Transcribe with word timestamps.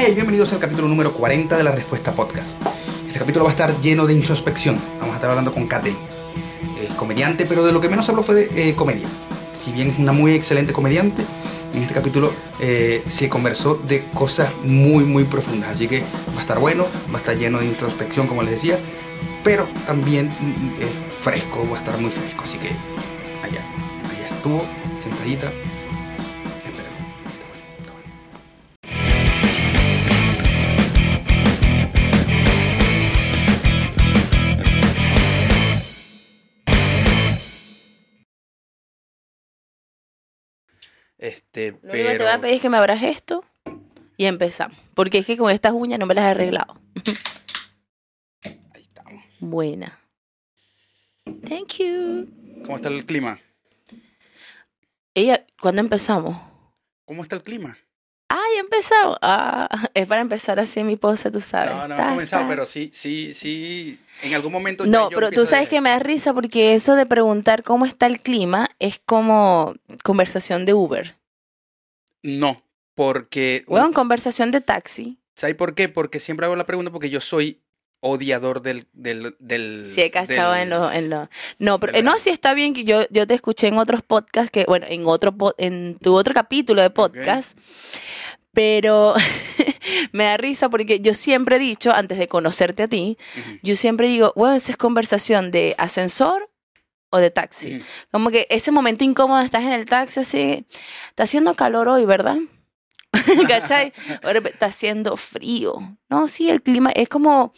Hey, 0.00 0.14
bienvenidos 0.14 0.52
al 0.52 0.60
capítulo 0.60 0.86
número 0.86 1.12
40 1.12 1.56
de 1.56 1.64
la 1.64 1.72
Respuesta 1.72 2.12
Podcast. 2.12 2.50
Este 3.08 3.18
capítulo 3.18 3.44
va 3.44 3.50
a 3.50 3.52
estar 3.52 3.80
lleno 3.80 4.06
de 4.06 4.14
introspección. 4.14 4.78
Vamos 5.00 5.14
a 5.14 5.16
estar 5.16 5.28
hablando 5.28 5.52
con 5.52 5.66
Kate. 5.66 5.92
Comediante, 6.96 7.46
pero 7.46 7.64
de 7.64 7.72
lo 7.72 7.80
que 7.80 7.88
menos 7.88 8.08
habló 8.08 8.22
fue 8.22 8.36
de 8.36 8.68
eh, 8.70 8.76
comedia. 8.76 9.08
Si 9.60 9.72
bien 9.72 9.88
es 9.88 9.98
una 9.98 10.12
muy 10.12 10.34
excelente 10.34 10.72
comediante, 10.72 11.24
en 11.74 11.82
este 11.82 11.94
capítulo 11.94 12.32
eh, 12.60 13.02
se 13.08 13.28
conversó 13.28 13.74
de 13.74 14.04
cosas 14.14 14.48
muy, 14.62 15.02
muy 15.02 15.24
profundas. 15.24 15.70
Así 15.70 15.88
que 15.88 16.04
va 16.32 16.38
a 16.38 16.42
estar 16.42 16.60
bueno, 16.60 16.86
va 17.12 17.16
a 17.16 17.20
estar 17.20 17.36
lleno 17.36 17.58
de 17.58 17.66
introspección, 17.66 18.28
como 18.28 18.44
les 18.44 18.52
decía, 18.52 18.78
pero 19.42 19.66
también 19.84 20.28
mm, 20.28 20.80
es 20.80 21.14
fresco, 21.24 21.66
va 21.68 21.76
a 21.76 21.80
estar 21.80 21.98
muy 21.98 22.12
fresco. 22.12 22.44
Así 22.44 22.58
que 22.58 22.68
allá, 22.68 23.64
allá 24.04 24.36
estuvo, 24.36 24.64
sentadita. 25.02 25.50
Este, 41.18 41.72
Lo 41.82 41.92
único 41.92 42.08
que 42.08 42.18
te 42.18 42.18
voy 42.18 42.26
a 42.26 42.30
pero 42.32 42.40
pedir 42.42 42.54
es 42.54 42.62
que 42.62 42.70
me 42.70 42.76
abras 42.76 43.02
esto 43.02 43.44
y 44.16 44.24
empezamos. 44.26 44.78
Porque 44.94 45.18
es 45.18 45.26
que 45.26 45.36
con 45.36 45.50
estas 45.52 45.72
uñas 45.72 45.98
no 45.98 46.06
me 46.06 46.14
las 46.14 46.24
he 46.24 46.28
arreglado. 46.28 46.80
ahí 48.74 48.82
estamos. 48.82 49.24
Buena. 49.40 49.98
Thank 51.24 51.78
you. 51.78 52.62
¿Cómo 52.64 52.76
está 52.76 52.88
el 52.88 53.04
clima? 53.04 53.38
Ella, 55.14 55.44
¿cuándo 55.60 55.80
empezamos? 55.80 56.40
¿Cómo 57.04 57.22
está 57.22 57.36
el 57.36 57.42
clima? 57.42 57.76
Ah, 58.30 58.42
ya 58.54 58.60
empezamos. 58.60 59.16
Ah, 59.22 59.88
es 59.94 60.06
para 60.06 60.20
empezar 60.20 60.60
así 60.60 60.84
mi 60.84 60.96
pose, 60.96 61.30
tú 61.30 61.40
sabes. 61.40 61.70
No, 61.70 61.88
no 61.88 61.96
Ta, 61.96 62.02
hemos 62.02 62.12
comenzado, 62.14 62.46
pero 62.48 62.66
sí, 62.66 62.90
sí, 62.92 63.32
sí. 63.32 63.98
En 64.22 64.34
algún 64.34 64.52
momento. 64.52 64.84
ya 64.84 64.90
No, 64.90 65.10
yo 65.10 65.14
pero 65.14 65.30
tú 65.30 65.46
sabes 65.46 65.66
de- 65.66 65.70
que 65.76 65.80
me 65.80 65.90
da 65.90 65.98
risa 65.98 66.34
porque 66.34 66.74
eso 66.74 66.94
de 66.94 67.06
preguntar 67.06 67.62
cómo 67.62 67.86
está 67.86 68.06
el 68.06 68.20
clima 68.20 68.68
es 68.78 69.00
como 69.04 69.74
conversación 70.04 70.66
de 70.66 70.74
Uber. 70.74 71.16
No, 72.22 72.62
porque. 72.94 73.64
Bueno, 73.66 73.92
conversación 73.92 74.50
de 74.50 74.60
taxi. 74.60 75.18
¿Sabes 75.34 75.54
por 75.56 75.74
qué? 75.74 75.88
Porque 75.88 76.18
siempre 76.18 76.46
hago 76.46 76.56
la 76.56 76.66
pregunta 76.66 76.90
porque 76.90 77.10
yo 77.10 77.20
soy 77.20 77.60
odiador 78.00 78.62
del. 78.62 78.86
del, 78.92 79.34
del 79.38 79.86
Sí, 79.92 80.02
he 80.02 80.10
cachado 80.10 80.52
del- 80.52 80.62
en 80.62 80.70
los... 80.70 80.94
En 80.94 81.10
lo- 81.10 81.28
No, 81.58 81.80
pero 81.80 81.96
eh, 81.96 82.02
no, 82.02 82.18
sí 82.18 82.30
está 82.30 82.54
bien 82.54 82.74
que 82.74 82.84
yo, 82.84 83.06
yo 83.10 83.26
te 83.26 83.34
escuché 83.34 83.66
en 83.68 83.78
otros 83.78 84.02
podcasts, 84.02 84.50
que 84.50 84.64
bueno, 84.66 84.86
en 84.88 85.04
otro 85.06 85.34
en 85.58 85.98
tu 86.00 86.14
otro 86.14 86.32
capítulo 86.34 86.80
de 86.82 86.90
podcast, 86.90 87.58
pero 88.52 89.14
me 90.12 90.24
da 90.24 90.36
risa 90.36 90.68
porque 90.68 91.00
yo 91.00 91.14
siempre 91.14 91.56
he 91.56 91.58
dicho, 91.58 91.92
antes 91.92 92.18
de 92.18 92.28
conocerte 92.28 92.84
a 92.84 92.88
ti, 92.88 93.16
yo 93.62 93.76
siempre 93.76 94.08
digo, 94.08 94.32
bueno, 94.36 94.54
esa 94.56 94.72
es 94.72 94.76
conversación 94.76 95.50
de 95.50 95.74
ascensor 95.78 96.50
o 97.10 97.18
de 97.18 97.30
taxi. 97.30 97.80
Como 98.10 98.30
que 98.30 98.46
ese 98.50 98.70
momento 98.70 99.02
incómodo, 99.04 99.40
estás 99.40 99.62
en 99.64 99.72
el 99.72 99.86
taxi 99.86 100.20
así, 100.20 100.66
está 101.08 101.22
haciendo 101.24 101.54
calor 101.54 101.88
hoy, 101.88 102.04
¿verdad? 102.04 102.36
¿Cachai? 103.48 103.92
Ahora 104.22 104.40
está 104.44 104.66
haciendo 104.66 105.16
frío. 105.16 105.96
No, 106.08 106.28
sí, 106.28 106.50
el 106.50 106.62
clima 106.62 106.90
es 106.94 107.08
como, 107.08 107.52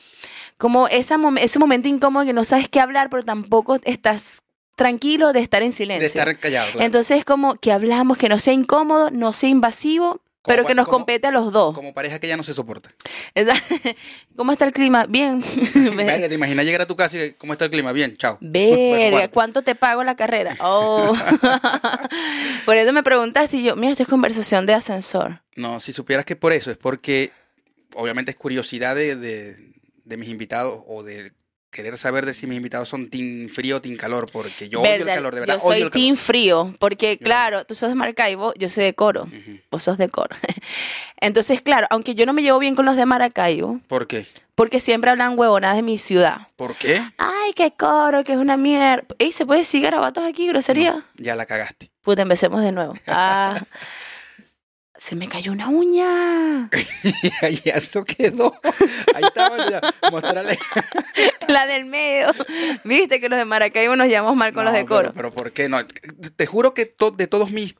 como 0.59 0.89
esa 0.89 1.17
mom- 1.19 1.39
ese 1.41 1.59
momento 1.59 1.89
incómodo 1.89 2.25
que 2.25 2.33
no 2.33 2.45
sabes 2.45 2.69
qué 2.69 2.81
hablar, 2.81 3.11
pero 3.11 3.25
tampoco 3.25 3.79
estás 3.85 4.43
tranquilo 4.77 5.33
de 5.33 5.41
estar 5.41 5.63
en 5.63 5.73
silencio. 5.73 6.01
De 6.03 6.07
estar 6.07 6.39
callado. 6.39 6.71
claro. 6.73 6.87
Entonces 6.87 7.19
es 7.19 7.25
como 7.25 7.57
que 7.57 7.73
hablamos, 7.73 8.17
que 8.17 8.29
no 8.29 8.39
sea 8.39 8.55
incómodo, 8.55 9.11
no 9.11 9.33
sea 9.33 9.51
invasivo, 9.51 10.21
pero 10.45 10.65
que 10.65 10.75
nos 10.75 10.87
como- 10.87 10.99
compete 10.99 11.27
a 11.27 11.31
los 11.31 11.53
dos. 11.53 11.75
Como 11.75 11.93
pareja 11.93 12.19
que 12.19 12.27
ya 12.29 12.37
no 12.37 12.43
se 12.43 12.55
soporta. 12.55 12.91
¿Cómo 14.37 14.53
está 14.53 14.65
el 14.65 14.73
clima? 14.73 15.07
Bien. 15.07 15.43
Verga, 15.97 16.29
¿te 16.29 16.35
imaginas 16.35 16.65
llegar 16.65 16.81
a 16.83 16.87
tu 16.87 16.97
casa 16.97 17.23
y 17.25 17.33
cómo 17.33 17.53
está 17.53 17.67
el 17.67 17.71
clima? 17.71 17.93
Bien, 17.93 18.17
chao. 18.17 18.39
Verga, 18.41 19.11
Cuarto. 19.19 19.31
¿cuánto 19.35 19.63
te 19.63 19.75
pago 19.75 20.03
la 20.05 20.17
carrera? 20.17 20.57
Oh. 20.63 21.15
por 22.65 22.77
eso 22.77 22.93
me 22.93 23.03
preguntaste 23.03 23.59
y 23.59 23.63
yo, 23.65 23.77
mira, 23.77 23.93
esta 23.93 24.03
es 24.05 24.09
conversación 24.09 24.67
de 24.67 24.75
ascensor. 24.75 25.41
No, 25.57 25.81
si 25.81 25.93
supieras 25.93 26.25
que 26.25 26.37
por 26.37 26.53
eso, 26.53 26.71
es 26.71 26.77
porque 26.77 27.33
obviamente 27.95 28.31
es 28.31 28.37
curiosidad 28.37 28.95
de, 28.95 29.17
de, 29.17 29.73
de 30.05 30.17
mis 30.17 30.29
invitados 30.29 30.83
o 30.87 31.03
de 31.03 31.33
querer 31.71 31.97
saber 31.99 32.27
de 32.27 32.35
si 32.35 32.47
mis 32.47 32.57
invitados 32.57 32.89
son 32.89 33.09
team 33.11 33.49
frío 33.49 33.77
o 33.77 33.81
team 33.81 33.97
calor, 33.97 34.29
porque 34.33 34.69
yo 34.69 34.81
odio 34.81 34.93
el 34.93 34.99
Verdad, 35.01 35.15
calor, 35.15 35.35
de 35.35 35.41
verdad. 35.41 35.55
Yo 35.55 35.61
soy 35.61 35.77
odio 35.77 35.85
el 35.87 35.91
team 35.91 36.17
frío, 36.17 36.75
porque 36.79 37.17
Yo 37.21 37.25
claro, 37.25 37.65
tú 37.65 37.75
sos 37.75 37.89
de 37.89 37.95
Maracaibo, 37.95 38.53
yo 38.55 38.69
soy 38.71 38.85
de 38.85 38.95
Coro, 38.95 39.29
vos 39.71 39.83
sos 39.83 39.97
de 39.99 40.09
Coro. 40.09 40.37
Entonces, 41.21 41.61
claro, 41.61 41.87
aunque 41.91 42.15
yo 42.15 42.27
no 42.27 42.33
me 42.33 42.43
llevo 42.43 42.59
bien 42.59 42.75
con 42.75 42.87
los 42.87 42.97
de 42.97 43.07
Maracaibo, 43.07 43.81
¿Por 43.89 44.07
qué? 44.07 44.27
porque 44.55 44.81
siempre 44.81 45.11
hablan 45.11 45.39
huevonadas 45.39 45.77
de 45.77 45.83
mi 45.83 45.97
ciudad. 45.97 46.49
¿Por 46.57 46.75
qué? 46.77 47.03
Ay, 47.17 47.53
qué 47.55 47.71
Coro, 47.73 48.25
que 48.25 48.33
es 48.33 48.39
una 48.39 48.57
mierda. 48.57 49.05
Ey, 49.19 49.33
¿se 49.33 49.47
puede 49.47 49.61
decir 49.61 49.83
garabatos 49.83 50.25
aquí, 50.25 50.47
grosería? 50.49 51.03
Ya 51.17 51.35
la 51.37 51.47
cagaste. 51.47 51.91
Puta, 52.03 52.23
empecemos 52.23 52.63
de 52.63 52.73
nuevo. 52.73 52.95
Ah, 53.07 53.61
se 55.01 55.17
me 55.17 55.29
cayó 55.29 55.51
una 55.53 55.69
uña. 55.69 56.69
y 57.65 57.69
eso 57.71 58.05
quedó. 58.05 58.53
Ahí 59.15 59.25
estaba 59.25 59.71
ya. 59.71 59.81
Mostrarle. 60.11 60.59
La 61.49 61.67
del 61.67 61.87
medio. 61.87 62.27
Viste 62.85 63.19
que 63.19 63.31
los 63.31 63.39
de 63.39 63.47
Maracaibo 63.47 63.97
nos 63.97 64.09
llevamos 64.09 64.37
mal 64.37 64.53
con 64.53 64.67
los 64.67 64.75
de 64.75 64.85
Coro. 64.85 65.13
Pero, 65.15 65.15
pero 65.15 65.31
¿por 65.33 65.53
qué 65.53 65.71
no? 65.71 65.79
Te 66.37 66.45
juro 66.45 66.75
que 66.75 66.85
to- 66.85 67.11
de 67.13 67.27
todos 67.27 67.51
mis. 67.51 67.75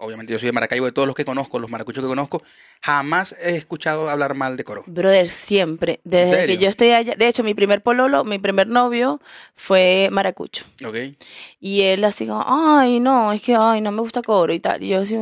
Obviamente 0.00 0.32
yo 0.32 0.38
soy 0.40 0.46
de 0.46 0.52
Maracaibo, 0.52 0.86
de 0.86 0.92
todos 0.92 1.06
los 1.06 1.14
que 1.16 1.24
conozco, 1.24 1.58
los 1.60 1.70
maracuchos 1.70 2.02
que 2.02 2.08
conozco, 2.08 2.42
jamás 2.80 3.34
he 3.40 3.56
escuchado 3.56 4.08
hablar 4.10 4.34
mal 4.34 4.56
de 4.56 4.64
Coro. 4.64 4.82
Brother, 4.86 5.30
siempre. 5.30 6.00
Desde 6.04 6.46
que 6.46 6.58
yo 6.58 6.68
estoy 6.68 6.90
allá. 6.90 7.14
De 7.16 7.28
hecho, 7.28 7.42
mi 7.44 7.54
primer 7.54 7.82
pololo, 7.82 8.24
mi 8.24 8.38
primer 8.40 8.66
novio 8.66 9.20
fue 9.54 10.08
maracucho. 10.10 10.66
¿Ok? 10.84 10.96
Y 11.60 11.82
él 11.82 12.04
así 12.04 12.26
como, 12.26 12.44
ay, 12.46 12.98
no, 13.00 13.32
es 13.32 13.42
que, 13.42 13.56
ay, 13.56 13.80
no 13.80 13.90
me 13.92 14.00
gusta 14.00 14.22
coro 14.22 14.52
y 14.52 14.60
tal. 14.60 14.82
Y 14.84 14.88
yo 14.88 15.00
así, 15.00 15.16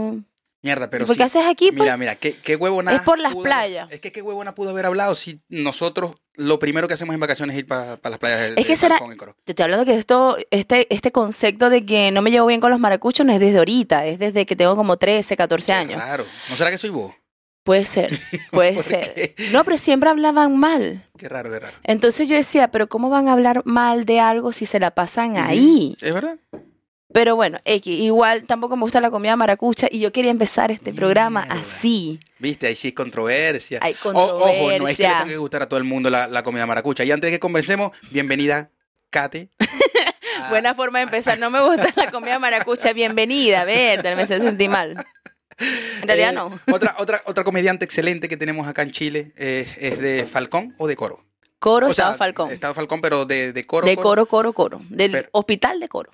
Mierda, 0.66 0.90
pero 0.90 1.06
¿por 1.06 1.14
sí. 1.14 1.18
qué 1.18 1.22
haces 1.24 1.44
aquí? 1.46 1.70
Pues? 1.70 1.82
Mira, 1.82 1.96
mira, 1.96 2.16
qué, 2.16 2.36
qué 2.40 2.56
huevona. 2.56 2.92
Es 2.92 3.02
por 3.02 3.20
las 3.20 3.32
pudo 3.32 3.44
playas. 3.44 3.88
es 3.92 4.00
que 4.00 4.10
qué 4.10 4.20
huevona 4.20 4.52
pudo 4.54 4.70
haber 4.70 4.84
hablado 4.86 5.14
si 5.14 5.40
nosotros 5.48 6.16
lo 6.34 6.58
primero 6.58 6.88
que 6.88 6.94
hacemos 6.94 7.14
en 7.14 7.20
vacaciones 7.20 7.54
es 7.54 7.60
ir 7.60 7.68
para 7.68 7.98
las 8.02 8.18
playas 8.18 8.40
del 8.40 8.58
Es 8.58 8.66
que 8.66 8.74
será- 8.74 8.98
y. 8.98 9.34
Te 9.44 9.52
estoy 9.52 9.62
hablando 9.62 9.84
que 9.86 9.94
esto, 9.96 10.36
este, 10.50 10.92
este 10.92 11.12
concepto 11.12 11.70
de 11.70 11.86
que 11.86 12.10
no 12.10 12.20
me 12.20 12.30
llevo 12.32 12.48
bien 12.48 12.60
con 12.60 12.70
los 12.72 12.80
maracuchos 12.80 13.24
no 13.24 13.32
es 13.32 13.38
desde 13.38 13.58
ahorita, 13.58 14.04
es 14.06 14.18
desde 14.18 14.44
que 14.44 14.56
tengo 14.56 14.74
como 14.74 14.96
13, 14.96 15.36
14 15.36 15.72
años. 15.72 15.94
Claro. 16.02 16.26
¿No 16.50 16.56
será 16.56 16.72
que 16.72 16.78
soy 16.78 16.90
vos? 16.90 17.14
Puede 17.62 17.84
ser, 17.84 18.10
puede 18.52 18.74
¿Por 18.74 18.82
ser. 18.82 19.12
qué? 19.14 19.34
No, 19.52 19.64
pero 19.64 19.76
siempre 19.76 20.08
hablaban 20.10 20.56
mal. 20.56 21.04
Qué 21.18 21.28
raro, 21.28 21.50
qué 21.50 21.58
raro. 21.58 21.76
Entonces 21.84 22.28
yo 22.28 22.36
decía, 22.36 22.70
pero 22.70 22.88
¿cómo 22.88 23.08
van 23.10 23.28
a 23.28 23.32
hablar 23.32 23.62
mal 23.64 24.04
de 24.04 24.20
algo 24.20 24.52
si 24.52 24.66
se 24.66 24.78
la 24.78 24.92
pasan 24.92 25.36
ahí? 25.36 25.96
¿Es 26.00 26.12
verdad? 26.14 26.36
Pero 27.16 27.34
bueno, 27.34 27.58
X, 27.64 27.86
igual 27.98 28.42
tampoco 28.42 28.76
me 28.76 28.82
gusta 28.82 29.00
la 29.00 29.10
comida 29.10 29.36
maracucha 29.36 29.86
y 29.90 30.00
yo 30.00 30.12
quería 30.12 30.30
empezar 30.30 30.70
este 30.70 30.92
programa 30.92 31.46
así. 31.48 32.20
Viste, 32.38 32.66
ahí 32.66 32.74
sí 32.74 32.88
es 32.88 32.94
controversia. 32.94 33.78
Hay 33.80 33.96
O- 34.04 34.10
ojo, 34.10 34.38
no 34.38 34.46
es 34.48 34.52
que 34.52 34.62
le 34.64 34.68
controversia. 34.68 35.08
tenga 35.20 35.24
que 35.24 35.36
gustar 35.38 35.62
a 35.62 35.66
todo 35.66 35.78
el 35.78 35.84
mundo 35.84 36.10
la, 36.10 36.28
la 36.28 36.42
comida 36.42 36.66
maracucha. 36.66 37.04
Y 37.04 37.10
antes 37.12 37.28
de 37.28 37.36
que 37.36 37.40
conversemos, 37.40 37.92
bienvenida, 38.10 38.68
Kate. 39.08 39.48
Buena 40.50 40.74
forma 40.74 40.98
de 40.98 41.04
empezar. 41.04 41.38
No 41.38 41.48
me 41.50 41.58
gusta 41.62 41.88
la 41.96 42.10
comida 42.10 42.38
maracucha. 42.38 42.92
Bienvenida, 42.92 43.62
a 43.62 43.64
ver, 43.64 44.02
me 44.14 44.22
hace 44.22 44.38
sentir 44.38 44.68
mal. 44.68 45.02
En 46.02 46.06
realidad 46.06 46.32
Eh, 46.32 46.34
no. 46.34 46.60
Otra, 46.70 46.96
otra, 46.98 47.22
otra 47.24 47.44
comediante 47.44 47.86
excelente 47.86 48.28
que 48.28 48.36
tenemos 48.36 48.68
acá 48.68 48.82
en 48.82 48.90
Chile 48.90 49.32
es, 49.36 49.74
es 49.78 49.98
de 50.00 50.26
Falcón 50.26 50.74
o 50.76 50.86
de 50.86 50.96
Coro. 50.96 51.24
Coro, 51.58 51.86
O 51.86 51.94
sea, 51.94 52.04
Estado 52.12 52.18
Falcón. 52.18 52.50
Estado 52.50 52.74
Falcón, 52.74 53.00
pero 53.00 53.24
de, 53.24 53.54
de 53.54 53.64
Coro. 53.64 53.86
de 53.86 53.96
Coro, 53.96 54.26
Coro, 54.26 54.52
Coro. 54.52 54.82
Del 54.90 55.12
Pero- 55.12 55.28
hospital 55.32 55.80
de 55.80 55.88
Coro. 55.88 56.10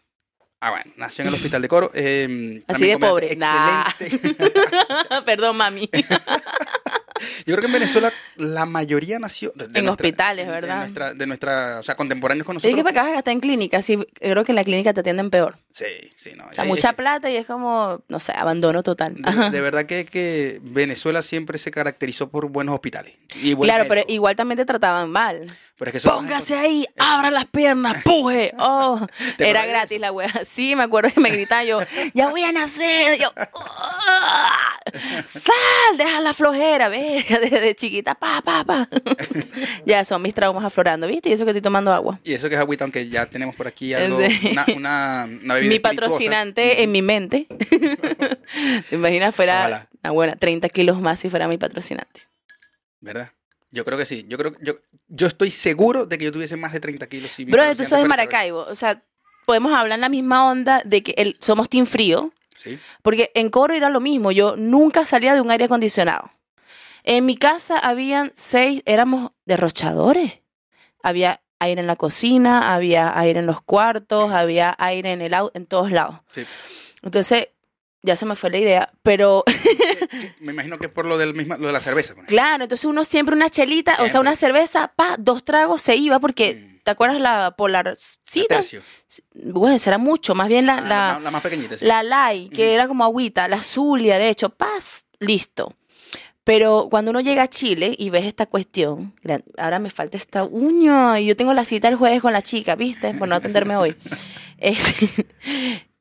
Ah, 0.65 0.71
bueno, 0.71 0.93
nació 0.97 1.23
en 1.23 1.29
el 1.29 1.35
hospital 1.35 1.61
de 1.61 1.67
Coro. 1.67 1.91
eh, 1.93 2.63
Así 2.69 2.87
de 2.87 2.97
pobre. 2.97 3.33
Excelente. 3.33 4.35
Perdón, 5.27 5.57
mami. 5.57 5.91
Yo 7.47 7.55
creo 7.55 7.61
que 7.61 7.67
en 7.67 7.73
Venezuela 7.73 8.13
la 8.37 8.67
mayoría 8.67 9.19
nació. 9.19 9.53
de- 9.55 9.69
de 9.69 9.79
En 9.79 9.85
nuestra- 9.87 10.07
hospitales, 10.07 10.47
de 10.47 10.53
¿verdad? 10.53 10.77
nuestra, 10.79 11.15
de 11.15 11.27
nuestra, 11.27 11.79
o 11.81 11.83
sea, 11.83 11.95
contemporáneos 11.95 12.47
con 12.47 12.57
Es 12.57 12.63
que 12.63 12.69
nosotros. 12.71 12.93
para 12.93 13.03
acá 13.07 13.15
gastar 13.15 13.33
en 13.33 13.41
clínica. 13.41 13.83
Sí, 13.83 13.99
creo 14.15 14.45
que 14.45 14.53
en 14.53 14.57
la 14.57 14.65
clínica 14.65 14.93
te 14.93 15.01
atienden 15.01 15.31
peor. 15.31 15.59
Sí, 15.73 15.85
sí, 16.17 16.33
no. 16.37 16.45
O 16.45 16.53
sea, 16.53 16.65
eh, 16.65 16.69
mucha 16.69 16.91
eh, 16.91 16.95
plata 16.95 17.31
y 17.31 17.37
es 17.37 17.47
como, 17.47 18.03
no 18.09 18.21
sé, 18.21 18.33
abandono 18.37 18.83
total. 18.83 19.15
De, 19.51 19.61
verdad 19.61 19.87
que, 19.87 20.05
que 20.05 20.61
Venezuela 20.63 21.23
siempre 21.23 21.59
se 21.59 21.71
caracterizó 21.71 22.29
por 22.31 22.49
buenos 22.51 22.75
hospitales. 22.75 23.15
Y 23.37 23.55
buen 23.55 23.67
Claro, 23.69 23.85
pero 23.89 24.03
igual 24.09 24.37
también 24.37 24.59
te 24.59 24.65
trataban 24.67 25.11
mal. 25.11 25.47
Pero 25.79 25.89
es 25.89 25.93
que 25.93 26.01
son- 26.01 26.15
Póngase 26.17 26.55
ahí, 26.57 26.87
abra 26.99 27.31
las 27.31 27.47
piernas, 27.47 28.03
puje. 28.03 28.53
Oh, 28.59 29.07
¿Te 29.37 29.49
era 29.51 29.65
gratis 29.67 29.99
la 30.01 30.13
wea. 30.13 30.29
Sí, 30.45 30.77
me 30.77 30.85
acuerdo 30.85 31.11
que 31.13 31.21
me 31.21 31.31
gritaba 31.31 31.65
yo, 31.65 31.81
ya 32.15 32.29
voy 32.29 32.43
a 32.45 32.53
nacer. 32.53 33.19
Yo, 33.19 33.33
"Ah, 33.37 34.51
sal, 35.25 35.97
deja 35.97 36.21
la 36.21 36.33
flojera, 36.33 36.89
ve, 36.89 37.12
desde 37.51 37.75
chiquita, 37.75 38.15
pa, 38.15 38.43
pa, 38.43 38.65
pa. 38.65 38.89
ya 39.87 40.05
son 40.05 40.23
mis 40.23 40.35
traumas 40.35 40.65
aflorando, 40.65 41.07
¿viste? 41.07 41.29
Y 41.29 41.33
eso 41.33 41.45
que 41.45 41.51
estoy 41.51 41.63
tomando 41.63 41.93
agua. 41.93 42.19
Y 42.25 42.33
eso 42.35 42.49
que 42.49 42.55
es 42.55 42.61
agüita, 42.61 42.85
aunque 42.85 43.09
ya 43.09 43.27
tenemos 43.27 43.55
por 43.57 43.67
aquí 43.67 43.95
algo, 43.95 44.19
una, 44.19 44.67
una, 44.77 45.29
una 45.43 45.55
bebida 45.55 45.69
Mi 45.69 45.77
espirituosa. 45.77 45.81
patrocinante 45.81 46.83
en 46.83 46.93
mi 46.93 47.03
mente. 47.03 47.47
¿Te 48.89 48.97
imaginas? 48.97 49.35
Fuera 49.35 49.61
Ojalá. 49.61 49.89
una 50.03 50.11
buena 50.13 50.37
30 50.37 50.69
kilos 50.69 51.01
más 51.01 51.21
si 51.21 51.31
fuera 51.31 51.49
mi 51.49 51.59
patrocinante. 51.59 52.23
¿Verdad? 53.01 53.31
Yo 53.71 53.85
creo 53.85 53.99
que 53.99 54.07
sí. 54.07 54.25
Yo 54.29 54.37
creo 54.39 54.55
yo, 54.61 54.75
yo 55.09 55.27
estoy 55.27 55.51
seguro 55.51 56.07
de 56.07 56.19
que 56.19 56.25
yo 56.27 56.33
tuviese 56.33 56.57
más 56.57 56.73
de 56.73 56.81
30 56.81 57.07
kilos. 57.09 57.31
Si 57.33 57.45
Bro, 57.45 57.63
tú 57.71 57.77
sos 57.79 57.79
de 57.79 57.87
saber. 57.87 58.09
Maracaibo. 58.09 58.65
O 58.69 58.75
sea, 58.75 59.03
podemos 59.47 59.73
hablar 59.73 59.97
en 59.97 60.03
la 60.03 60.09
misma 60.09 60.47
onda 60.51 60.83
de 60.85 61.03
que 61.03 61.15
el, 61.17 61.37
somos 61.41 61.69
team 61.69 61.87
frío. 61.87 62.33
Sí. 62.57 62.79
Porque 63.03 63.33
en 63.35 63.49
Coro 63.51 63.75
era 63.75 63.89
lo 63.89 64.01
mismo. 64.01 64.31
Yo 64.31 64.57
nunca 64.57 65.05
salía 65.05 65.35
de 65.35 65.41
un 65.41 65.51
aire 65.51 65.65
acondicionado. 65.65 66.31
En 67.05 67.27
mi 67.27 67.37
casa 67.37 67.79
habían 67.79 68.33
seis, 68.35 68.83
éramos 68.87 69.33
derrochadores. 69.45 70.35
Había 71.03 71.41
aire 71.59 71.81
en 71.81 71.87
la 71.87 71.97
cocina, 71.97 72.75
había 72.75 73.19
aire 73.19 73.41
en 73.41 73.47
los 73.47 73.61
cuartos, 73.63 74.31
había 74.33 74.75
aire 74.79 75.13
en 75.13 75.21
el 75.23 75.35
auto, 75.35 75.53
en 75.59 75.67
todos 75.67 75.91
lados. 75.91 76.17
Sí. 76.33 76.45
Entonces, 77.03 77.49
ya 78.03 78.17
se 78.17 78.27
me 78.27 78.35
fue 78.37 78.51
la 78.51 78.59
idea, 78.59 78.93
pero 79.03 79.45
Me 80.41 80.53
imagino 80.53 80.79
que 80.79 80.87
es 80.87 80.93
por 80.93 81.07
lo, 81.07 81.19
del 81.19 81.35
misma, 81.35 81.57
lo 81.57 81.69
de 81.69 81.73
la 81.73 81.81
cerveza. 81.81 82.13
ejemplo. 82.13 82.29
claro, 82.29 82.65
entonces 82.65 82.85
uno 82.85 83.05
siempre 83.05 83.35
una 83.37 83.49
chelita, 83.49 83.97
o 84.01 84.09
sea, 84.09 84.21
una 84.21 84.35
cerveza, 84.37 84.89
pa, 84.95 85.17
dos 85.19 85.45
tragos 85.45 85.83
se 85.83 85.97
iba 85.97 86.19
porque, 86.21 86.55
Mm. 86.55 86.81
¿te 86.83 86.91
acuerdas 86.91 87.21
la 87.21 87.39
La 87.39 87.51
polarcita? 87.57 88.61
Bueno, 89.35 89.79
será 89.79 89.99
mucho, 89.99 90.35
más 90.35 90.49
bien 90.49 90.67
la, 90.67 90.79
Ah, 90.79 90.81
la, 90.81 91.13
la, 91.15 91.21
la 91.21 91.31
más 91.31 91.43
pequeñita. 91.43 91.79
sí. 91.79 91.85
la 91.85 92.03
Lai, 92.03 92.49
que 92.49 92.75
era 92.75 92.89
como 92.89 93.05
agüita, 93.05 93.47
la 93.47 93.63
Zulia, 93.63 94.19
de 94.19 94.29
hecho, 94.31 94.51
paz, 94.51 95.07
listo. 95.21 95.75
Pero 96.45 96.89
cuando 96.91 97.11
uno 97.13 97.21
llega 97.21 97.43
a 97.45 97.49
Chile 97.49 97.95
y 97.97 98.11
ves 98.11 98.25
esta 98.25 98.47
cuestión, 98.47 99.15
ahora 99.57 99.79
me 99.79 99.91
falta 99.91 100.17
esta 100.17 100.43
uña, 100.45 101.21
y 101.21 101.27
yo 101.27 101.37
tengo 101.37 101.55
la 101.55 101.65
cita 101.65 101.89
el 101.89 101.95
jueves 101.97 102.21
con 102.21 102.33
la 102.33 102.43
chica, 102.43 102.75
¿viste? 102.75 103.15
Por 103.15 103.29
no 103.29 103.35
atenderme 103.37 103.77
hoy. 103.77 103.95
Es- 104.59 104.95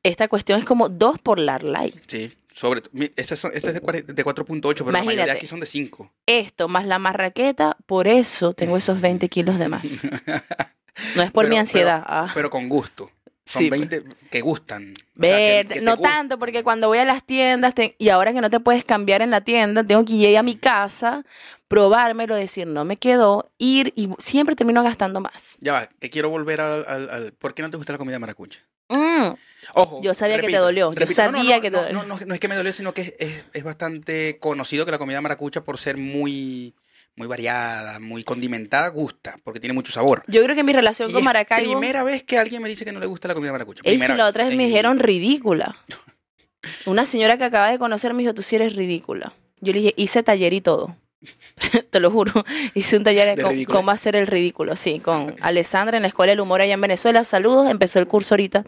esta 0.04 0.28
cuestión 0.28 0.58
es 0.58 0.64
como 0.64 0.88
dos 0.88 1.18
por 1.18 1.38
la 1.38 1.58
Lai. 1.58 1.92
Sí, 2.06 2.32
sobre 2.52 2.82
Este, 3.16 3.36
son- 3.36 3.50
este 3.54 3.68
es 3.68 3.74
de, 3.74 3.80
cuare- 3.82 4.04
de 4.04 4.24
4.8, 4.24 4.60
pero 4.78 4.86
la 4.92 4.98
mayoría 4.98 5.14
Imagínate. 5.14 5.32
aquí 5.38 5.46
son 5.46 5.60
de 5.60 5.66
5. 5.66 6.10
Esto 6.26 6.68
más 6.68 6.86
la 6.86 6.98
marraqueta, 6.98 7.76
por 7.86 8.06
eso 8.08 8.52
tengo 8.52 8.76
esos 8.76 9.00
20 9.00 9.28
kilos 9.28 9.58
de 9.58 9.68
más. 9.68 9.82
No 11.16 11.22
es 11.22 11.30
por 11.32 11.44
Pero- 11.44 11.54
mi 11.54 11.56
ansiedad. 11.58 12.02
ah. 12.06 12.30
Pero 12.34 12.50
con 12.50 12.68
gusto. 12.68 13.10
Son 13.52 13.62
Sí, 13.64 13.68
20 13.70 14.02
que 14.30 14.40
gustan. 14.40 14.94
O 14.94 14.94
sea, 14.94 15.36
que- 15.36 15.52
Ver, 15.52 15.66
que 15.66 15.74
te 15.74 15.80
no 15.82 15.98
tanto, 15.98 16.38
porque 16.38 16.62
cuando 16.64 16.88
voy 16.88 16.98
a 16.98 17.04
las 17.04 17.22
tiendas, 17.24 17.74
te- 17.74 17.94
y 17.98 18.08
ahora 18.08 18.32
que 18.32 18.40
no 18.40 18.48
te 18.48 18.60
puedes 18.60 18.82
cambiar 18.84 19.20
en 19.20 19.30
la 19.30 19.42
tienda, 19.42 19.84
tengo 19.84 20.04
que 20.06 20.14
ir 20.14 20.38
a 20.38 20.42
mi 20.42 20.56
casa, 20.56 21.24
probármelo, 21.68 22.34
decir, 22.34 22.66
no 22.66 22.84
me 22.84 22.96
quedó, 22.96 23.50
ir 23.58 23.92
y 23.94 24.08
siempre 24.18 24.54
termino 24.56 24.82
gastando 24.82 25.20
más. 25.20 25.56
Ya 25.60 25.72
va, 25.72 25.86
que 26.00 26.08
quiero 26.10 26.30
volver 26.30 26.60
al, 26.60 26.84
al- 26.88 27.10
al- 27.10 27.32
¿Por 27.32 27.54
qué 27.54 27.62
no 27.62 27.70
te 27.70 27.76
gusta 27.76 27.92
la 27.92 27.98
comida 27.98 28.18
maracucha? 28.18 28.60
Mm, 28.88 29.34
Ojo. 29.74 30.00
Yo 30.02 30.12
sabía 30.14 30.40
que 30.40 30.48
te 30.48 30.56
dolió, 30.56 30.92
yo 30.92 31.00
no, 31.06 31.12
sabía 31.12 31.56
no, 31.56 31.62
que 31.62 31.70
te 31.70 31.76
no, 31.92 32.02
dolió. 32.04 32.26
No 32.26 32.34
es 32.34 32.40
que 32.40 32.48
me 32.48 32.56
dolió, 32.56 32.72
sino 32.72 32.92
que 32.94 33.02
es, 33.02 33.14
es- 33.18 33.44
es 33.52 33.64
bastante 33.64 34.38
conocido 34.38 34.84
que 34.84 34.90
la 34.90 34.98
comida 34.98 35.20
maracucha, 35.20 35.62
por 35.62 35.78
ser 35.78 35.96
muy, 35.96 36.74
muy 37.16 37.26
variada, 37.26 38.00
muy 38.00 38.24
condimentada, 38.24 38.88
gusta, 38.88 39.36
porque 39.44 39.60
tiene 39.60 39.74
mucho 39.74 39.92
sabor. 39.92 40.22
Yo 40.28 40.42
creo 40.42 40.56
que 40.56 40.64
mi 40.64 40.72
relación 40.72 41.10
Y 41.10 41.12
con 41.12 41.20
es 41.20 41.24
Maracaibo... 41.24 41.72
Primera 41.72 42.02
vez 42.04 42.22
que 42.22 42.38
alguien 42.38 42.62
me 42.62 42.68
dice 42.68 42.84
que 42.84 42.92
no 42.92 43.00
le 43.00 43.06
gusta 43.06 43.28
la 43.28 43.34
comida 43.34 43.52
maracucha. 43.52 43.82
Primera 43.82 44.06
si 44.06 44.18
la 44.18 44.26
otra 44.26 44.46
vez 44.46 44.56
me 44.56 44.66
dijeron 44.66 44.98
ridícula. 44.98 45.76
Una 46.86 47.04
señora 47.04 47.38
que 47.38 47.44
acaba 47.44 47.70
de 47.70 47.78
conocer 47.78 48.14
me 48.14 48.22
dijo, 48.22 48.34
tú 48.34 48.42
sí 48.42 48.56
eres 48.56 48.76
ridícula. 48.76 49.34
Yo 49.60 49.72
le 49.72 49.80
dije, 49.80 49.94
hice 49.96 50.22
taller 50.22 50.52
y 50.52 50.60
todo. 50.60 50.96
Te 51.90 52.00
lo 52.00 52.10
juro. 52.10 52.32
Hice 52.74 52.96
un 52.96 53.04
taller 53.04 53.36
de, 53.36 53.66
cómo 53.66 53.90
hacer 53.90 54.16
el 54.16 54.26
ridículo, 54.26 54.76
sí, 54.76 55.00
con 55.00 55.36
Alessandra 55.40 55.96
en 55.96 56.02
la 56.02 56.08
Escuela 56.08 56.30
del 56.30 56.40
Humor 56.40 56.60
allá 56.60 56.74
en 56.74 56.80
Venezuela. 56.80 57.24
Saludos, 57.24 57.70
empezó 57.70 57.98
el 57.98 58.06
curso 58.06 58.34
ahorita. 58.34 58.64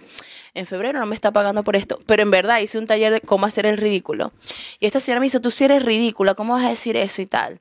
En 0.54 0.66
febrero 0.66 1.00
no 1.00 1.06
me 1.06 1.16
está 1.16 1.32
pagando 1.32 1.64
por 1.64 1.74
esto, 1.74 1.98
pero 2.06 2.22
en 2.22 2.30
verdad 2.30 2.60
hice 2.60 2.78
un 2.78 2.86
taller 2.86 3.12
de 3.12 3.20
cómo 3.20 3.46
hacer 3.46 3.66
el 3.66 3.76
ridículo. 3.76 4.32
Y 4.78 4.86
esta 4.86 5.00
señora 5.00 5.18
me 5.20 5.26
dice, 5.26 5.40
tú 5.40 5.50
sí 5.50 5.64
eres 5.64 5.84
ridícula, 5.84 6.34
¿cómo 6.34 6.54
vas 6.54 6.64
a 6.64 6.68
decir 6.68 6.96
eso 6.96 7.22
y 7.22 7.26
tal? 7.26 7.60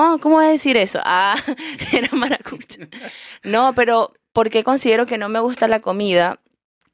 Oh, 0.00 0.18
¿cómo 0.20 0.36
vas 0.36 0.46
a 0.46 0.50
decir 0.50 0.76
eso? 0.76 1.00
Ah, 1.04 1.34
era 1.92 2.08
maracucha. 2.12 2.86
No, 3.42 3.74
pero 3.74 4.12
porque 4.32 4.62
considero 4.62 5.06
que 5.06 5.18
no 5.18 5.28
me 5.28 5.40
gusta 5.40 5.66
la 5.66 5.80
comida 5.80 6.38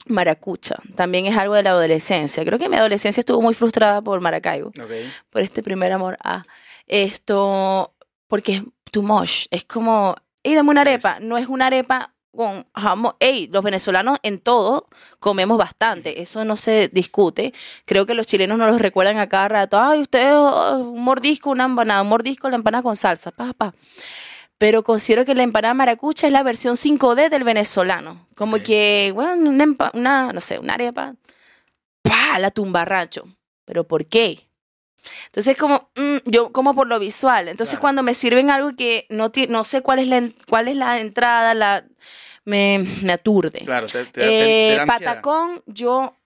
maracucha. 0.06 0.76
También 0.94 1.26
es 1.26 1.36
algo 1.36 1.54
de 1.54 1.62
la 1.62 1.70
adolescencia. 1.70 2.44
Creo 2.46 2.58
que 2.58 2.70
mi 2.70 2.76
adolescencia 2.76 3.20
estuvo 3.20 3.42
muy 3.42 3.52
frustrada 3.52 4.00
por 4.00 4.20
Maracaibo, 4.22 4.68
Ok. 4.68 4.90
por 5.28 5.42
este 5.42 5.62
primer 5.62 5.92
amor. 5.92 6.16
Ah, 6.24 6.44
esto, 6.86 7.92
porque 8.26 8.54
es 8.54 8.62
too 8.90 9.02
much. 9.02 9.46
Es 9.50 9.64
como, 9.64 10.16
hey, 10.42 10.54
dame 10.54 10.70
una 10.70 10.80
arepa. 10.80 11.18
No 11.20 11.36
es 11.36 11.46
una 11.46 11.66
arepa 11.66 12.13
con 12.34 12.66
jamón. 12.74 13.14
Ey, 13.20 13.48
los 13.48 13.62
venezolanos 13.62 14.18
en 14.22 14.38
todo 14.38 14.88
comemos 15.20 15.58
bastante. 15.58 16.22
Eso 16.22 16.44
no 16.44 16.56
se 16.56 16.88
discute. 16.88 17.52
Creo 17.84 18.06
que 18.06 18.14
los 18.14 18.26
chilenos 18.26 18.58
no 18.58 18.66
los 18.66 18.80
recuerdan 18.80 19.18
a 19.18 19.28
cada 19.28 19.48
rato. 19.48 19.80
Ay, 19.80 20.00
ustedes, 20.00 20.32
oh, 20.34 20.78
un 20.78 21.02
mordisco, 21.02 21.50
una 21.50 21.64
empanada, 21.64 22.02
un 22.02 22.08
mordisco, 22.08 22.48
la 22.48 22.56
empanada 22.56 22.82
con 22.82 22.96
salsa. 22.96 23.30
Pa, 23.30 23.52
pa 23.52 23.74
pero 24.58 24.82
considero 24.84 25.24
que 25.24 25.34
la 25.34 25.42
empanada 25.42 25.74
maracucha 25.74 26.26
es 26.26 26.32
la 26.32 26.42
versión 26.42 26.76
5D 26.76 27.28
del 27.28 27.44
venezolano. 27.44 28.26
Como 28.34 28.58
que, 28.58 29.10
bueno, 29.14 29.50
una, 29.50 30.32
no 30.32 30.40
sé, 30.40 30.58
una 30.58 30.74
arepa, 30.74 31.16
¡pa! 32.02 32.38
La 32.38 32.50
tumbarracho. 32.50 33.26
¿Pero 33.64 33.86
por 33.86 34.06
qué? 34.06 34.48
Entonces, 35.26 35.56
como, 35.56 35.90
mm, 35.96 36.16
yo 36.30 36.52
como 36.52 36.74
por 36.74 36.86
lo 36.86 36.98
visual. 36.98 37.48
Entonces, 37.48 37.74
Claro. 37.74 37.80
cuando 37.82 38.02
me 38.02 38.14
sirven 38.14 38.50
algo 38.50 38.74
que 38.76 39.06
no, 39.10 39.30
no 39.48 39.64
sé 39.64 39.82
cuál 39.82 39.98
es 39.98 40.08
la, 40.08 40.22
cuál 40.48 40.68
es 40.68 40.76
la 40.76 41.00
entrada, 41.00 41.54
la, 41.54 41.84
me, 42.44 42.84
me 43.02 43.12
aturde. 43.12 43.60
Claro, 43.64 43.86
te, 43.86 44.04
te- 44.06 44.74
Eh, 44.74 44.78
patacón, 44.86 45.62
yo 45.66 46.16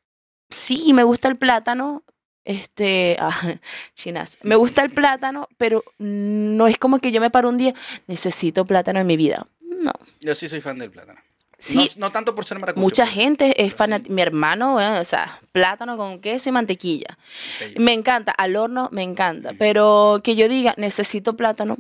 sí 0.51 0.93
me 0.93 1.03
gusta 1.05 1.29
el 1.29 1.37
plátano. 1.37 2.03
Este, 2.45 3.17
ah, 3.21 3.57
chinazo. 3.95 4.39
Me 4.43 4.57
gusta 4.57 4.83
el 4.83 4.91
plátano, 4.91 5.49
pero 5.59 5.85
no 5.99 6.67
es 6.67 6.79
como 6.79 6.99
que 6.99 7.13
yo 7.13 7.21
me 7.21 7.31
paro 7.31 7.49
un 7.49 7.59
día, 7.59 7.75
necesito 8.07 8.65
plátano 8.65 9.01
en 9.01 9.07
mi 9.07 9.17
vida. 9.17 9.47
No. 9.61 9.93
Yo 10.21 10.35
sí 10.35 10.49
soy 10.49 10.61
fan 10.61 10.79
del 10.79 10.91
plátano. 10.91 11.21
Sí, 11.61 11.91
No, 11.97 12.07
no 12.07 12.13
tanto 12.13 12.35
por 12.37 12.45
ser 12.45 12.59
maracucho. 12.61 12.81
mucha 12.83 13.03
pero- 13.05 13.15
gente 13.15 13.65
es 13.65 13.73
sí. 13.73 13.77
fanática. 13.79 14.15
Mi 14.15 14.23
hermano, 14.23 14.77
o 14.77 15.05
sea, 15.05 15.41
plátano 15.53 15.97
con 15.97 16.21
queso 16.21 16.49
y 16.49 16.53
mantequilla. 16.53 17.19
Sí. 17.59 17.75
Me 17.79 17.93
encanta, 17.93 18.33
al 18.33 18.55
horno 18.57 18.89
me 18.93 19.03
encanta, 19.03 19.51
pero 19.59 20.21
que 20.23 20.37
yo 20.37 20.49
diga, 20.49 20.75
necesito 20.77 21.37
plátano. 21.37 21.77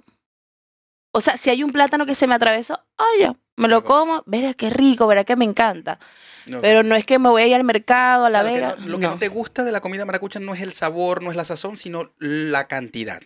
O 1.12 1.20
sea, 1.20 1.36
si 1.36 1.50
hay 1.50 1.62
un 1.62 1.72
plátano 1.72 2.06
que 2.06 2.14
se 2.14 2.26
me 2.26 2.34
atravesó, 2.34 2.80
ya, 3.20 3.34
me 3.56 3.69
lo 3.69 3.82
como, 3.84 4.22
verá 4.26 4.52
qué 4.54 4.69
rico, 4.70 5.06
verá 5.06 5.25
que 5.25 5.36
me 5.36 5.44
encanta. 5.44 5.98
No. 6.46 6.60
Pero 6.60 6.82
no 6.82 6.94
es 6.96 7.04
que 7.04 7.19
me 7.19 7.28
voy 7.28 7.42
a 7.42 7.46
ir 7.46 7.54
al 7.54 7.64
mercado, 7.64 8.24
a 8.24 8.28
O 8.28 8.31
sea, 8.31 8.42
la 8.42 8.48
lo 8.48 8.48
que 8.48 8.54
vega. 8.60 8.76
no- 8.78 8.86
lo 8.88 8.98
que 8.98 9.06
no 9.06 9.19
te 9.19 9.28
gusta 9.28 9.64
de 9.64 9.72
la 9.72 9.81
comida 9.81 10.04
maracucha 10.04 10.40
no 10.40 10.54
es 10.54 10.60
el 10.60 10.72
sabor, 10.72 11.22
no 11.22 11.31
es 11.31 11.36
la 11.36 11.44
sazón, 11.44 11.76
sino 11.76 12.12
la 12.19 12.66
cantidad. 12.69 13.20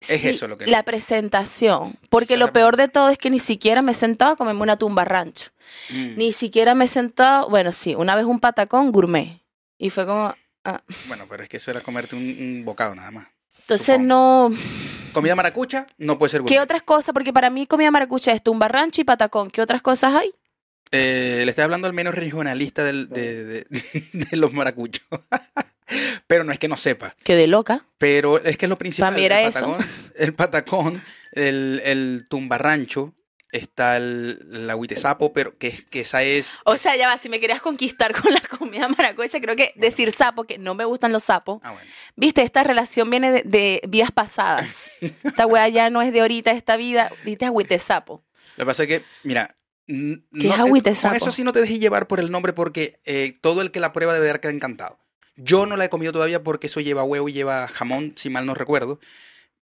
Es 0.00 0.20
Sí, 0.20 0.28
eso 0.28 0.46
lo 0.48 0.56
que. 0.58 0.66
La 0.66 0.82
presentación. 0.84 1.98
Porque 2.10 2.36
lo 2.36 2.52
peor 2.52 2.76
de 2.76 2.88
todo 2.88 3.08
es 3.08 3.18
que 3.18 3.30
ni 3.30 3.38
siquiera 3.38 3.82
me 3.82 3.92
he 3.92 3.94
sentado 3.94 4.32
a 4.32 4.36
comerme 4.36 4.62
una 4.62 4.76
tumba 4.78 5.04
rancho. 5.04 5.50
Mm. 5.90 6.16
Ni 6.16 6.32
siquiera 6.32 6.74
me 6.74 6.84
he 6.84 6.88
sentado, 6.88 7.48
bueno, 7.50 7.72
sí, 7.72 7.94
una 7.94 8.14
vez 8.14 8.24
un 8.24 8.40
patacón 8.40 8.92
gourmet. 8.92 9.40
Y 9.78 9.90
fue 9.90 10.06
como, 10.06 10.34
ah. 10.64 10.82
Bueno, 11.08 11.26
pero 11.28 11.42
es 11.42 11.48
que 11.48 11.56
eso 11.58 11.70
era 11.70 11.80
comerte 11.80 12.16
un, 12.16 12.22
un 12.22 12.64
bocado 12.64 12.94
nada 12.94 13.10
más. 13.10 13.26
entonces 13.60 13.86
Supongo. 13.96 14.50
no... 14.50 14.56
Comida 15.12 15.34
maracucha 15.34 15.86
no 15.96 16.18
puede 16.18 16.30
ser 16.30 16.40
¿Qué 16.40 16.54
gourmet. 16.54 16.60
otras 16.62 16.82
cosas? 16.82 17.12
Porque 17.12 17.32
para 17.32 17.48
mí 17.50 17.66
comida 17.66 17.90
maracucha 17.90 18.32
es 18.32 18.42
tumba 18.42 18.68
rancho 18.68 19.00
y 19.00 19.04
patacón. 19.04 19.50
¿Qué 19.50 19.60
otras 19.62 19.82
cosas 19.82 20.14
hay? 20.14 20.30
Eh, 20.90 21.42
le 21.44 21.50
estoy 21.50 21.64
hablando 21.64 21.86
al 21.86 21.92
menos 21.92 22.14
regionalista 22.14 22.82
del- 22.84 23.08
de, 23.08 23.44
de- 23.44 23.66
de 24.12 24.36
los 24.36 24.52
maracuchos. 24.52 25.04
pero 26.26 26.44
no 26.44 26.52
es 26.52 26.58
que 26.58 26.68
no 26.68 26.76
sepa. 26.76 27.14
Que 27.24 27.36
de 27.36 27.46
loca. 27.46 27.84
Pero 27.98 28.38
es 28.42 28.56
que 28.56 28.66
es 28.66 28.70
lo 28.70 28.78
principal. 28.78 29.12
Pa' 29.12 29.16
mí 29.16 29.24
era 29.24 29.42
el 29.42 29.48
eso. 29.48 29.72
patacón, 29.72 29.86
el 30.16 30.34
patacón, 30.34 31.04
el, 31.32 31.82
el 31.84 32.24
tumbarrancho, 32.28 33.14
está 33.50 33.96
el, 33.96 34.68
agüitesapo, 34.70 35.32
pero 35.32 35.56
que, 35.56 35.72
que 35.90 36.00
esa 36.00 36.22
es... 36.22 36.58
O 36.64 36.76
sea, 36.76 36.96
ya 36.96 37.08
va, 37.08 37.16
si 37.16 37.28
me 37.28 37.40
querías 37.40 37.62
conquistar 37.62 38.12
con 38.20 38.32
la 38.32 38.40
comida 38.40 38.88
maracucha, 38.88 39.40
creo 39.40 39.56
que 39.56 39.72
decir 39.76 40.12
sapo, 40.12 40.44
que 40.44 40.58
no 40.58 40.74
me 40.74 40.84
gustan 40.84 41.12
los 41.12 41.24
sapos. 41.24 41.60
Ah, 41.62 41.72
bueno. 41.72 41.88
Viste, 42.16 42.42
esta 42.42 42.62
relación 42.62 43.10
viene 43.10 43.32
de, 43.32 43.42
de 43.44 43.80
vías 43.88 44.12
pasadas. 44.12 44.90
Esta 45.24 45.46
weá 45.46 45.68
ya 45.68 45.90
no 45.90 46.02
es 46.02 46.12
de 46.12 46.20
ahorita, 46.20 46.50
esta 46.50 46.76
vida. 46.76 47.10
Viste, 47.24 47.46
agüite 47.46 47.78
sapo. 47.78 48.24
Lo 48.56 48.64
que 48.64 48.66
pasa 48.66 48.82
es 48.82 48.88
que, 48.88 49.04
mira... 49.22 49.54
¿Qué 49.86 50.20
es 50.34 50.44
eh, 50.44 50.52
agüitesapo? 50.52 51.08
Con 51.08 51.16
eso 51.16 51.32
sí 51.32 51.44
no 51.44 51.52
te 51.52 51.62
dejes 51.62 51.80
llevar 51.80 52.08
por 52.08 52.20
el 52.20 52.30
nombre 52.30 52.52
porque 52.52 53.00
eh, 53.06 53.32
todo 53.40 53.62
el 53.62 53.70
que 53.70 53.80
la 53.80 53.92
prueba 53.94 54.12
debe 54.12 54.26
dar 54.26 54.40
quedar 54.40 54.54
encantado. 54.54 54.98
Yo 55.40 55.66
no 55.66 55.76
la 55.76 55.84
he 55.84 55.88
comido 55.88 56.12
todavía 56.12 56.42
porque 56.42 56.66
eso 56.66 56.80
lleva 56.80 57.04
huevo 57.04 57.28
y 57.28 57.32
lleva 57.32 57.68
jamón, 57.68 58.12
si 58.16 58.28
mal 58.28 58.44
no 58.44 58.54
recuerdo. 58.54 58.98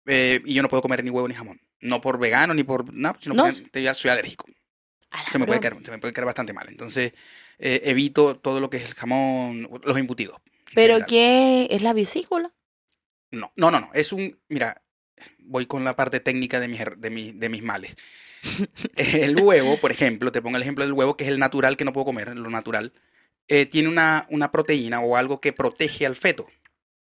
Eh, 0.07 0.41
y 0.45 0.55
yo 0.55 0.63
no 0.63 0.69
puedo 0.69 0.83
comer 0.83 1.03
ni 1.03 1.11
huevo 1.11 1.27
ni 1.29 1.35
jamón. 1.35 1.61
No 1.81 2.01
por 2.01 2.19
vegano 2.19 2.55
ni 2.55 2.63
por 2.63 2.93
nada, 2.93 3.17
sino 3.21 3.35
No. 3.35 3.45
porque 3.45 3.95
soy 3.95 4.11
alérgico. 4.11 4.47
Se 5.31 5.39
me, 5.39 5.47
puede 5.47 5.61
caer, 5.61 5.77
se 5.85 5.91
me 5.91 5.99
puede 5.99 6.13
caer 6.13 6.25
bastante 6.27 6.53
mal. 6.53 6.67
Entonces, 6.69 7.13
eh, 7.59 7.81
evito 7.85 8.37
todo 8.37 8.61
lo 8.61 8.71
que 8.71 8.79
es 8.79 8.85
el 8.87 8.95
jamón, 8.95 9.69
los 9.85 9.97
embutidos. 9.97 10.41
Pero 10.75 10.95
general. 10.95 11.07
¿qué 11.07 11.69
es 11.71 11.83
la 11.83 11.93
vesícula? 11.93 12.53
No, 13.31 13.53
no, 13.57 13.71
no, 13.71 13.81
no. 13.81 13.91
Es 13.95 14.13
un. 14.13 14.39
Mira, 14.49 14.83
voy 15.39 15.67
con 15.67 15.85
la 15.85 15.97
parte 15.97 16.21
técnica 16.21 16.61
de 16.61 16.69
mis, 16.69 16.81
de 16.97 17.11
mi- 17.11 17.33
de 17.33 17.49
mis 17.49 17.63
males. 17.63 17.95
el 18.97 19.39
huevo, 19.41 19.79
por 19.79 19.91
ejemplo, 19.93 20.33
te 20.33 20.43
pongo 20.43 20.57
el 20.57 20.63
ejemplo 20.63 20.85
del 20.85 20.93
huevo, 20.93 21.17
que 21.17 21.25
es 21.25 21.31
el 21.31 21.39
natural 21.39 21.77
que 21.77 21.85
no 21.85 21.93
puedo 21.93 22.07
comer, 22.07 22.37
lo 22.37 22.51
natural. 22.51 22.93
Eh, 23.55 23.67
tiene 23.67 23.89
una, 23.91 24.27
una 24.31 24.51
proteína 24.51 25.01
o 25.01 25.15
algo 25.17 25.41
que 25.41 25.53
protege 25.53 26.07
al 26.07 26.17
feto. 26.17 26.47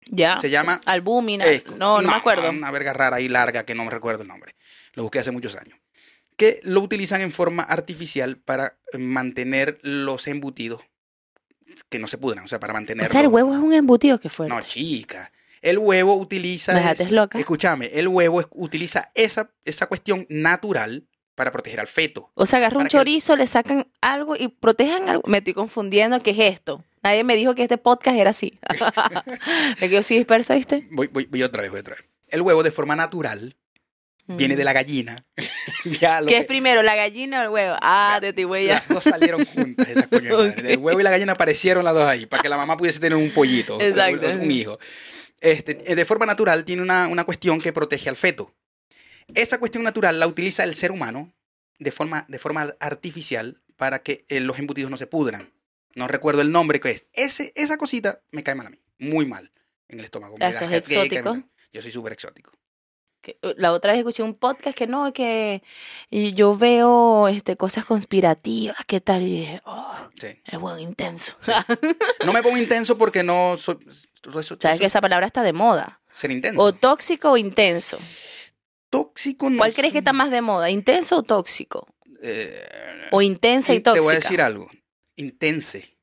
Ya. 0.07 0.37
Se 0.39 0.51
llama... 0.51 0.79
Albúmina. 0.85 1.43
eh, 1.47 1.63
no, 1.77 2.01
no, 2.01 2.09
me 2.11 2.15
acuerdo. 2.15 2.47
Una 2.51 2.69
verga 2.69 2.93
rara 2.93 3.19
y 3.19 3.27
larga 3.27 3.65
que 3.65 3.73
no 3.73 3.83
me 3.83 3.89
recuerdo 3.89 4.21
el 4.21 4.27
nombre. 4.27 4.55
Lo 4.93 5.01
busqué 5.01 5.17
hace 5.19 5.31
muchos 5.31 5.55
años. 5.55 5.79
Que 6.37 6.59
lo 6.63 6.81
utilizan 6.81 7.21
en 7.21 7.31
forma 7.31 7.63
artificial 7.63 8.37
para 8.37 8.77
mantener 8.93 9.79
los 9.81 10.27
embutidos 10.27 10.83
que 11.89 11.97
no 11.97 12.07
se 12.07 12.19
pudran, 12.19 12.45
o 12.45 12.47
sea, 12.47 12.59
para 12.59 12.73
O 12.73 12.75
mantenerlos. 12.75 13.11
sea, 13.11 13.21
el 13.21 13.27
huevo 13.27 13.53
es 13.53 13.59
un 13.59 13.73
embutido 13.73 14.19
que 14.19 14.29
fue. 14.29 14.47
No, 14.47 14.61
chica. 14.61 15.31
El 15.63 15.79
huevo 15.79 16.13
utiliza. 16.15 16.91
Es- 16.91 17.09
loca. 17.09 17.39
Escúchame, 17.39 17.87
el 17.87 18.07
huevo 18.07 18.39
es- 18.41 18.47
utiliza 18.51 19.11
esa, 19.15 19.49
esa 19.63 19.87
cuestión 19.87 20.27
natural 20.29 21.07
para 21.35 21.51
proteger 21.51 21.79
al 21.79 21.87
feto. 21.87 22.31
O 22.33 22.45
sea, 22.45 22.59
agarra 22.59 22.77
un 22.77 22.83
que- 22.85 22.89
chorizo, 22.89 23.35
le 23.35 23.45
sacan 23.47 23.87
algo 24.01 24.35
y 24.35 24.47
protejan 24.47 25.09
algo. 25.09 25.23
Me 25.27 25.39
estoy 25.39 25.53
confundiendo. 25.53 26.21
¿Qué 26.23 26.31
es 26.31 26.39
esto? 26.39 26.83
Nadie 27.03 27.23
me 27.23 27.35
dijo 27.35 27.53
que 27.53 27.63
este 27.63 27.77
podcast 27.77 28.17
era 28.17 28.31
así. 28.31 28.57
me 29.79 29.89
quedo 29.89 29.99
así 29.99 30.15
dispersa, 30.17 30.55
¿viste? 30.55 30.87
Voy, 30.91 31.07
voy, 31.07 31.27
voy 31.29 31.43
otra 31.43 31.61
vez, 31.61 31.71
voy 31.71 31.79
otra 31.81 31.95
vez. 31.95 32.05
El 32.29 32.41
huevo 32.41 32.63
de 32.63 32.71
forma 32.71 32.95
natural 32.95 33.55
viene 34.27 34.55
de 34.55 34.63
la 34.63 34.73
gallina. 34.73 35.23
ya 35.99 36.19
lo 36.21 36.25
Mm. 36.25 36.29
¿Qué 36.29 36.33
que- 36.35 36.39
es 36.41 36.47
primero, 36.47 36.81
la 36.81 36.95
gallina 36.95 37.41
o 37.41 37.43
el 37.43 37.49
huevo? 37.49 37.75
Ah, 37.81 38.17
de 38.21 38.33
ti, 38.33 38.43
güey. 38.43 38.67
Las 38.67 38.87
dos 38.87 39.03
salieron 39.03 39.45
juntas, 39.45 39.87
esas 39.87 40.07
coño 40.07 40.35
madre. 40.37 40.55
El 40.73 40.79
huevo 40.79 40.99
y 40.99 41.03
la 41.03 41.11
gallina 41.11 41.33
aparecieron 41.33 41.83
las 41.83 41.93
dos 41.93 42.07
ahí, 42.07 42.25
para 42.25 42.41
que 42.41 42.49
la 42.49 42.57
mamá 42.57 42.75
pudiese 42.77 42.99
tener 42.99 43.17
un 43.17 43.29
pollito, 43.31 43.79
Exacto. 43.79 44.27
un, 44.27 44.39
un 44.39 44.51
hijo. 44.51 44.79
Este, 45.41 45.77
eh, 45.91 45.95
de 45.95 46.05
forma 46.05 46.25
natural 46.25 46.65
tiene 46.65 46.81
una, 46.81 47.07
una 47.07 47.23
cuestión 47.23 47.59
que 47.61 47.71
protege 47.71 48.09
al 48.09 48.15
feto. 48.15 48.51
Esa 49.33 49.57
cuestión 49.59 49.83
natural 49.83 50.19
la 50.19 50.27
utiliza 50.27 50.63
el 50.63 50.75
ser 50.75 50.91
humano 50.91 51.33
de 51.79 51.91
forma, 51.91 52.25
de 52.29 52.39
forma 52.39 52.75
artificial 52.79 53.61
para 53.75 53.99
que 54.03 54.25
eh, 54.29 54.39
los 54.39 54.59
embutidos 54.59 54.91
no 54.91 54.97
se 54.97 55.07
pudran. 55.07 55.53
No 55.95 56.07
recuerdo 56.07 56.41
el 56.41 56.51
nombre 56.51 56.79
que 56.79 56.91
es. 56.91 57.05
Ese, 57.13 57.51
esa 57.55 57.77
cosita 57.77 58.21
me 58.31 58.43
cae 58.43 58.55
mal 58.55 58.67
a 58.67 58.69
mí, 58.69 58.79
muy 58.99 59.25
mal 59.25 59.51
en 59.87 59.99
el 59.99 60.05
estómago. 60.05 60.35
Eso 60.39 60.65
es 60.65 60.71
exótico. 60.71 61.41
Yo 61.73 61.81
soy 61.81 61.91
súper 61.91 62.13
exótico. 62.13 62.51
Uh, 63.41 63.53
La 63.57 63.71
otra 63.73 63.91
vez 63.91 63.99
escuché 63.99 64.21
un 64.21 64.35
podcast 64.35 64.77
que 64.77 64.85
no, 64.85 65.11
que 65.11 65.63
y 66.11 66.33
yo 66.33 66.55
veo 66.55 67.27
este, 67.27 67.57
cosas 67.57 67.83
conspirativas, 67.85 68.77
¿qué 68.85 69.01
tal? 69.01 69.23
Y 69.23 69.39
dije, 69.39 69.61
oh, 69.65 69.95
Sí. 70.21 70.27
el 70.45 70.59
huevo 70.59 70.77
intenso. 70.77 71.35
No 72.25 72.31
me 72.33 72.43
pongo 72.43 72.57
intenso 72.57 72.97
porque 72.97 73.23
no 73.23 73.57
soy... 73.57 73.77
soy- 74.31 74.43
soy- 74.43 74.57
Sabes 74.61 74.79
que 74.79 74.85
esa 74.85 75.01
palabra 75.01 75.25
está 75.25 75.41
de 75.41 75.53
moda. 75.53 76.01
Ser 76.11 76.31
intenso. 76.31 76.61
O 76.61 76.71
tóxico 76.73 77.31
o 77.31 77.37
intenso. 77.37 77.97
Tóxico 78.97 79.49
no 79.49 79.57
¿Cuál 79.57 79.73
crees 79.73 79.91
que 79.93 79.99
está 79.99 80.13
más 80.13 80.31
de 80.31 80.41
moda? 80.41 80.69
¿Intenso 80.69 81.17
o 81.17 81.23
tóxico? 81.23 81.87
Eh, 82.21 82.63
O 83.11 83.21
intensa 83.21 83.73
y 83.73 83.79
tóxica. 83.79 84.01
Te 84.01 84.05
voy 84.05 84.15
a 84.15 84.19
decir 84.19 84.41
algo. 84.41 84.69
Intense. 85.15 85.97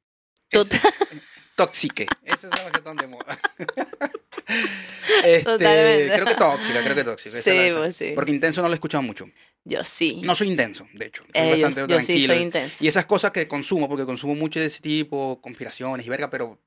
Total- 0.49 0.80
Tóxique. 1.56 2.06
Eso 2.22 2.49
es 2.49 2.64
lo 2.64 2.70
que 2.70 2.78
están 2.78 2.96
de 2.96 3.06
moda. 3.06 3.38
este. 5.25 6.11
Creo 6.14 6.26
que 6.26 6.34
tóxica, 6.34 6.82
creo 6.82 6.94
que 6.96 7.04
tóxica. 7.04 7.42
Sí, 7.42 7.70
pues 7.76 7.96
sí. 7.96 8.12
Porque 8.14 8.30
intenso 8.30 8.62
no 8.62 8.68
lo 8.68 8.75
he 8.75 8.76
escuchado 8.76 9.02
mucho. 9.02 9.26
Yo 9.64 9.85
sí. 9.85 10.21
No 10.25 10.35
soy 10.35 10.49
intenso, 10.49 10.88
de 10.92 11.07
hecho. 11.07 11.23
Soy 11.23 11.31
Eh, 11.35 11.50
bastante 11.62 11.81
yo 11.92 12.00
sí 12.00 12.07
tranquilo. 12.07 12.35
soy 12.35 12.42
intenso. 12.42 12.76
y 12.85 12.88
esas 12.88 13.07
cosas 13.07 13.31
que 13.31 13.47
consumo, 13.47 13.88
porque 13.88 14.04
consumo 14.04 14.35
mucho 14.35 14.59
de 14.59 14.66
ese 14.66 14.81
tipo, 14.81 15.40
conspiraciones 15.40 16.04
y 16.04 16.09
verga, 16.09 16.31
pero 16.31 16.59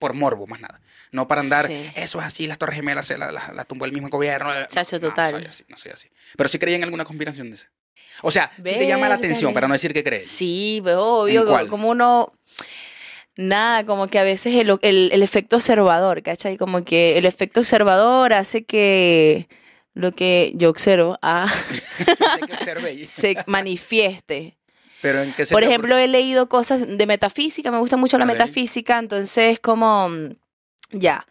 por 0.00 0.14
morbo, 0.14 0.46
más 0.48 0.60
nada. 0.60 0.80
No 1.12 1.28
para 1.28 1.42
andar, 1.42 1.66
Sí. 1.68 1.90
eso 1.94 2.18
es 2.18 2.24
así, 2.24 2.46
las 2.48 2.58
Torres 2.58 2.74
Gemelas 2.76 3.08
las 3.10 3.32
la, 3.32 3.52
la 3.54 3.64
tumbó 3.64 3.84
el 3.84 3.92
mismo 3.92 4.08
gobierno. 4.08 4.50
Chacho, 4.66 4.96
No, 4.96 5.08
total. 5.08 5.32
No 5.32 5.38
soy 5.38 5.46
así, 5.46 5.64
no 5.68 5.76
soy 5.78 5.92
así. 5.92 6.08
Pero 6.36 6.48
sí 6.48 6.58
creía 6.58 6.76
en 6.76 6.84
alguna 6.84 7.04
conspiración 7.04 7.50
de 7.50 7.56
esa. 7.56 7.70
O 8.22 8.30
sea, 8.32 8.50
sí 8.56 8.62
te 8.62 8.86
llama 8.86 9.08
la 9.08 9.14
atención, 9.16 9.54
para 9.54 9.68
no 9.68 9.74
decir 9.74 9.92
que 9.92 10.02
crees. 10.02 10.26
Sí, 10.26 10.80
pues, 10.82 10.96
obvio, 10.98 11.42
¿En 11.42 11.46
cuál? 11.46 11.68
como 11.68 11.88
uno... 11.88 12.32
Nada, 13.36 13.84
como 13.84 14.06
que 14.06 14.20
a 14.20 14.22
veces 14.22 14.54
el, 14.54 14.78
el, 14.82 15.10
el 15.12 15.22
efecto 15.22 15.56
observador, 15.56 16.22
¿cachai? 16.22 16.56
Como 16.56 16.84
que 16.84 17.18
el 17.18 17.26
efecto 17.26 17.60
observador 17.60 18.32
hace 18.32 18.64
que 18.64 19.48
lo 19.94 20.12
que 20.12 20.52
yo 20.56 20.70
observo 20.70 21.18
que 22.46 23.06
se 23.06 23.36
manifieste. 23.46 24.56
Pero 25.00 25.22
en 25.22 25.32
qué 25.34 25.46
Por 25.46 25.62
ejemplo, 25.62 25.96
he 25.96 26.08
leído 26.08 26.48
cosas 26.48 26.84
de 26.86 27.06
metafísica, 27.06 27.70
me 27.70 27.78
gusta 27.78 27.96
mucho 27.96 28.18
la 28.18 28.24
metafísica, 28.24 28.98
entonces 28.98 29.60
como, 29.60 30.08
mm, 30.08 30.36
ya, 30.92 31.26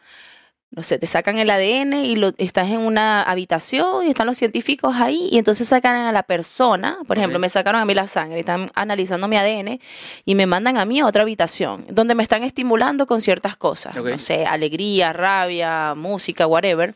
no 0.69 0.81
sé, 0.81 0.97
te 0.97 1.05
sacan 1.05 1.37
el 1.37 1.49
ADN 1.49 1.93
y 2.05 2.15
lo, 2.15 2.33
estás 2.37 2.69
en 2.69 2.79
una 2.79 3.21
habitación 3.21 4.05
y 4.05 4.09
están 4.09 4.25
los 4.25 4.37
científicos 4.37 4.95
ahí 4.95 5.27
y 5.31 5.37
entonces 5.37 5.67
sacan 5.67 5.95
a 5.95 6.11
la 6.11 6.23
persona, 6.23 6.97
por 7.07 7.17
ejemplo, 7.17 7.37
me 7.37 7.49
sacaron 7.49 7.81
a 7.81 7.85
mí 7.85 7.93
la 7.93 8.07
sangre, 8.07 8.39
están 8.39 8.71
analizando 8.73 9.27
mi 9.27 9.37
ADN 9.37 9.79
y 10.25 10.35
me 10.35 10.47
mandan 10.47 10.77
a 10.77 10.85
mí 10.85 10.99
a 10.99 11.05
otra 11.05 11.21
habitación 11.21 11.85
donde 11.89 12.15
me 12.15 12.23
están 12.23 12.43
estimulando 12.43 13.05
con 13.05 13.21
ciertas 13.21 13.55
cosas, 13.55 13.95
no 13.95 14.17
sé, 14.17 14.45
alegría, 14.45 15.13
rabia, 15.13 15.93
música, 15.95 16.47
whatever. 16.47 16.95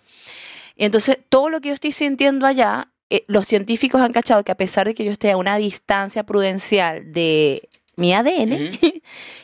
Y 0.77 0.85
entonces 0.85 1.17
todo 1.29 1.49
lo 1.49 1.59
que 1.59 1.69
yo 1.69 1.73
estoy 1.73 1.91
sintiendo 1.91 2.45
allá, 2.45 2.89
eh, 3.09 3.23
los 3.27 3.47
científicos 3.47 4.01
han 4.01 4.13
cachado 4.13 4.43
que 4.43 4.51
a 4.51 4.57
pesar 4.57 4.87
de 4.87 4.93
que 4.93 5.03
yo 5.03 5.11
esté 5.11 5.31
a 5.31 5.37
una 5.37 5.57
distancia 5.57 6.23
prudencial 6.23 7.11
de 7.13 7.67
mi 7.95 8.13
ADN, 8.13 8.51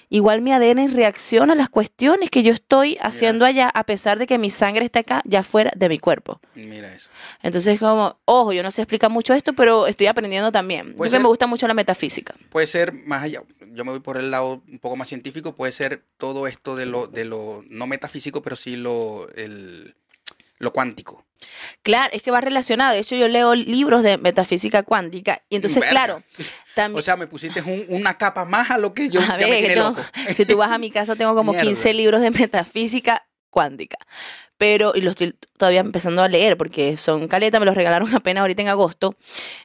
igual 0.10 0.42
mi 0.42 0.52
ADN 0.52 0.94
reacciona 0.94 1.54
a 1.54 1.56
las 1.56 1.70
cuestiones 1.70 2.30
que 2.30 2.44
yo 2.44 2.54
estoy 2.54 2.98
haciendo 3.02 3.46
allá, 3.46 3.68
a 3.74 3.84
pesar 3.86 4.20
de 4.20 4.28
que 4.28 4.38
mi 4.38 4.52
sangre 4.52 4.86
está 4.86 5.00
acá, 5.00 5.22
ya 5.26 5.42
fuera 5.42 5.72
de 5.76 5.90
mi 5.90 5.98
cuerpo. 5.98 6.40
Mira 6.54 6.94
eso. 6.94 7.10
Entonces, 7.42 7.80
como, 7.80 8.20
ojo, 8.26 8.54
yo 8.54 8.62
no 8.62 8.70
sé 8.70 8.84
explicar 8.84 9.10
mucho 9.10 9.34
esto, 9.34 9.54
pero 9.54 9.88
estoy 9.88 10.06
aprendiendo 10.08 10.52
también. 10.52 10.88
Puede 10.88 10.98
Porque 10.98 11.10
ser- 11.12 11.22
me 11.22 11.28
gusta 11.30 11.48
mucho 11.48 11.68
la 11.68 11.74
metafísica. 11.74 12.36
Puede 12.50 12.68
ser 12.68 12.94
más 12.94 13.24
allá. 13.24 13.42
Yo 13.72 13.84
me 13.86 13.90
voy 13.92 14.02
por 14.02 14.18
el 14.18 14.30
lado 14.30 14.62
un 14.70 14.78
poco 14.78 14.96
más 14.98 15.08
científico. 15.08 15.56
Puede 15.56 15.72
ser 15.72 16.04
todo 16.18 16.46
esto 16.46 16.76
de 16.76 16.86
lo, 16.86 17.08
de 17.08 17.26
lo 17.26 17.64
no 17.70 17.88
metafísico, 17.88 18.44
pero 18.44 18.56
sí 18.56 18.76
lo, 18.76 19.30
el, 19.34 19.96
lo 20.64 20.72
cuántico. 20.74 21.26
Claro, 21.82 22.10
es 22.14 22.22
que 22.22 22.32
va 22.32 22.40
relacionado. 22.42 22.94
De 22.94 23.00
hecho, 23.00 23.16
yo 23.16 23.28
leo 23.28 23.54
libros 23.56 24.02
de 24.04 24.18
metafísica 24.18 24.84
cuántica. 24.84 25.42
Y 25.50 25.58
entonces, 25.58 25.80
Verga. 25.82 25.92
claro, 25.92 26.24
también... 26.76 26.98
O 27.00 27.02
sea, 27.02 27.16
me 27.18 27.28
pusiste 27.28 27.62
un- 27.62 27.86
una 27.90 28.18
capa 28.18 28.46
más 28.46 28.72
a 28.72 28.78
lo 28.78 28.94
que 28.94 29.10
yo 29.10 29.20
A 29.30 29.36
ver, 29.38 29.50
me 29.50 29.62
que 29.62 29.68
tengo- 29.76 29.90
loco. 29.90 30.02
si 30.36 30.46
tú 30.46 30.58
vas 30.58 30.72
a 30.72 30.78
mi 30.78 30.90
casa, 30.92 31.16
tengo 31.16 31.36
como 31.36 31.52
Mierda. 31.52 31.66
15 31.68 31.94
libros 31.94 32.22
de 32.22 32.32
metafísica 32.32 33.28
cuántica. 33.50 33.98
Pero, 34.58 34.94
y 34.96 35.02
los 35.02 35.12
estoy 35.12 35.36
todavía 35.58 35.82
empezando 35.82 36.24
a 36.24 36.30
leer 36.30 36.56
porque 36.58 36.96
son 36.96 37.28
caleta, 37.28 37.60
me 37.60 37.66
los 37.66 37.76
regalaron 37.76 38.16
apenas 38.16 38.42
ahorita 38.42 38.62
en 38.62 38.70
agosto, 38.70 39.16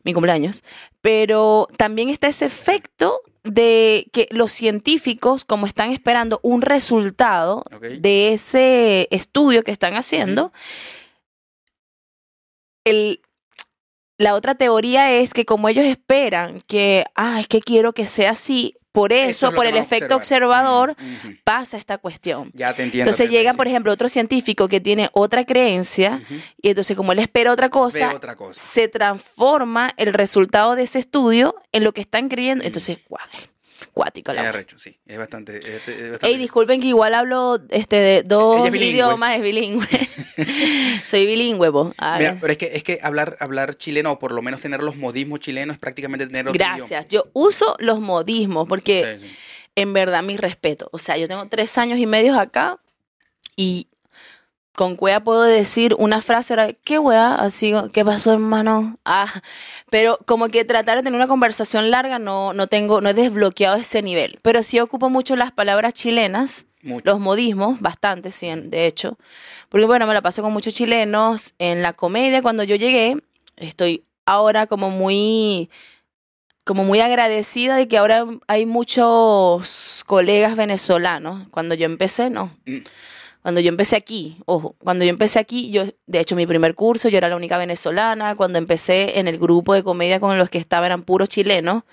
mi 0.03 0.13
cumpleaños. 0.13 0.65
Pero 1.01 1.69
también 1.77 2.09
está 2.09 2.27
ese 2.27 2.47
efecto 2.47 3.21
de 3.51 4.09
que 4.13 4.29
los 4.31 4.53
científicos, 4.53 5.45
como 5.45 5.67
están 5.67 5.91
esperando 5.93 6.41
un 6.43 6.63
resultado 6.63 7.63
de 7.81 8.33
ese 8.33 9.09
estudio 9.11 9.65
que 9.65 9.73
están 9.73 9.95
haciendo, 9.95 10.53
el, 12.85 13.21
la 14.19 14.35
otra 14.35 14.55
teoría 14.55 15.13
es 15.13 15.33
que 15.33 15.45
como 15.45 15.69
ellos 15.69 15.85
esperan 15.85 16.61
que, 16.63 17.05
ah, 17.15 17.41
es 17.41 17.47
que 17.47 17.61
quiero 17.61 17.93
que 17.93 18.07
sea 18.07 18.31
así, 18.33 18.75
por 18.99 19.13
eso, 19.13 19.49
es 19.49 19.55
por 19.55 19.67
el 19.67 19.77
efecto 19.77 20.17
observador, 20.17 20.97
Mm, 20.99 21.29
pasa 21.45 21.77
esta 21.77 21.99
cuestión. 21.99 22.51
Ya 22.55 22.73
te 22.75 22.83
entiendo. 22.83 23.09
Entonces 23.11 23.31
llega, 23.31 23.55
por 23.55 23.67
ejemplo, 23.69 23.93
otro 23.93 24.09
científico 24.09 24.67
que 24.69 24.81
tiene 24.81 25.09
otra 25.13 25.45
creencia 25.45 26.21
y 26.61 26.69
entonces 26.71 26.97
como 26.97 27.13
él 27.13 27.19
espera 27.21 27.53
otra 27.53 27.67
Ve 27.69 27.71
cosa, 27.71 28.15
otra 28.15 28.35
cosa. 28.37 28.61
se 28.61 28.89
transforma 28.89 29.91
el 29.97 30.13
resultado 30.13 30.75
de 30.75 30.83
ese 30.85 30.99
estudio 30.99 31.55
en 31.73 31.85
lo 31.85 31.93
que 31.93 32.01
están 32.01 32.29
creyendo. 32.29 32.65
Mm. 32.65 32.67
Entonces, 32.67 32.99
guau, 33.09 33.21
cuático 33.93 34.33
la 34.33 34.49
Es 34.51 34.67
sí. 34.77 34.99
Es 35.07 35.19
bastante. 35.19 35.59
es- 35.59 35.89
es 35.89 36.11
bastante- 36.11 36.27
Ey, 36.27 36.37
disculpen 36.37 36.81
que 36.81 36.89
igual 36.89 37.15
hablo 37.15 37.61
este, 37.71 37.97
de 37.97 38.23
dos 38.23 38.69
idiomas, 38.75 39.37
es 39.37 39.43
bilingüe. 39.43 39.87
Soy 41.07 41.27
bilingüe, 41.27 41.69
vos. 41.71 41.95
Mira, 42.19 42.37
pero 42.41 42.53
es 42.53 42.59
que, 42.59 42.71
es 42.75 42.83
que 42.85 42.99
hablar, 43.03 43.37
hablar 43.41 43.77
chileno, 43.77 44.13
o 44.13 44.19
por 44.19 44.33
lo 44.33 44.43
menos 44.43 44.61
tener 44.61 44.83
los 44.83 44.97
modismos 44.97 45.41
chilenos, 45.41 45.75
es 45.75 45.81
prácticamente 45.81 46.27
tener 46.27 46.47
otro 46.49 46.55
Gracias. 46.59 47.09
Yo 47.09 47.25
uso 47.33 47.77
los 47.79 48.01
modismos 48.01 48.67
porque 48.69 49.01
idioma. 49.01 49.19
Sí, 49.21 49.27
sí. 49.29 49.37
en 49.77 49.93
verdad 49.93 50.23
mi 50.23 50.37
respeto. 50.37 50.89
O 50.93 50.99
sea, 50.99 51.17
yo 51.17 51.29
tengo 51.29 51.47
tres 51.49 51.77
años 51.79 51.99
y 51.99 52.07
medio 52.07 52.39
acá 52.39 52.79
y 53.57 53.89
con 54.79 54.95
cuea 54.95 55.19
puedo 55.25 55.43
decir 55.43 55.97
una 55.99 56.23
frase, 56.23 56.53
era, 56.55 56.73
¿qué 56.73 57.01
wea? 57.01 57.35
Así, 57.35 57.73
¿qué 57.93 58.05
pasó, 58.05 58.33
hermano? 58.33 58.97
Ah, 59.05 59.43
pero 59.91 60.21
como 60.25 60.51
que 60.51 60.65
tratar 60.65 60.99
de 60.99 61.03
tener 61.03 61.17
una 61.19 61.27
conversación 61.27 61.91
larga 61.91 62.21
no, 62.21 62.53
no 62.53 62.69
tengo, 62.69 63.01
no 63.01 63.09
he 63.09 63.15
desbloqueado 63.15 63.75
ese 63.75 64.03
nivel. 64.03 64.39
Pero 64.41 64.63
sí 64.63 64.79
ocupo 64.79 65.11
mucho 65.11 65.35
las 65.35 65.51
palabras 65.51 65.95
chilenas, 65.95 66.67
Mucho. 66.83 67.03
los 67.11 67.19
modismos, 67.19 67.81
bastante, 67.81 68.31
sí, 68.31 68.53
de 68.55 68.87
hecho. 68.87 69.19
Porque 69.69 69.85
bueno, 69.85 70.07
me 70.07 70.15
la 70.15 70.23
paso 70.23 70.43
con 70.43 70.53
muchos 70.53 70.75
chilenos. 70.75 71.55
En 71.59 71.83
la 71.83 71.93
comedia, 71.93 72.41
cuando 72.41 72.63
yo 72.63 72.77
llegué, 72.77 73.17
estoy 73.57 74.05
ahora 74.27 74.69
como 74.69 74.91
muy 74.91 75.71
como 76.63 76.85
muy 76.85 77.01
agradecida 77.01 77.75
de 77.75 77.89
que 77.89 77.99
ahora 77.99 78.27
hay 78.47 78.65
muchos 78.65 80.05
colegas 80.07 80.55
venezolanos. 80.55 81.49
Cuando 81.51 81.75
yo 81.75 81.87
empecé, 81.87 82.31
no. 82.31 82.57
Mm. 82.65 82.77
Cuando 83.43 83.61
yo 83.61 83.69
empecé 83.69 83.97
aquí, 83.97 84.37
ojo, 84.47 84.75
cuando 84.79 85.05
yo 85.05 85.11
empecé 85.11 85.39
aquí, 85.39 85.71
yo, 85.71 85.85
de 86.07 86.21
hecho, 86.21 86.37
mi 86.37 86.47
primer 86.47 86.75
curso, 86.75 87.09
yo 87.09 87.17
era 87.19 87.29
la 87.29 87.37
única 87.37 87.57
venezolana. 87.57 88.35
Cuando 88.37 88.59
empecé 88.59 89.19
en 89.19 89.29
el 89.29 89.39
grupo 89.39 89.75
de 89.75 89.83
comedia 89.83 90.21
con 90.21 90.37
los 90.39 90.51
que 90.51 90.59
estaba 90.59 90.87
eran 90.87 91.03
puros 91.03 91.29
chilenos. 91.29 91.85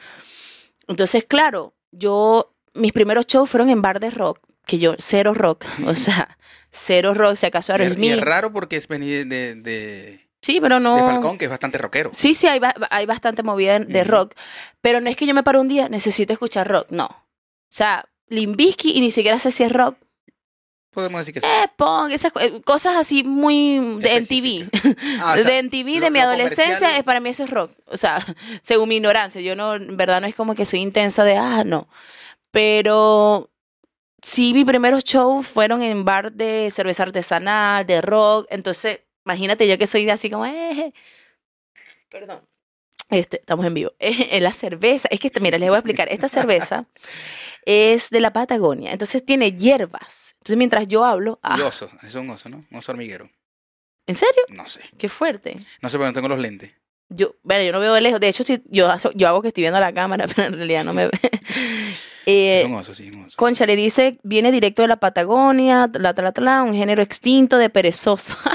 Entonces, 0.88 1.26
claro, 1.26 1.74
yo, 1.92 2.54
mis 2.74 2.94
primeros 2.94 3.28
shows 3.28 3.50
fueron 3.50 3.70
en 3.70 3.82
bar 3.82 4.00
de 4.00 4.12
rock, 4.12 4.40
que 4.66 4.80
yo, 4.80 4.96
cero 5.00 5.34
rock, 5.34 5.66
o 5.86 5.94
sea, 5.96 6.38
cero 6.72 7.14
rock, 7.14 7.36
si 7.36 7.46
acaso 7.46 7.74
es- 7.74 7.80
y 7.80 7.84
Aerosmith. 7.84 8.12
es 8.12 8.22
raro 8.22 8.52
porque 8.52 8.76
es 8.78 8.88
venir 8.88 9.26
de, 9.28 9.56
de, 9.56 10.28
Sí, 10.42 10.60
pero 10.62 10.80
no. 10.80 10.96
de 10.96 11.02
Falcón, 11.02 11.38
que 11.38 11.46
es 11.46 11.50
bastante 11.50 11.78
rockero. 11.78 12.12
Sí, 12.14 12.34
sí, 12.36 12.48
hay, 12.48 12.60
ba- 12.60 12.76
hay 12.92 13.06
bastante 13.06 13.42
movida 13.44 13.80
de 13.80 14.04
rock, 14.04 14.34
pero 14.82 15.02
no 15.02 15.10
es 15.10 15.16
que 15.16 15.26
yo 15.26 15.34
me 15.34 15.44
paro 15.44 15.62
un 15.62 15.68
día, 15.68 15.90
necesito 15.90 16.34
escuchar 16.34 16.68
rock, 16.68 16.88
no. 16.92 17.06
O 17.06 17.18
sea, 17.70 18.06
Limbisky 18.28 18.92
y 18.98 19.02
ni 19.02 19.12
siquiera 19.12 19.40
sé 19.40 19.52
si 19.52 19.64
es 19.64 19.72
rock. 19.72 19.98
Podemos 20.96 21.20
decir 21.20 21.34
que 21.34 21.42
sí. 21.42 21.46
Eh, 21.46 21.68
punk, 21.76 22.12
esas 22.12 22.32
eh, 22.40 22.62
cosas 22.62 22.96
así 22.96 23.26
muy 23.26 23.98
de 24.00 24.16
NTV. 24.16 24.70
Ah, 25.20 25.34
o 25.34 25.44
sea, 25.44 25.44
de 25.62 26.00
de 26.00 26.10
mi 26.10 26.20
adolescencia, 26.20 26.98
es, 26.98 27.04
para 27.04 27.20
mí 27.20 27.30
eso 27.30 27.44
es 27.44 27.50
rock. 27.50 27.72
O 27.88 27.98
sea, 27.98 28.18
según 28.62 28.88
mi 28.88 28.96
ignorancia, 28.96 29.42
yo 29.42 29.58
no, 29.58 29.76
en 29.76 29.98
verdad 29.98 30.22
no 30.22 30.28
es 30.28 30.36
como 30.36 30.56
que 30.56 30.66
soy 30.66 30.80
intensa 30.80 31.26
de, 31.26 31.36
ah, 31.36 31.66
no. 31.66 31.90
Pero 32.52 33.52
sí, 34.22 34.54
mis 34.54 34.64
primeros 34.64 35.04
shows 35.04 35.46
fueron 35.46 35.82
en 35.82 36.06
bar 36.06 36.32
de 36.32 36.72
cerveza 36.72 37.04
artesanal, 37.04 37.86
de 37.86 38.02
rock. 38.02 38.48
Entonces, 38.50 39.02
imagínate 39.26 39.68
yo 39.68 39.78
que 39.78 39.88
soy 39.88 40.06
de 40.06 40.14
así 40.14 40.30
como, 40.30 40.46
eh, 40.46 40.94
perdón. 42.10 42.40
Este, 43.10 43.42
estamos 43.42 43.66
en 43.66 43.74
vivo. 43.74 43.92
En 44.00 44.44
la 44.44 44.54
cerveza, 44.54 45.10
es 45.12 45.20
que, 45.20 45.30
mira, 45.42 45.58
les 45.58 45.68
voy 45.68 45.76
a 45.76 45.80
explicar. 45.80 46.08
Esta 46.10 46.30
cerveza 46.30 46.86
es 47.66 48.10
de 48.12 48.22
la 48.22 48.32
Patagonia, 48.32 48.94
entonces 48.94 49.26
tiene 49.26 49.52
hierbas. 49.52 50.25
Entonces, 50.46 50.58
mientras 50.60 50.88
yo 50.88 51.04
hablo, 51.04 51.40
ah, 51.42 51.56
Y 51.58 51.62
oso, 51.62 51.90
es 52.04 52.14
un 52.14 52.30
oso, 52.30 52.50
¿no? 52.50 52.58
Un 52.70 52.78
oso 52.78 52.92
hormiguero. 52.92 53.28
¿en 54.06 54.16
serio? 54.16 54.44
No 54.50 54.68
sé. 54.68 54.82
Qué 55.00 55.10
fuerte. 55.10 55.58
No 55.82 55.90
sé, 55.90 55.98
pero 55.98 56.06
no 56.10 56.14
tengo 56.14 56.28
los 56.28 56.38
lentes. 56.38 56.72
Yo, 57.10 57.34
bueno, 57.42 57.64
yo 57.64 57.72
no 57.72 57.80
veo 57.80 57.96
de 57.96 58.02
lejos. 58.02 58.20
De 58.20 58.28
hecho, 58.28 58.44
sí, 58.44 58.62
yo, 58.66 58.88
hago- 58.92 59.12
yo 59.16 59.28
hago 59.28 59.42
que 59.42 59.48
estoy 59.48 59.64
viendo 59.64 59.80
la 59.80 59.92
cámara, 59.92 60.28
pero 60.36 60.50
en 60.50 60.54
realidad 60.54 60.84
no 60.84 60.94
me 60.94 61.08
ve. 61.08 61.12
Eh, 62.28 62.62
es 62.62 62.66
un 62.66 62.74
oso, 62.74 62.96
sí, 62.96 63.12
un 63.14 63.26
oso. 63.26 63.38
Concha 63.38 63.68
le 63.68 63.76
dice, 63.76 64.18
viene 64.24 64.52
directo 64.52 64.82
de 64.82 64.88
la 64.88 64.96
Patagonia, 64.96 65.88
la, 65.94 66.12
la, 66.18 66.34
la, 66.36 66.64
un 66.64 66.74
género 66.74 67.04
extinto 67.04 67.58
de 67.58 67.70
perezoso. 67.70 68.36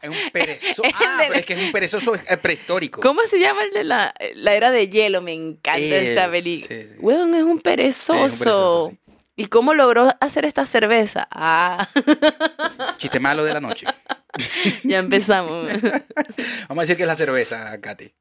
Es 0.00 0.10
un 0.10 0.16
perezoso. 0.32 0.82
Ah, 0.94 1.16
pero 1.26 1.34
es 1.34 1.44
que 1.46 1.54
es 1.54 1.60
un 1.60 1.72
perezoso 1.72 2.14
eh, 2.14 2.36
prehistórico. 2.36 3.00
¿Cómo 3.00 3.22
se 3.22 3.40
llama 3.40 3.64
el 3.64 3.72
de 3.72 3.82
la, 3.82 4.14
la 4.36 4.54
era 4.54 4.70
de 4.70 4.88
hielo? 4.88 5.20
Me 5.22 5.32
encanta 5.32 5.80
Eh, 5.80 6.12
esa 6.12 6.30
película. 6.30 6.68
sí, 6.82 6.88
sí. 6.90 6.94
Weón, 7.00 7.34
es 7.34 7.42
un 7.42 7.56
es 7.56 7.62
perezoso. 7.64 8.14
perezoso, 8.14 8.88
sí. 8.90 9.07
¿Y 9.38 9.46
cómo 9.46 9.72
logró 9.72 10.12
hacer 10.20 10.44
esta 10.44 10.66
cerveza? 10.66 11.28
Ah, 11.30 11.86
Chiste 12.98 13.20
malo 13.20 13.44
de 13.44 13.54
la 13.54 13.60
noche. 13.60 13.86
ya 14.82 14.98
empezamos. 14.98 15.70
Vamos 16.68 16.78
a 16.78 16.80
decir 16.82 16.96
que 16.96 17.04
es 17.04 17.06
la 17.06 17.14
cerveza, 17.14 17.80
Katy. 17.80 18.12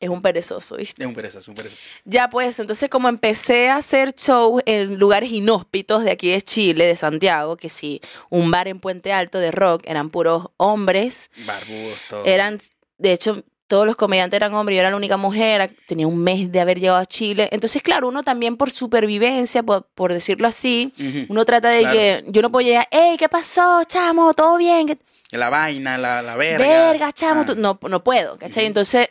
es 0.00 0.08
un 0.10 0.20
perezoso, 0.20 0.76
¿viste? 0.76 1.02
Es 1.02 1.08
un 1.08 1.14
perezoso, 1.14 1.50
un 1.50 1.54
perezoso. 1.54 1.82
Ya 2.04 2.28
pues, 2.28 2.58
entonces 2.58 2.90
como 2.90 3.08
empecé 3.08 3.70
a 3.70 3.76
hacer 3.76 4.12
shows 4.14 4.62
en 4.66 4.96
lugares 4.98 5.32
inhóspitos 5.32 6.04
de 6.04 6.10
aquí 6.10 6.30
de 6.30 6.42
Chile, 6.42 6.84
de 6.84 6.96
Santiago, 6.96 7.56
que 7.56 7.70
sí, 7.70 8.02
un 8.28 8.50
bar 8.50 8.68
en 8.68 8.80
Puente 8.80 9.14
Alto 9.14 9.38
de 9.38 9.52
rock, 9.52 9.82
eran 9.86 10.10
puros 10.10 10.48
hombres, 10.58 11.30
Barbudos, 11.46 11.98
todo. 12.10 12.24
eran, 12.26 12.58
de 12.98 13.12
hecho, 13.12 13.44
todos 13.70 13.86
los 13.86 13.94
comediantes 13.96 14.36
eran 14.36 14.52
hombres, 14.52 14.76
yo 14.76 14.80
era 14.80 14.90
la 14.90 14.96
única 14.96 15.16
mujer, 15.16 15.74
tenía 15.86 16.06
un 16.06 16.18
mes 16.18 16.50
de 16.50 16.60
haber 16.60 16.80
llegado 16.80 16.98
a 16.98 17.06
Chile, 17.06 17.48
entonces 17.52 17.82
claro, 17.82 18.08
uno 18.08 18.22
también 18.24 18.56
por 18.56 18.70
supervivencia, 18.72 19.62
por, 19.62 19.86
por 19.94 20.12
decirlo 20.12 20.48
así, 20.48 20.92
uno 21.28 21.44
trata 21.44 21.68
de 21.70 21.80
Claro. 21.80 21.96
que 21.96 22.24
yo 22.28 22.42
no 22.42 22.50
puedo 22.50 22.66
llegar, 22.66 22.88
hey, 22.90 23.16
¿qué 23.18 23.28
pasó, 23.28 23.82
chamo? 23.86 24.34
¿Todo 24.34 24.56
bien? 24.58 24.88
¿Qué- 24.88 24.98
La 25.30 25.48
vaina, 25.50 25.96
la, 25.96 26.20
la 26.20 26.34
verga. 26.36 26.66
verga, 26.66 27.12
chamo, 27.12 27.44
Ah. 27.48 27.54
no, 27.56 27.78
no 27.88 28.02
puedo, 28.04 28.36
¿cachai? 28.38 28.66
Entonces, 28.66 29.08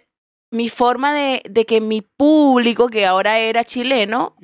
mi 0.51 0.67
forma 0.69 1.13
de, 1.13 1.41
de 1.49 1.65
que 1.65 1.79
mi 1.79 2.01
público, 2.01 2.89
que 2.89 3.05
ahora 3.05 3.39
era 3.39 3.63
chileno, 3.63 4.35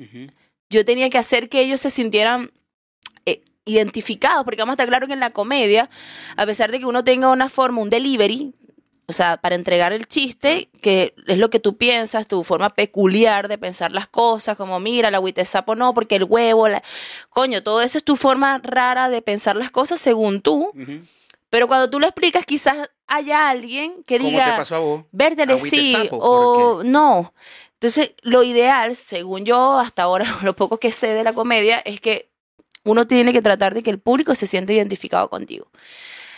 yo 0.70 0.84
tenía 0.84 1.10
que 1.10 1.18
hacer 1.18 1.48
que 1.50 1.60
ellos 1.60 1.80
se 1.80 1.90
sintieran 1.90 2.50
eh, 3.26 3.42
identificados, 3.66 4.44
porque 4.44 4.62
vamos 4.62 4.72
a 4.72 4.74
estar 4.74 4.88
claro 4.88 5.06
que 5.06 5.12
en 5.12 5.20
la 5.20 5.30
comedia, 5.30 5.90
a 6.36 6.46
pesar 6.46 6.70
de 6.72 6.78
que 6.78 6.86
uno 6.86 7.04
tenga 7.04 7.28
una 7.30 7.48
forma, 7.48 7.82
un 7.82 7.90
delivery, 7.90 8.54
o 9.08 9.12
sea, 9.12 9.36
para 9.36 9.54
entregar 9.54 9.92
el 9.92 10.06
chiste, 10.06 10.68
que 10.82 11.14
es 11.26 11.38
lo 11.38 11.48
que 11.48 11.60
tú 11.60 11.76
piensas, 11.76 12.26
tu 12.26 12.42
forma 12.42 12.70
peculiar 12.70 13.46
de 13.46 13.56
pensar 13.56 13.92
las 13.92 14.08
cosas, 14.08 14.56
como 14.56 14.80
mira, 14.80 15.10
la 15.10 15.18
agüita 15.18 15.40
de 15.40 15.46
sapo 15.46 15.76
no, 15.76 15.94
porque 15.94 16.16
el 16.16 16.24
huevo, 16.24 16.68
la... 16.68 16.82
coño, 17.30 17.62
todo 17.62 17.82
eso 17.82 17.98
es 17.98 18.04
tu 18.04 18.16
forma 18.16 18.58
rara 18.58 19.08
de 19.08 19.22
pensar 19.22 19.54
las 19.56 19.70
cosas 19.70 20.00
según 20.00 20.40
tú, 20.40 20.72
pero 21.50 21.68
cuando 21.68 21.88
tú 21.88 22.00
lo 22.00 22.06
explicas, 22.06 22.44
quizás 22.44 22.90
haya 23.06 23.48
alguien 23.48 24.02
que 24.06 24.18
¿Cómo 24.18 24.30
diga... 24.30 24.52
te 24.52 24.56
pasó 24.58 24.74
a 24.74 24.80
vos? 24.80 25.04
Vértele, 25.12 25.58
sí, 25.60 25.92
sapo, 25.92 26.16
o 26.16 26.82
no. 26.82 27.32
Entonces, 27.74 28.12
lo 28.22 28.42
ideal, 28.42 28.96
según 28.96 29.44
yo, 29.44 29.78
hasta 29.78 30.02
ahora, 30.02 30.26
lo 30.42 30.56
poco 30.56 30.78
que 30.78 30.90
sé 30.90 31.08
de 31.08 31.22
la 31.22 31.32
comedia, 31.32 31.78
es 31.78 32.00
que 32.00 32.30
uno 32.82 33.06
tiene 33.06 33.32
que 33.32 33.42
tratar 33.42 33.74
de 33.74 33.82
que 33.82 33.90
el 33.90 34.00
público 34.00 34.34
se 34.34 34.46
sienta 34.46 34.72
identificado 34.72 35.28
contigo. 35.28 35.68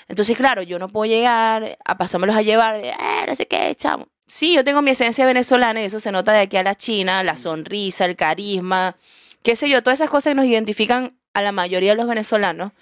Entonces, 0.08 0.36
claro, 0.36 0.62
yo 0.62 0.78
no 0.78 0.88
puedo 0.88 1.10
llegar 1.10 1.78
a 1.84 1.98
pasármelos 1.98 2.34
a 2.34 2.42
llevar, 2.42 2.76
eh, 2.76 2.94
no 3.26 3.34
sé 3.34 3.46
qué, 3.46 3.74
chamo. 3.74 4.08
Sí, 4.26 4.54
yo 4.54 4.64
tengo 4.64 4.82
mi 4.82 4.90
esencia 4.90 5.24
venezolana 5.26 5.80
y 5.80 5.84
eso 5.84 6.00
se 6.00 6.12
nota 6.12 6.32
de 6.32 6.40
aquí 6.40 6.56
a 6.56 6.62
la 6.62 6.74
China, 6.74 7.22
la 7.22 7.36
sonrisa, 7.36 8.04
el 8.04 8.16
carisma, 8.16 8.96
qué 9.42 9.56
sé 9.56 9.68
yo, 9.68 9.82
todas 9.82 10.00
esas 10.00 10.10
cosas 10.10 10.32
que 10.32 10.34
nos 10.34 10.46
identifican 10.46 11.18
a 11.34 11.42
la 11.42 11.52
mayoría 11.52 11.92
de 11.92 11.96
los 11.96 12.08
venezolanos. 12.08 12.72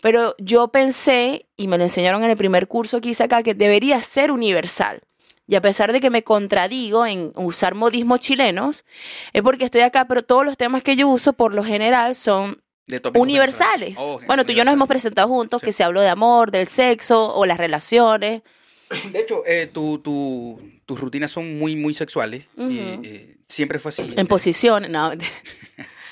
Pero 0.00 0.34
yo 0.38 0.68
pensé, 0.68 1.46
y 1.56 1.68
me 1.68 1.78
lo 1.78 1.84
enseñaron 1.84 2.24
en 2.24 2.30
el 2.30 2.36
primer 2.36 2.68
curso 2.68 3.00
que 3.00 3.10
hice 3.10 3.24
acá, 3.24 3.42
que 3.42 3.54
debería 3.54 4.02
ser 4.02 4.30
universal. 4.30 5.00
Y 5.46 5.56
a 5.56 5.60
pesar 5.60 5.92
de 5.92 6.00
que 6.00 6.10
me 6.10 6.24
contradigo 6.24 7.06
en 7.06 7.32
usar 7.36 7.74
modismos 7.74 8.20
chilenos, 8.20 8.84
es 9.32 9.42
porque 9.42 9.66
estoy 9.66 9.82
acá, 9.82 10.06
pero 10.06 10.22
todos 10.22 10.44
los 10.44 10.56
temas 10.56 10.82
que 10.82 10.96
yo 10.96 11.08
uso 11.08 11.34
por 11.34 11.54
lo 11.54 11.62
general 11.62 12.14
son 12.14 12.62
De 12.86 13.00
universales. 13.14 13.94
Oh, 13.98 14.20
bueno, 14.26 14.44
tú 14.44 14.52
y 14.52 14.54
yo 14.56 14.64
nos 14.64 14.74
hemos 14.74 14.88
presentado 14.88 15.28
juntos, 15.28 15.60
Sí. 15.60 15.66
que 15.66 15.72
se 15.72 15.82
habló 15.84 16.00
de 16.02 16.08
amor, 16.08 16.50
del 16.50 16.68
sexo 16.68 17.34
o 17.34 17.46
las 17.46 17.56
relaciones. 17.58 18.42
De 19.12 19.20
hecho, 19.20 19.42
eh, 19.46 19.66
tu, 19.72 19.98
tu, 19.98 20.60
tus 20.84 21.00
rutinas 21.00 21.30
son 21.30 21.58
muy, 21.58 21.76
muy 21.76 21.94
sexuales. 21.94 22.44
y, 22.56 22.78
eh, 23.02 23.36
siempre 23.48 23.78
fue 23.78 23.88
así. 23.90 24.12
En 24.16 24.26
posiciones, 24.26 24.90
no. 24.90 25.12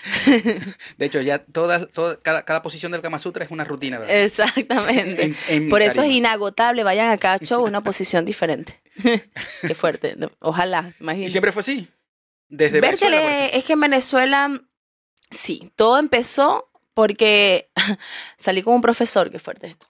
De 0.98 1.06
hecho, 1.06 1.20
ya 1.20 1.38
toda, 1.38 1.86
toda- 1.86 2.16
cada, 2.20 2.44
cada 2.44 2.62
posición 2.62 2.90
del 2.92 3.02
Kama 3.02 3.18
Sutra 3.18 3.44
es 3.44 3.50
una 3.50 3.64
rutina. 3.64 3.98
¿verdad? 3.98 4.16
Exactamente. 4.22 5.22
En- 5.24 5.36
en 5.48 5.68
Por 5.68 5.82
eso 5.82 6.02
es 6.02 6.10
inagotable. 6.10 6.82
Vayan 6.82 7.10
a 7.10 7.18
cada 7.18 7.38
show 7.38 7.62
una 7.64 7.80
posición 7.84 8.24
diferente. 8.24 8.80
Qué 9.60 9.74
fuerte. 9.74 10.16
Ojalá, 10.40 10.92
Y 10.98 11.02
imagínate. 11.02 11.30
siempre 11.30 11.52
fue 11.52 11.60
así. 11.60 11.88
Desde 12.48 12.80
Venezuela, 12.80 13.16
Vértele, 13.16 13.36
ejemplo. 13.38 13.58
es 13.58 13.64
que 13.64 13.72
en 13.74 13.80
Venezuela, 13.80 14.60
sí, 15.32 15.72
todo 15.76 15.98
empezó 15.98 16.68
porque 16.94 17.70
salí 18.38 18.62
con 18.62 18.74
un 18.74 18.80
profesor, 18.80 19.30
qué 19.30 19.38
fuerte 19.38 19.68
esto. 19.68 19.86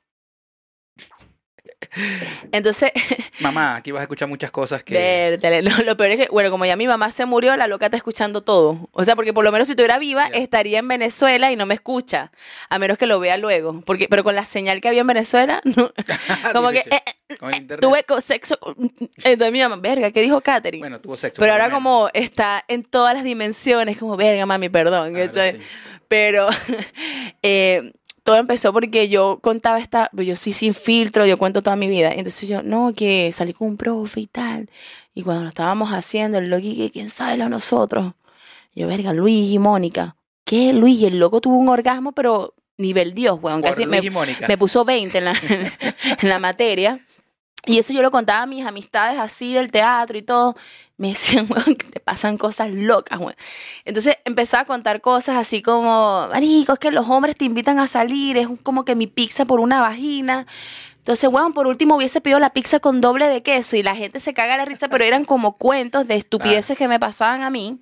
Entonces, 2.52 2.90
Mamá, 3.40 3.76
aquí 3.76 3.92
vas 3.92 4.00
a 4.00 4.02
escuchar 4.04 4.28
muchas 4.28 4.50
cosas 4.50 4.82
que... 4.82 5.38
no, 5.62 5.84
lo 5.84 5.96
peor 5.96 6.10
es 6.12 6.20
que, 6.20 6.28
bueno, 6.30 6.50
como 6.50 6.64
ya 6.64 6.76
mi 6.76 6.86
mamá 6.86 7.10
se 7.10 7.26
murió, 7.26 7.56
la 7.56 7.66
loca 7.66 7.86
está 7.86 7.96
escuchando 7.96 8.42
todo. 8.42 8.88
O 8.92 9.04
sea, 9.04 9.16
porque 9.16 9.32
por 9.32 9.44
lo 9.44 9.52
menos 9.52 9.68
si 9.68 9.72
estuviera 9.72 9.98
viva, 9.98 10.26
estaría 10.26 10.78
en 10.78 10.88
Venezuela 10.88 11.52
y 11.52 11.56
no 11.56 11.66
me 11.66 11.74
escucha, 11.74 12.32
a 12.68 12.78
menos 12.78 12.98
que 12.98 13.06
lo 13.06 13.20
vea 13.20 13.36
luego. 13.36 13.80
Porque, 13.82 14.08
pero 14.08 14.24
con 14.24 14.34
la 14.34 14.46
señal 14.46 14.80
que 14.80 14.88
había 14.88 15.02
en 15.02 15.06
Venezuela, 15.06 15.60
no, 15.64 15.92
como 16.52 16.70
que 16.70 16.78
eh, 16.78 17.36
con 17.38 17.54
internet. 17.54 17.80
tuve 17.80 18.20
sexo. 18.20 18.58
Entonces 19.24 19.52
mi 19.52 19.60
mamá, 19.60 19.76
verga, 19.76 20.10
¿qué 20.10 20.22
dijo 20.22 20.40
Katherine? 20.40 20.82
Bueno, 20.82 21.00
tuvo 21.00 21.16
sexo. 21.16 21.40
pero 21.40 21.52
ahora 21.52 21.70
como 21.70 22.08
está 22.14 22.64
en 22.68 22.84
todas 22.84 23.14
las 23.14 23.24
dimensiones, 23.24 23.98
como, 23.98 24.16
verga, 24.16 24.46
mami, 24.46 24.68
perdón. 24.68 25.14
Pero 26.08 26.48
eh, 27.42 27.92
todo 28.22 28.36
empezó 28.36 28.72
porque 28.72 29.08
yo 29.08 29.38
contaba 29.42 29.78
esta, 29.78 30.10
yo 30.12 30.36
soy 30.36 30.52
sin 30.52 30.74
filtro, 30.74 31.26
yo 31.26 31.38
cuento 31.38 31.62
toda 31.62 31.76
mi 31.76 31.88
vida. 31.88 32.12
Entonces 32.12 32.48
yo, 32.48 32.62
no, 32.62 32.92
que 32.94 33.30
salí 33.32 33.52
con 33.52 33.68
un 33.68 33.76
profe 33.76 34.20
y 34.20 34.26
tal. 34.26 34.68
Y 35.14 35.22
cuando 35.22 35.42
lo 35.42 35.48
estábamos 35.48 35.90
haciendo, 35.90 36.38
el 36.38 36.48
loco, 36.48 36.62
que 36.62 36.90
quién 36.90 37.10
sabe 37.10 37.36
lo 37.36 37.48
nosotros. 37.48 38.14
Yo, 38.74 38.86
verga, 38.86 39.12
Luis 39.12 39.52
y 39.52 39.58
Mónica. 39.58 40.16
¿Qué, 40.44 40.72
Luis? 40.72 41.02
El 41.02 41.18
loco 41.18 41.40
tuvo 41.40 41.56
un 41.56 41.68
orgasmo, 41.68 42.12
pero 42.12 42.54
nivel 42.78 43.12
Dios, 43.12 43.38
weón. 43.42 43.60
Casi 43.60 43.84
Luis 43.84 44.00
me, 44.00 44.06
y 44.06 44.10
Mónica. 44.10 44.48
me 44.48 44.56
puso 44.56 44.84
20 44.84 45.18
en 45.18 45.24
la, 45.24 45.32
en 46.22 46.28
la 46.28 46.38
materia. 46.38 47.04
Y 47.64 47.78
eso 47.78 47.92
yo 47.92 48.02
lo 48.02 48.10
contaba 48.10 48.42
a 48.42 48.46
mis 48.46 48.66
amistades 48.66 49.18
así 49.18 49.54
del 49.54 49.70
teatro 49.70 50.18
y 50.18 50.22
todo. 50.22 50.56
Me 50.96 51.10
decían, 51.10 51.46
weón, 51.50 51.76
que 51.76 51.86
te 51.86 52.00
pasan 52.00 52.36
cosas 52.36 52.70
locas, 52.70 53.20
weón. 53.20 53.36
Entonces 53.84 54.16
empezaba 54.24 54.62
a 54.62 54.66
contar 54.66 55.00
cosas 55.00 55.36
así 55.36 55.62
como, 55.62 56.28
marico, 56.32 56.72
es 56.72 56.78
que 56.80 56.90
los 56.90 57.08
hombres 57.08 57.36
te 57.36 57.44
invitan 57.44 57.78
a 57.78 57.86
salir, 57.86 58.36
es 58.36 58.48
como 58.62 58.84
que 58.84 58.96
mi 58.96 59.06
pizza 59.06 59.44
por 59.44 59.60
una 59.60 59.80
vagina. 59.80 60.46
Entonces, 60.98 61.28
weón, 61.30 61.52
por 61.52 61.66
último 61.66 61.96
hubiese 61.96 62.20
pedido 62.20 62.38
la 62.38 62.52
pizza 62.52 62.78
con 62.80 63.00
doble 63.00 63.28
de 63.28 63.42
queso 63.42 63.76
y 63.76 63.82
la 63.82 63.96
gente 63.96 64.20
se 64.20 64.34
caga 64.34 64.56
la 64.56 64.64
risa, 64.64 64.88
pero 64.88 65.04
eran 65.04 65.24
como 65.24 65.56
cuentos 65.56 66.06
de 66.06 66.16
estupideces 66.16 66.78
que 66.78 66.88
me 66.88 67.00
pasaban 67.00 67.42
a 67.42 67.50
mí. 67.50 67.80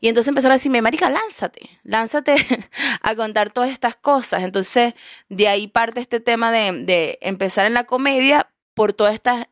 Y 0.00 0.08
entonces 0.08 0.28
empezaron 0.28 0.52
a 0.52 0.56
decirme, 0.56 0.82
marica, 0.82 1.08
lánzate, 1.10 1.70
lánzate 1.84 2.36
a 3.02 3.14
contar 3.14 3.50
todas 3.50 3.70
estas 3.70 3.96
cosas. 3.96 4.42
Entonces, 4.42 4.94
de 5.28 5.48
ahí 5.48 5.68
parte 5.68 6.00
este 6.00 6.20
tema 6.20 6.52
de, 6.52 6.84
de 6.84 7.18
empezar 7.22 7.66
en 7.66 7.74
la 7.74 7.84
comedia 7.84 8.50
por 8.76 8.92
todas 8.92 9.14
estas 9.14 9.46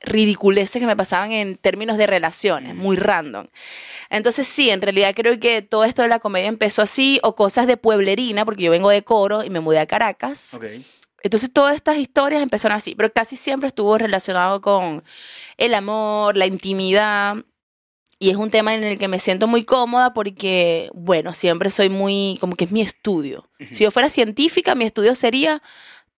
ridiculeces 0.00 0.80
que 0.80 0.86
me 0.86 0.96
pasaban 0.96 1.30
en 1.32 1.56
términos 1.56 1.96
de 1.96 2.08
relaciones, 2.08 2.74
muy 2.74 2.96
random. 2.96 3.46
Entonces 4.10 4.48
sí, 4.48 4.70
en 4.70 4.82
realidad 4.82 5.14
creo 5.14 5.38
que 5.38 5.62
todo 5.62 5.84
esto 5.84 6.02
de 6.02 6.08
la 6.08 6.18
comedia 6.18 6.48
empezó 6.48 6.82
así, 6.82 7.20
o 7.22 7.36
cosas 7.36 7.68
de 7.68 7.76
pueblerina, 7.76 8.44
porque 8.44 8.64
yo 8.64 8.72
vengo 8.72 8.90
de 8.90 9.02
coro 9.02 9.44
y 9.44 9.50
me 9.50 9.60
mudé 9.60 9.78
a 9.78 9.86
Caracas. 9.86 10.58
Entonces 11.22 11.52
todas 11.52 11.76
estas 11.76 11.98
historias 11.98 12.42
empezaron 12.42 12.76
así, 12.76 12.96
pero 12.96 13.12
casi 13.12 13.36
siempre 13.36 13.68
estuvo 13.68 13.96
relacionado 13.96 14.60
con 14.60 15.04
el 15.56 15.74
amor, 15.74 16.36
la 16.36 16.46
intimidad. 16.46 17.36
Y 18.20 18.30
es 18.30 18.36
un 18.36 18.50
tema 18.50 18.74
en 18.74 18.82
el 18.82 18.98
que 18.98 19.06
me 19.06 19.20
siento 19.20 19.46
muy 19.46 19.64
cómoda 19.64 20.12
porque, 20.12 20.90
bueno, 20.94 21.32
siempre 21.32 21.70
soy 21.70 21.88
muy, 21.88 22.36
como 22.40 22.56
que 22.56 22.64
es 22.64 22.72
mi 22.72 22.80
estudio. 22.80 23.48
Si 23.70 23.84
yo 23.84 23.92
fuera 23.92 24.10
científica, 24.10 24.74
mi 24.74 24.84
estudio 24.84 25.14
sería 25.14 25.62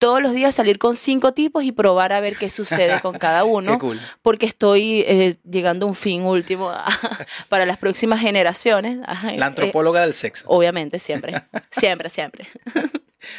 todos 0.00 0.20
los 0.22 0.32
días 0.32 0.54
salir 0.54 0.78
con 0.78 0.96
cinco 0.96 1.34
tipos 1.34 1.62
y 1.62 1.72
probar 1.72 2.12
a 2.14 2.20
ver 2.20 2.34
qué 2.36 2.48
sucede 2.50 3.00
con 3.00 3.18
cada 3.18 3.44
uno. 3.58 3.72
Qué 3.72 3.78
cool. 3.78 4.00
Porque 4.22 4.46
estoy 4.46 5.02
eh, 5.06 5.36
llegando 5.48 5.84
a 5.84 5.88
un 5.90 5.94
fin 5.94 6.22
último 6.22 6.72
para 7.50 7.66
las 7.66 7.76
próximas 7.76 8.18
generaciones. 8.18 8.98
La 8.98 9.30
eh, 9.32 9.42
antropóloga 9.42 10.00
del 10.00 10.14
sexo. 10.14 10.46
obviamente, 10.48 10.98
siempre. 10.98 11.34
Siempre, 11.70 12.10
siempre. 12.10 12.48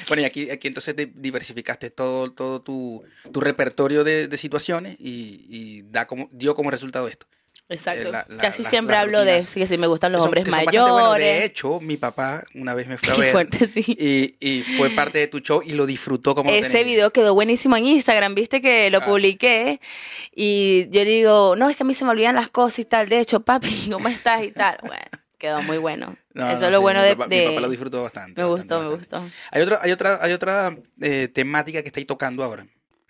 Bueno, 0.08 0.22
y 0.22 0.26
aquí, 0.26 0.50
aquí 0.52 0.68
entonces 0.68 0.96
te 0.96 1.08
diversificaste 1.08 1.90
todo, 1.90 2.32
todo 2.32 2.62
tu, 2.62 3.04
tu 3.32 3.42
repertorio 3.42 4.04
de, 4.04 4.28
de 4.28 4.38
situaciones 4.38 4.96
y, 5.00 5.46
y 5.50 5.82
da 5.84 6.06
como, 6.06 6.30
dio 6.32 6.56
como 6.56 6.70
resultado 6.72 7.08
esto. 7.08 7.26
Exacto. 7.72 8.10
Eh, 8.10 8.12
la- 8.12 8.26
la- 8.30 8.38
Casi 8.38 8.64
la- 8.64 8.70
siempre 8.70 8.96
hablo 8.98 9.20
de 9.20 9.32
rutinas. 9.38 9.50
eso, 9.50 9.60
que 9.60 9.68
si 9.68 9.78
me 9.78 9.88
gustan 9.88 10.12
los 10.12 10.20
son- 10.22 10.28
hombres 10.28 10.48
mayores. 10.48 10.92
buenos. 10.92 11.18
De 11.18 11.46
hecho, 11.46 11.80
mi 11.80 11.98
papá 11.98 12.44
una 12.54 12.74
vez 12.74 12.88
me 12.88 12.98
fue 12.98 13.10
a 13.12 13.16
Qué 13.16 13.22
ver 13.22 13.32
fuerte, 13.32 13.68
sí. 13.68 13.84
y, 13.88 14.36
y 14.40 14.62
fue 14.78 14.90
parte 14.90 15.20
de 15.20 15.28
tu 15.28 15.40
show 15.40 15.62
y 15.66 15.72
lo 15.74 15.86
disfrutó 15.86 16.36
como 16.36 16.50
Ese 16.52 16.70
tenés 16.70 16.86
video 16.86 17.12
quedó 17.12 17.34
buenísimo 17.34 17.78
en 17.78 17.86
Instagram, 17.86 18.36
viste 18.36 18.62
que 18.62 18.90
lo 18.92 19.00
Ah. 19.00 19.06
publiqué 19.06 19.80
y 20.36 20.88
yo 20.92 21.04
digo, 21.06 21.56
no, 21.56 21.70
es 21.70 21.76
que 21.78 21.84
a 21.84 21.86
mí 21.86 21.94
se 21.94 22.06
me 22.06 22.12
olvidan 22.12 22.36
las 22.36 22.50
cosas 22.50 22.80
y 22.80 22.86
tal. 22.86 23.08
De 23.10 23.20
hecho, 23.20 23.40
papi, 23.46 23.90
¿cómo 23.92 24.08
estás 24.08 24.44
y 24.44 24.52
tal? 24.52 24.78
Bueno, 24.84 25.06
quedó 25.38 25.62
muy 25.64 25.78
bueno. 25.78 26.16
No, 26.34 26.50
Eso 26.50 26.62
no, 26.62 26.66
es 26.68 26.72
lo 26.72 26.78
sí, 26.78 26.82
bueno 26.82 27.02
mi 27.02 27.08
de... 27.08 27.16
papá, 27.16 27.28
mi 27.28 27.36
de- 27.38 27.46
papá 27.50 27.62
lo 27.62 27.70
disfrutó 27.70 28.04
bastante. 28.04 28.42
me 28.42 28.48
bastante, 28.50 28.76
gustó, 28.76 28.90
me 28.90 28.96
bastante. 28.98 29.26
gustó. 29.28 29.38
Hay 29.52 29.62
otra, 29.62 29.80
hay 29.82 29.92
otra, 29.92 30.20
hay 30.22 30.32
otra 30.34 30.78
eh, 31.02 31.28
temática 31.34 31.82
que 31.82 31.88
estáis 31.90 32.08
tocando 32.08 32.44
ahora. 32.44 32.66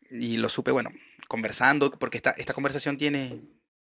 Y 0.09 0.37
lo 0.37 0.49
supe, 0.49 0.71
bueno, 0.71 0.91
conversando, 1.27 1.91
porque 1.91 2.17
esta, 2.17 2.31
esta 2.31 2.53
conversación 2.53 2.97
tiene 2.97 3.39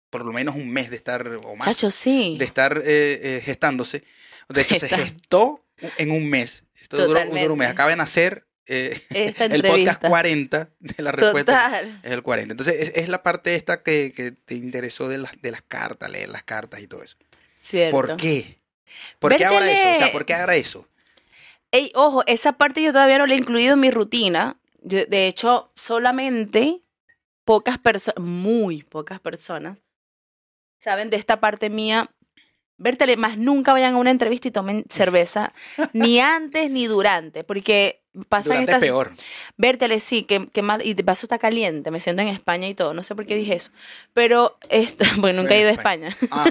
por 0.09 0.25
lo 0.25 0.31
menos 0.31 0.55
un 0.55 0.69
mes 0.69 0.89
de 0.89 0.95
estar, 0.95 1.27
o 1.27 1.55
más, 1.55 1.65
Chacho, 1.65 1.91
sí. 1.91 2.35
de 2.37 2.45
estar 2.45 2.77
eh, 2.77 3.37
eh, 3.37 3.41
gestándose. 3.43 4.03
De 4.47 4.61
hecho, 4.61 4.75
se 4.79 4.89
gestó 4.89 5.63
en 5.97 6.11
un 6.11 6.29
mes. 6.29 6.63
Esto 6.79 7.05
duró, 7.07 7.25
duró 7.25 7.53
un 7.53 7.59
mes. 7.59 7.69
Acaba 7.69 7.89
de 7.91 7.95
nacer 7.95 8.47
eh, 8.65 9.01
el 9.09 9.33
podcast 9.33 9.53
entrevista. 9.55 10.07
40 10.07 10.69
de 10.79 11.03
la 11.03 11.11
respuesta. 11.11 11.65
Total. 11.65 11.99
Es 12.03 12.11
el 12.11 12.23
40. 12.23 12.53
Entonces, 12.53 12.75
es, 12.79 12.91
es 12.95 13.09
la 13.09 13.23
parte 13.23 13.55
esta 13.55 13.83
que, 13.83 14.11
que 14.15 14.31
te 14.31 14.55
interesó 14.55 15.07
de 15.07 15.17
las, 15.17 15.41
de 15.41 15.51
las 15.51 15.61
cartas, 15.61 16.09
leer 16.09 16.29
las 16.29 16.43
cartas 16.43 16.79
y 16.81 16.87
todo 16.87 17.03
eso. 17.03 17.17
Cierto. 17.59 17.95
¿Por 17.95 18.17
qué? 18.17 18.59
¿Por 19.19 19.35
qué 19.35 19.45
ahora 19.45 19.71
eso? 19.71 19.89
O 19.91 19.95
sea, 19.95 20.11
¿por 20.11 20.25
qué 20.25 20.33
ahora 20.33 20.55
eso? 20.55 20.87
Ey, 21.71 21.91
ojo, 21.95 22.23
esa 22.25 22.53
parte 22.53 22.81
yo 22.81 22.91
todavía 22.91 23.17
no 23.17 23.27
la 23.27 23.33
he 23.33 23.37
incluido 23.37 23.73
en 23.73 23.79
mi 23.79 23.91
rutina. 23.91 24.57
Yo, 24.81 25.05
de 25.05 25.27
hecho, 25.27 25.71
solamente 25.75 26.81
pocas 27.45 27.77
personas, 27.77 28.23
muy 28.23 28.83
pocas 28.83 29.19
personas, 29.19 29.81
saben 30.79 31.09
de 31.09 31.17
esta 31.17 31.39
parte 31.39 31.69
mía. 31.69 32.09
Vértele, 32.81 33.17
más 33.17 33.37
nunca 33.37 33.73
vayan 33.73 33.95
a 33.95 33.97
una 33.97 34.09
entrevista 34.09 34.47
y 34.47 34.51
tomen 34.51 34.85
cerveza, 34.89 35.51
ni 35.93 36.21
antes 36.21 36.71
ni 36.71 36.87
durante, 36.87 37.43
porque 37.43 38.01
pasan 38.29 38.51
Durante 38.53 38.71
es 38.71 38.75
estas... 38.77 38.87
peor. 38.87 39.11
Vértele, 39.57 39.99
sí, 39.99 40.23
que, 40.23 40.47
que 40.47 40.61
mal, 40.61 40.85
y 40.85 40.93
de 40.93 41.03
paso 41.03 41.25
está 41.25 41.37
caliente, 41.37 41.91
me 41.91 41.99
siento 41.99 42.21
en 42.21 42.29
España 42.29 42.69
y 42.69 42.75
todo, 42.75 42.93
no 42.93 43.03
sé 43.03 43.15
por 43.15 43.25
qué 43.25 43.35
dije 43.35 43.53
eso, 43.55 43.71
pero, 44.13 44.57
esto, 44.69 45.03
bueno, 45.17 45.41
nunca 45.41 45.55
he 45.55 45.59
ido 45.59 45.69
a 45.69 45.73
España. 45.73 46.15
Ah, 46.31 46.45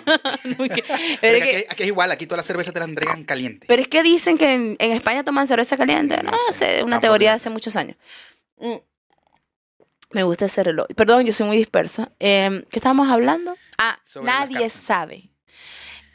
Nunca- 0.45 0.83
pero 1.23 1.39
aquí, 1.71 1.83
es 1.83 1.89
igual, 1.89 2.11
aquí 2.11 2.27
toda 2.27 2.37
la 2.37 2.43
cerveza 2.43 2.73
te 2.73 2.79
la 2.81 2.85
entregan 2.85 3.25
caliente. 3.25 3.67
pero 3.67 3.81
es 3.81 3.89
que 3.89 4.03
dicen 4.03 4.37
que 4.37 4.53
en, 4.53 4.77
en 4.79 4.93
España 4.93 5.25
toman 5.25 5.47
cerveza 5.47 5.79
caliente. 5.79 6.19
No 6.23 6.31
No, 6.33 6.39
sé, 6.53 6.83
una 6.85 7.01
teoría 7.01 7.31
de 7.31 7.37
hace 7.37 7.49
muchos 7.49 7.75
años. 7.75 7.97
Mm. 8.59 8.75
Me 10.11 10.23
gusta 10.25 10.45
ese 10.47 10.63
reloj. 10.63 10.87
Perdón, 10.97 11.25
yo 11.25 11.33
soy 11.33 11.47
muy 11.47 11.57
dispersa. 11.57 12.11
Eh, 12.21 12.65
¿Qué 12.71 12.79
estábamos 12.79 13.09
hablando? 13.09 13.57
Ah, 13.79 13.99
nadie 14.23 14.69
sabe. 14.71 15.31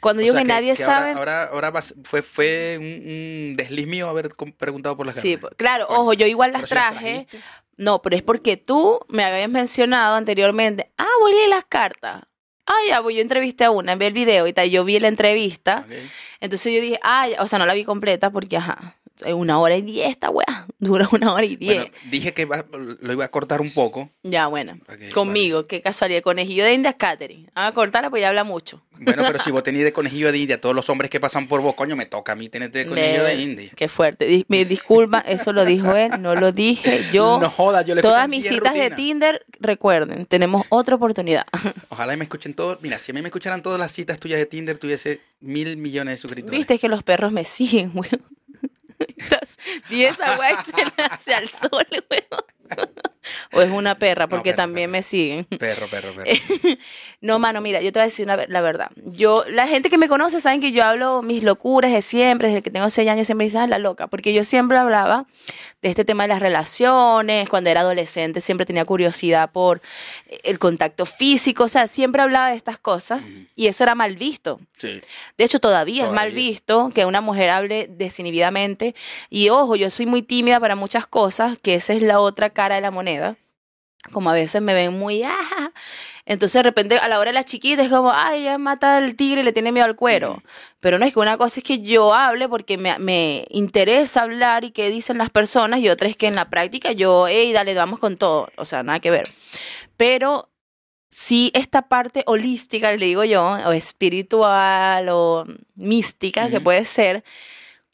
Cuando 0.00 0.20
O 0.20 0.24
digo 0.24 0.34
sea, 0.34 0.42
que, 0.42 0.48
nadie 0.48 0.76
sabe. 0.76 1.12
Ahora, 1.12 1.44
ahora, 1.44 1.72
fue, 2.02 2.20
fue 2.20 2.76
un, 2.78 2.84
un 2.84 3.56
desliz 3.56 3.86
mío 3.86 4.08
haber 4.08 4.28
preguntado 4.58 4.96
por 4.96 5.06
las 5.06 5.16
sí, 5.16 5.38
claro, 5.56 5.86
Coño, 5.86 6.00
ojo, 6.00 6.12
yo 6.12 6.26
igual 6.26 6.52
las 6.52 6.68
traje. 6.68 7.26
No, 7.76 8.02
pero 8.02 8.14
es 8.14 8.22
porque 8.22 8.56
tú 8.58 9.00
me 9.08 9.24
habías 9.24 9.48
mencionado 9.48 10.14
anteriormente. 10.14 10.92
Ah, 10.98 11.08
voy 11.20 11.32
a 11.32 11.36
leer 11.36 11.48
las 11.48 11.64
cartas. 11.64 12.22
Ah, 12.66 12.76
ya, 12.86 13.02
pues 13.02 13.16
yo 13.16 13.22
entrevisté 13.22 13.64
a 13.64 13.70
una, 13.70 13.94
vi 13.94 14.06
el 14.06 14.12
video 14.12 14.46
y 14.46 14.52
tal. 14.52 14.70
Yo 14.70 14.84
vi 14.84 14.98
la 15.00 15.08
entrevista. 15.08 15.84
Entonces 16.40 16.72
yo 16.72 16.80
dije, 16.80 17.00
ah, 17.02 17.28
ya", 17.28 17.42
o 17.42 17.48
sea, 17.48 17.58
no 17.58 17.66
la 17.66 17.74
vi 17.74 17.84
completa 17.84 18.30
porque, 18.30 18.58
ajá, 18.58 18.96
eh, 19.24 19.32
una 19.32 19.60
hora 19.60 19.76
y 19.76 19.82
diez 19.82 20.08
esta 20.08 20.30
weá. 20.30 20.66
Dura 20.78 21.08
una 21.12 21.32
hora 21.32 21.44
y 21.44 21.56
diez. 21.56 21.86
Dije 22.10 22.34
que 22.34 22.46
lo 23.00 23.12
iba 23.12 23.24
a 23.24 23.30
cortar 23.30 23.60
un 23.60 23.72
poco. 23.72 24.10
Ya, 24.22 24.48
bueno. 24.48 24.78
Conmigo, 25.12 25.66
qué 25.66 25.80
casualidad. 25.80 26.22
Conejillo 26.22 26.64
de 26.64 26.74
India 26.74 26.90
es 26.90 26.96
Catherine. 26.96 27.48
Ah, 27.54 27.72
cortarla 27.72 28.10
pues 28.10 28.22
ya 28.22 28.28
habla 28.28 28.44
mucho. 28.44 28.82
Bueno, 28.98 29.22
pero 29.26 29.38
si 29.38 29.50
vos 29.52 29.62
tenés 29.62 29.84
de 29.84 29.92
conejillo 29.92 30.30
de 30.32 30.38
India, 30.38 30.60
todos 30.60 30.74
los 30.74 30.88
hombres 30.88 31.10
que 31.10 31.20
pasan 31.20 31.46
por 31.48 31.60
vos, 31.60 31.74
coño, 31.74 31.96
me 31.96 32.06
toca 32.06 32.32
a 32.32 32.36
mí 32.36 32.48
tenerte 32.48 32.80
de 32.80 32.86
conejillo 32.86 33.24
de, 33.24 33.36
de 33.36 33.42
India. 33.42 33.70
Qué 33.74 33.88
fuerte. 33.88 34.44
Me 34.48 34.64
disculpa, 34.64 35.20
eso 35.20 35.52
lo 35.52 35.64
dijo 35.64 35.94
él, 35.96 36.20
no 36.20 36.34
lo 36.34 36.52
dije 36.52 37.00
yo. 37.12 37.38
No 37.44 37.50
joda, 37.50 37.82
yo 37.82 37.94
le 37.94 38.00
Todas 38.02 38.28
mis 38.28 38.46
citas 38.46 38.74
de 38.74 38.90
Tinder, 38.90 39.44
recuerden, 39.60 40.24
tenemos 40.26 40.66
otra 40.70 40.94
oportunidad. 40.96 41.44
Ojalá 41.88 42.14
y 42.14 42.16
me 42.16 42.24
escuchen 42.24 42.54
todos. 42.54 42.78
Mira, 42.80 42.98
si 42.98 43.12
a 43.12 43.14
mí 43.14 43.20
me 43.20 43.28
escucharan 43.28 43.62
todas 43.62 43.78
las 43.78 43.92
citas 43.92 44.18
tuyas 44.18 44.38
de 44.38 44.46
Tinder, 44.46 44.78
tuviese 44.78 45.20
mil 45.40 45.76
millones 45.76 46.14
de 46.14 46.16
suscriptores. 46.18 46.58
Viste 46.58 46.78
que 46.78 46.88
los 46.88 47.02
perros 47.02 47.32
me 47.32 47.44
siguen, 47.44 47.92
güey. 47.92 48.08
10 49.88 50.18
210 50.18 50.20
agua 50.20 50.48
al 51.36 51.48
sol, 51.48 51.86
weón. 52.10 52.94
O 53.52 53.62
es 53.62 53.70
una 53.70 53.94
perra, 53.96 54.26
porque 54.28 54.50
perro, 54.50 54.56
también 54.62 54.90
perro. 54.90 54.98
me 54.98 55.02
siguen. 55.02 55.44
Perro, 55.44 55.86
perro, 55.88 56.14
perro. 56.14 56.30
No, 57.20 57.38
mano, 57.38 57.62
mira, 57.62 57.80
yo 57.80 57.90
te 57.90 57.98
voy 58.00 58.02
a 58.02 58.08
decir 58.10 58.26
una 58.26 58.36
la 58.48 58.60
verdad. 58.60 58.90
Yo, 59.06 59.44
la 59.48 59.66
gente 59.66 59.88
que 59.88 59.96
me 59.96 60.08
conoce 60.08 60.40
saben 60.40 60.60
que 60.60 60.72
yo 60.72 60.84
hablo 60.84 61.22
mis 61.22 61.42
locuras 61.42 61.90
de 61.90 62.02
siempre, 62.02 62.48
desde 62.48 62.60
que 62.62 62.70
tengo 62.70 62.90
seis 62.90 63.08
años 63.08 63.26
siempre 63.26 63.46
dicen, 63.46 63.62
"Ah, 63.62 63.66
la 63.66 63.78
loca, 63.78 64.08
porque 64.08 64.34
yo 64.34 64.44
siempre 64.44 64.76
hablaba 64.76 65.24
de 65.80 65.88
este 65.88 66.04
tema 66.04 66.24
de 66.24 66.28
las 66.28 66.40
relaciones, 66.40 67.48
cuando 67.48 67.70
era 67.70 67.80
adolescente 67.80 68.40
siempre 68.42 68.66
tenía 68.66 68.84
curiosidad 68.84 69.52
por 69.52 69.80
el 70.42 70.58
contacto 70.58 71.06
físico, 71.06 71.64
o 71.64 71.68
sea, 71.68 71.88
siempre 71.88 72.20
hablaba 72.22 72.50
de 72.50 72.56
estas 72.56 72.78
cosas 72.78 73.22
y 73.56 73.68
eso 73.68 73.84
era 73.84 73.94
mal 73.94 74.16
visto. 74.16 74.60
Sí. 74.78 75.00
De 75.38 75.44
hecho, 75.44 75.60
todavía, 75.60 76.04
es 76.04 76.10
mal 76.12 76.28
Todavía. 76.30 76.48
visto 76.50 76.90
que 76.94 77.06
una 77.06 77.20
mujer 77.22 77.50
hable 77.50 77.86
desinhibidamente. 77.90 78.94
Y 79.30 79.48
ojo, 79.50 79.76
yo 79.76 79.88
soy 79.90 80.06
muy 80.06 80.22
tímida 80.22 80.58
para 80.60 80.74
muchas 80.74 81.06
cosas, 81.06 81.56
que 81.62 81.74
esa 81.74 81.92
es 81.92 82.02
la 82.02 82.18
otra 82.20 82.50
cara 82.50 82.74
de 82.74 82.80
la 82.80 82.90
moneda. 82.90 83.13
Como 84.12 84.30
a 84.30 84.34
veces 84.34 84.60
me 84.60 84.74
ven 84.74 84.92
muy, 84.98 85.22
ah. 85.24 85.72
Entonces, 86.26 86.58
de 86.58 86.62
repente, 86.62 86.98
a 86.98 87.08
la 87.08 87.18
hora 87.18 87.30
de 87.30 87.34
la 87.34 87.44
chiquita 87.44 87.82
es 87.82 87.90
como, 87.90 88.10
ay, 88.12 88.42
ella 88.42 88.58
mata 88.58 88.96
al 88.96 89.14
tigre 89.14 89.42
y 89.42 89.44
le 89.44 89.52
tiene 89.52 89.72
miedo 89.72 89.86
al 89.86 89.96
cuero. 89.96 90.42
Pero 90.80 90.98
no 90.98 91.04
es 91.04 91.12
que 91.12 91.20
una 91.20 91.36
cosa 91.36 91.60
es 91.60 91.64
que 91.64 91.80
yo 91.80 92.14
hable 92.14 92.48
porque 92.48 92.78
me, 92.78 92.98
me 92.98 93.46
interesa 93.50 94.22
hablar 94.22 94.64
y 94.64 94.70
qué 94.70 94.90
dicen 94.90 95.18
las 95.18 95.30
personas, 95.30 95.80
y 95.80 95.88
otra 95.88 96.08
es 96.08 96.16
que 96.16 96.26
en 96.26 96.34
la 96.34 96.48
práctica 96.50 96.92
yo, 96.92 97.26
hey, 97.28 97.52
dale, 97.52 97.74
vamos 97.74 97.98
con 97.98 98.16
todo. 98.16 98.48
O 98.56 98.64
sea, 98.64 98.82
nada 98.82 99.00
que 99.00 99.10
ver. 99.10 99.28
Pero 99.96 100.50
sí 101.14 101.52
esta 101.54 101.82
parte 101.82 102.24
holística, 102.26 102.90
le 102.92 103.06
digo 103.06 103.24
yo, 103.24 103.42
o 103.44 103.72
espiritual 103.72 105.08
o 105.10 105.46
mística, 105.76 106.50
que 106.50 106.60
puede 106.60 106.84
ser, 106.84 107.22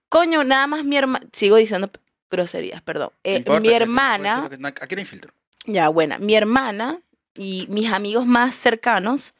coño, 0.08 0.44
nada 0.44 0.66
más 0.66 0.84
mi 0.84 0.96
hermana, 0.96 1.26
sigo 1.32 1.56
diciendo 1.56 1.90
groserías, 2.30 2.82
perdón, 2.82 3.10
Eh, 3.24 3.38
importa, 3.38 3.60
mi 3.60 3.68
hermana, 3.72 4.48
Aquí 4.80 4.94
no 4.94 4.98
hay 5.00 5.04
filtro. 5.04 5.32
ya 5.66 5.88
buena, 5.88 6.18
mi 6.18 6.34
hermana 6.34 7.00
y 7.34 7.66
mis 7.68 7.92
amigos 7.92 8.26
más 8.26 8.54
cercanos 8.54 9.34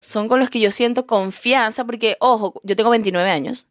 son 0.00 0.28
con 0.28 0.40
los 0.40 0.48
que 0.50 0.60
yo 0.60 0.70
siento 0.70 1.06
confianza, 1.06 1.84
porque, 1.84 2.16
ojo, 2.20 2.60
yo 2.64 2.74
tengo 2.76 2.90
29 2.90 3.30
años. 3.30 3.66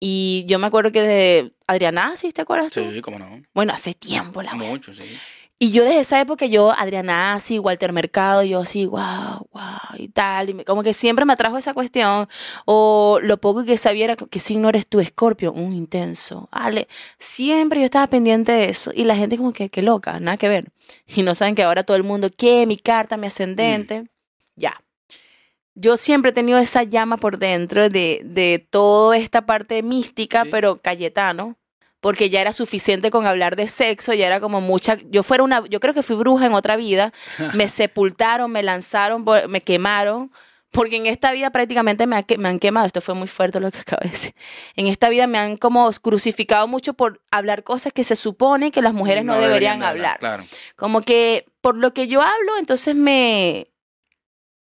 Y 0.00 0.44
yo 0.46 0.58
me 0.58 0.66
acuerdo 0.66 0.92
que 0.92 1.00
de 1.00 1.52
Adriana, 1.66 2.14
¿sí 2.16 2.30
te 2.32 2.42
acuerdas 2.42 2.72
tú? 2.72 2.84
Sí, 2.92 3.00
cómo 3.00 3.18
no. 3.18 3.42
Bueno, 3.54 3.72
hace 3.72 3.94
tiempo 3.94 4.42
la 4.42 4.54
wea. 4.54 4.68
Mucho, 4.68 4.92
sí. 4.92 5.16
Y 5.56 5.70
yo 5.70 5.84
desde 5.84 6.00
esa 6.00 6.20
época, 6.20 6.46
yo, 6.46 6.72
Adriana 6.72 7.32
Asi, 7.34 7.58
Walter 7.60 7.92
Mercado, 7.92 8.42
yo 8.42 8.60
así, 8.60 8.86
wow, 8.86 9.46
wow, 9.52 9.96
y 9.96 10.08
tal. 10.08 10.50
Y 10.50 10.54
me- 10.54 10.64
como 10.64 10.82
que 10.82 10.92
siempre 10.94 11.24
me 11.24 11.32
atrajo 11.32 11.56
esa 11.56 11.74
cuestión. 11.74 12.28
O 12.66 13.20
lo 13.22 13.38
poco 13.40 13.64
que 13.64 13.78
sabía 13.78 14.04
era 14.06 14.16
que 14.16 14.40
signo 14.40 14.68
eres 14.68 14.86
tú, 14.88 14.98
Escorpio, 15.00 15.52
un 15.52 15.72
intenso. 15.72 16.48
Ale, 16.50 16.88
siempre 17.18 17.78
yo 17.80 17.84
estaba 17.86 18.08
pendiente 18.08 18.50
de 18.52 18.68
eso. 18.68 18.90
Y 18.94 19.04
la 19.04 19.14
gente 19.16 19.36
como 19.36 19.52
que, 19.52 19.70
qué 19.70 19.80
loca, 19.80 20.18
nada 20.18 20.36
que 20.36 20.48
ver. 20.48 20.72
Y 21.06 21.22
no 21.22 21.34
saben 21.36 21.54
que 21.54 21.62
ahora 21.62 21.84
todo 21.84 21.96
el 21.96 22.02
mundo, 22.04 22.30
¿qué? 22.36 22.66
Mi 22.66 22.76
carta, 22.76 23.16
mi 23.16 23.28
ascendente. 23.28 24.04
Ya. 24.56 24.82
Yo 25.76 25.96
siempre 25.96 26.30
he 26.30 26.34
tenido 26.34 26.58
esa 26.58 26.82
llama 26.82 27.16
por 27.16 27.38
dentro 27.38 27.88
de, 27.88 28.20
de 28.24 28.64
toda 28.70 29.16
esta 29.16 29.46
parte 29.46 29.82
mística, 29.82 30.44
Sí. 30.44 30.50
pero 30.50 30.80
Cayetano. 30.82 31.56
Porque 32.04 32.28
ya 32.28 32.42
era 32.42 32.52
suficiente 32.52 33.10
con 33.10 33.26
hablar 33.26 33.56
de 33.56 33.66
sexo, 33.66 34.12
ya 34.12 34.26
era 34.26 34.38
como 34.38 34.60
mucha, 34.60 34.98
yo 35.08 35.22
fuera 35.22 35.42
una, 35.42 35.66
yo 35.70 35.80
creo 35.80 35.94
que 35.94 36.02
fui 36.02 36.16
bruja 36.16 36.44
en 36.44 36.52
otra 36.52 36.76
vida, 36.76 37.14
me 37.54 37.66
sepultaron, 37.66 38.52
me 38.52 38.62
lanzaron, 38.62 39.24
me 39.48 39.62
quemaron, 39.62 40.30
porque 40.70 40.96
en 40.96 41.06
esta 41.06 41.32
vida 41.32 41.48
prácticamente 41.48 42.06
me, 42.06 42.16
ha 42.16 42.24
me 42.36 42.50
han 42.50 42.58
quemado, 42.58 42.86
esto 42.86 43.00
fue 43.00 43.14
muy 43.14 43.26
fuerte 43.26 43.58
lo 43.58 43.70
que 43.70 43.78
acabo 43.78 44.02
de 44.02 44.10
decir, 44.10 44.34
en 44.76 44.86
esta 44.88 45.08
vida 45.08 45.26
me 45.26 45.38
han 45.38 45.56
como 45.56 45.90
crucificado 45.92 46.68
mucho 46.68 46.92
por 46.92 47.22
hablar 47.30 47.64
cosas 47.64 47.94
que 47.94 48.04
se 48.04 48.16
supone 48.16 48.70
que 48.70 48.82
las 48.82 48.92
mujeres 48.92 49.24
no, 49.24 49.38
deberían, 49.38 49.80
de 49.80 49.86
hablar. 49.86 50.18
Claro. 50.18 50.44
Como 50.76 51.00
que 51.00 51.46
por 51.62 51.74
lo 51.74 51.94
que 51.94 52.06
yo 52.06 52.20
hablo, 52.20 52.58
entonces 52.58 52.94
me, 52.94 53.68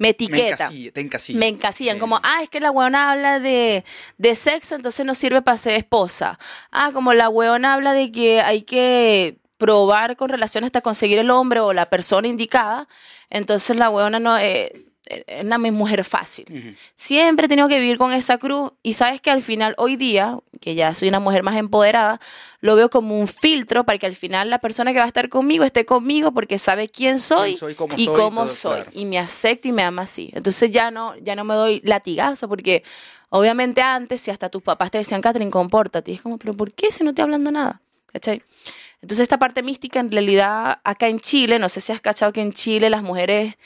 me 0.02 0.08
Me 0.08 0.08
etiqueta. 0.10 0.64
encasilla- 0.66 0.92
te 0.92 1.00
encasillan. 1.00 1.38
Me 1.40 1.48
encasillan, 1.48 1.96
Sí. 1.96 2.00
como, 2.00 2.20
ah, 2.22 2.42
es 2.42 2.48
que 2.48 2.58
la 2.60 2.70
weona 2.70 3.12
habla 3.12 3.38
de, 3.40 3.84
de 4.18 4.34
sexo, 4.36 4.74
entonces 4.74 5.06
no 5.06 5.14
sirve 5.14 5.42
para 5.42 5.56
ser 5.58 5.74
esposa. 5.74 6.38
Ah, 6.72 6.90
como 6.92 7.14
la 7.14 7.28
weona 7.28 7.74
habla 7.74 7.92
de 7.92 8.10
que 8.10 8.40
hay 8.40 8.62
que 8.62 9.38
probar 9.58 10.16
con 10.16 10.28
relación 10.28 10.64
hasta 10.64 10.80
conseguir 10.80 11.18
el 11.20 11.30
hombre 11.30 11.60
o 11.60 11.72
la 11.72 11.86
persona 11.86 12.26
indicada, 12.26 12.88
entonces 13.30 13.76
la 13.76 13.90
weona 13.90 14.18
no 14.18 14.36
eh, 14.36 14.86
una 15.40 15.58
mujer 15.58 16.04
fácil. 16.04 16.76
Siempre 16.94 17.46
he 17.46 17.48
tenido 17.48 17.68
que 17.68 17.78
vivir 17.78 17.98
con 17.98 18.12
esa 18.12 18.38
cruz 18.38 18.72
y 18.82 18.92
sabes 18.92 19.20
que 19.20 19.30
al 19.30 19.42
final, 19.42 19.74
hoy 19.76 19.96
día, 19.96 20.38
que 20.60 20.74
ya 20.74 20.94
soy 20.94 21.08
una 21.08 21.20
mujer 21.20 21.42
más 21.42 21.56
empoderada, 21.56 22.20
lo 22.60 22.76
veo 22.76 22.88
como 22.88 23.18
un 23.18 23.26
filtro 23.26 23.84
para 23.84 23.98
que 23.98 24.06
al 24.06 24.14
final 24.14 24.48
la 24.48 24.60
persona 24.60 24.92
que 24.92 24.98
va 24.98 25.04
a 25.04 25.08
estar 25.08 25.28
conmigo 25.28 25.64
esté 25.64 25.84
conmigo 25.84 26.32
porque 26.32 26.58
sabe 26.58 26.88
quién 26.88 27.18
soy 27.18 27.50
Quién 27.50 27.58
soy, 27.58 27.74
cómo 27.74 27.94
y 27.96 28.04
soy, 28.04 28.14
cómo 28.14 28.48
soy 28.48 28.76
claro. 28.82 28.90
y 28.94 29.04
me 29.04 29.18
acepta 29.18 29.68
y 29.68 29.72
me 29.72 29.82
ama 29.82 30.02
así. 30.02 30.30
Entonces 30.34 30.70
ya 30.70 30.90
no, 30.90 31.16
ya 31.18 31.34
no 31.34 31.44
me 31.44 31.54
doy 31.54 31.80
latigazo 31.84 32.48
porque 32.48 32.84
obviamente 33.30 33.82
antes 33.82 34.20
si 34.20 34.30
hasta 34.30 34.48
tus 34.48 34.62
papás 34.62 34.92
te 34.92 34.98
decían, 34.98 35.20
Catherine, 35.20 35.50
compórtate, 35.50 36.12
y 36.12 36.14
es 36.14 36.22
como, 36.22 36.38
pero 36.38 36.54
¿por 36.54 36.72
qué 36.72 36.92
si 36.92 37.02
no 37.02 37.10
estoy 37.10 37.24
hablando 37.24 37.50
nada? 37.50 37.82
¿Cachai? 38.06 38.42
Entonces 39.00 39.24
esta 39.24 39.38
parte 39.38 39.64
mística 39.64 39.98
en 39.98 40.12
realidad 40.12 40.78
acá 40.84 41.08
en 41.08 41.18
Chile, 41.18 41.58
no 41.58 41.68
sé 41.68 41.80
si 41.80 41.90
has 41.90 42.00
cachado 42.00 42.32
que 42.32 42.40
en 42.40 42.52
Chile 42.52 42.88
las 42.88 43.02
mujeres 43.02 43.56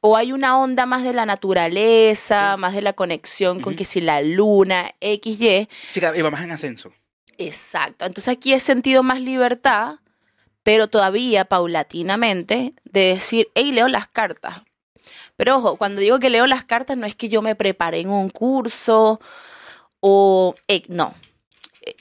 o 0.00 0.16
hay 0.16 0.32
una 0.32 0.58
onda 0.58 0.86
más 0.86 1.02
de 1.02 1.12
la 1.12 1.26
naturaleza, 1.26 2.54
Sí. 2.54 2.60
más 2.60 2.74
de 2.74 2.82
la 2.82 2.92
conexión 2.94 3.60
con 3.60 3.76
que 3.76 3.84
si 3.84 4.00
la 4.00 4.22
luna, 4.22 4.94
X, 5.00 5.40
Y, 5.40 5.68
Chica, 5.92 6.16
y 6.16 6.22
va 6.22 6.30
más 6.30 6.42
en 6.42 6.52
ascenso. 6.52 6.92
Exacto. 7.38 8.04
Entonces 8.04 8.28
aquí 8.34 8.52
he 8.52 8.60
sentido 8.60 9.02
más 9.02 9.20
libertad, 9.20 9.96
pero 10.62 10.88
todavía 10.88 11.44
paulatinamente, 11.46 12.74
de 12.84 13.00
decir, 13.00 13.48
hey, 13.54 13.72
leo 13.72 13.88
las 13.88 14.08
cartas. 14.08 14.60
Pero 15.36 15.56
ojo, 15.56 15.76
cuando 15.76 16.00
digo 16.02 16.18
que 16.18 16.28
leo 16.28 16.46
las 16.46 16.64
cartas, 16.64 16.96
no 16.98 17.06
es 17.06 17.14
que 17.14 17.28
yo 17.30 17.40
me 17.40 17.54
preparé 17.54 18.00
en 18.00 18.10
un 18.10 18.28
curso 18.30 19.20
o... 20.00 20.54
no. 20.88 21.14
Eh, 21.82 21.94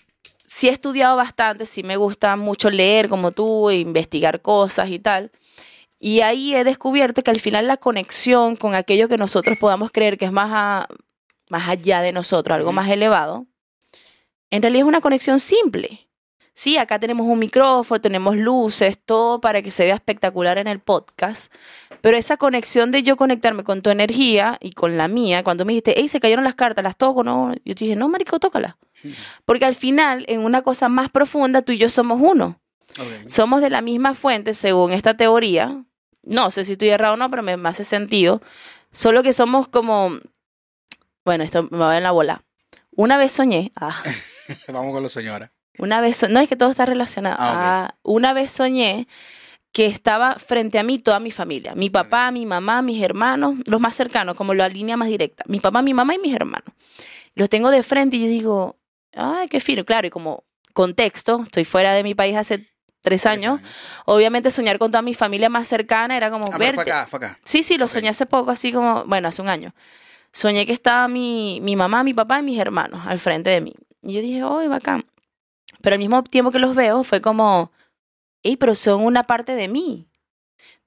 Sí 0.46 0.68
he 0.68 0.72
estudiado 0.72 1.16
bastante, 1.16 1.66
sí 1.66 1.84
me 1.84 1.96
gusta 1.96 2.36
mucho 2.36 2.70
leer 2.70 3.08
como 3.08 3.32
tú, 3.32 3.70
e 3.70 3.76
investigar 3.78 4.42
cosas 4.42 4.90
y 4.90 5.00
tal. 5.00 5.32
Y 6.00 6.22
ahí 6.22 6.56
he 6.56 6.64
descubierto 6.64 7.22
que 7.24 7.32
al 7.32 7.40
final 7.42 7.68
la 7.68 7.78
conexión 7.78 8.56
con 8.56 8.74
aquello 8.74 9.10
que 9.10 9.18
nosotros 9.18 9.58
podamos 9.60 9.92
creer 9.92 10.18
que 10.18 10.26
es 10.26 10.32
más, 10.32 10.50
a- 10.54 10.88
más 11.50 11.68
allá 11.68 12.02
de 12.02 12.14
nosotros, 12.14 12.56
algo 12.56 12.72
más 12.72 12.88
elevado, 12.90 13.46
en 14.52 14.62
realidad 14.62 14.84
es 14.84 14.88
una 14.88 15.02
conexión 15.02 15.40
simple. 15.40 16.06
Sí, 16.54 16.78
acá 16.78 17.00
tenemos 17.00 17.26
un 17.28 17.40
micrófono, 17.40 18.02
tenemos 18.02 18.36
luces, 18.36 19.00
todo 19.06 19.40
para 19.40 19.62
que 19.62 19.72
se 19.72 19.86
vea 19.86 19.96
espectacular 19.96 20.58
en 20.58 20.68
el 20.68 20.80
podcast. 20.80 21.54
Pero 22.02 22.18
esa 22.18 22.36
conexión 22.36 22.92
de 22.92 23.02
yo 23.04 23.16
conectarme 23.16 23.64
con 23.64 23.82
tu 23.82 23.90
energía 23.90 24.58
y 24.60 24.72
con 24.72 24.98
la 24.98 25.08
mía, 25.08 25.42
cuando 25.44 25.64
me 25.64 25.72
dijiste, 25.72 25.94
hey, 25.96 26.10
se 26.10 26.20
cayeron 26.20 26.44
las 26.44 26.56
cartas, 26.56 26.84
las 26.84 26.98
toco, 26.98 27.24
no. 27.24 27.54
Yo 27.64 27.76
te 27.76 27.86
dije, 27.86 27.96
no, 27.96 28.10
marico, 28.10 28.40
tócala. 28.40 28.78
Porque 29.46 29.64
al 29.66 29.76
final, 29.76 30.26
en 30.28 30.42
una 30.44 30.62
cosa 30.62 30.90
más 30.90 31.10
profunda, 31.10 31.62
tú 31.62 31.72
y 31.72 31.78
yo 31.78 31.90
somos 31.90 32.20
uno. 32.22 32.60
Somos 33.28 33.62
de 33.62 33.70
la 33.70 33.82
misma 33.82 34.14
fuente, 34.14 34.54
según 34.54 34.92
esta 34.92 35.16
teoría. 35.16 35.86
No 36.30 36.52
sé 36.52 36.63
si 36.65 36.74
estoy 36.74 36.89
errado 36.89 37.15
o 37.15 37.18
no, 37.18 37.30
pero 37.30 37.44
me, 37.44 37.58
me 37.58 37.70
hace 37.70 37.84
sentido. 37.84 38.42
Solo 38.92 39.24
que 39.24 39.34
somos 39.34 39.68
como. 39.68 40.18
Bueno, 41.26 41.44
esto 41.44 41.68
me 41.72 41.78
va 41.78 41.98
en 41.98 42.04
la 42.04 42.12
bola. 42.12 42.44
Una 42.96 43.18
vez 43.18 43.32
soñé. 43.32 43.72
Ah, 43.76 43.96
Vamos 44.68 44.94
con 44.94 45.04
la 45.04 45.10
señora. 45.10 45.52
una 45.78 46.02
vez. 46.02 46.18
so- 46.18 46.28
No, 46.30 46.39
es 46.39 46.50
que 46.50 46.56
todo 46.56 46.72
está 46.72 46.86
relacionado. 46.86 47.36
Ah. 47.39 47.88
Ah, 47.89 47.96
una 48.04 48.34
vez 48.34 48.52
soñé 48.52 49.08
que 49.72 49.86
estaba 49.86 50.36
frente 50.36 50.80
a 50.80 50.84
mí 50.84 50.98
toda 50.98 51.20
mi 51.20 51.30
familia. 51.32 51.76
Mi 51.76 51.89
papá, 51.92 52.32
mi 52.32 52.46
mamá, 52.48 52.82
mis 52.82 53.02
hermanos, 53.04 53.56
los 53.68 53.80
más 53.80 53.96
cercanos, 53.96 54.36
como 54.36 54.54
la 54.56 54.68
línea 54.68 54.98
más 54.98 55.08
directa. 55.10 55.44
Mi 55.48 55.60
papá, 55.60 55.82
mi 55.84 55.94
mamá 55.94 56.15
y 56.15 56.20
mis 56.20 56.36
hermanos. 56.36 56.74
Los 57.36 57.50
tengo 57.50 57.70
de 57.70 57.84
frente 57.84 58.18
y 58.18 58.22
yo 58.22 58.28
digo, 58.28 58.80
ay, 59.13 59.48
qué 59.48 59.60
fino. 59.60 59.86
Claro, 59.86 60.08
y 60.08 60.10
como 60.10 60.44
contexto, 60.74 61.42
estoy 61.44 61.65
fuera 61.65 61.94
de 61.94 62.04
mi 62.04 62.15
país 62.15 62.36
hace 62.36 62.68
tres 63.02 63.26
años. 63.26 63.60
Obviamente 64.06 64.52
soñar 64.52 64.78
con 64.80 64.92
toda 64.92 65.02
mi 65.02 65.14
familia 65.14 65.50
más 65.50 65.68
cercana 65.68 66.16
era 66.18 66.30
como 66.30 66.46
Ah, 66.52 66.58
fue 66.58 66.84
acá, 66.84 67.08
fue 67.08 67.18
acá. 67.18 67.38
Sí, 67.44 67.64
sí, 67.64 67.78
lo 67.78 67.88
soñé 67.88 68.10
hace 68.10 68.26
poco, 68.26 68.52
así 68.52 68.72
como, 68.74 69.06
bueno, 69.06 69.28
hace 69.28 69.42
un 69.42 69.50
año. 69.50 69.74
Soñé 70.32 70.66
que 70.66 70.74
estaba 70.74 71.08
mi, 71.08 71.60
mi 71.62 71.76
mamá, 71.76 72.04
mi 72.04 72.14
papá 72.14 72.40
y 72.40 72.44
mis 72.44 72.60
hermanos 72.60 73.02
al 73.08 73.20
frente 73.20 73.50
de 73.50 73.62
mí. 73.62 73.74
Y 74.04 74.14
yo 74.14 74.22
dije, 74.22 74.44
oh, 74.44 74.68
bacán. 74.70 75.06
Pero 75.82 75.96
al 75.96 76.00
mismo 76.00 76.24
tiempo 76.24 76.52
que 76.52 76.60
los 76.60 76.76
veo, 76.76 77.04
fue 77.04 77.22
como, 77.22 77.72
hey, 78.44 78.58
pero 78.58 78.76
son 78.76 79.04
una 79.04 79.24
parte 79.24 79.56
de 79.56 79.68
mí. 79.68 80.06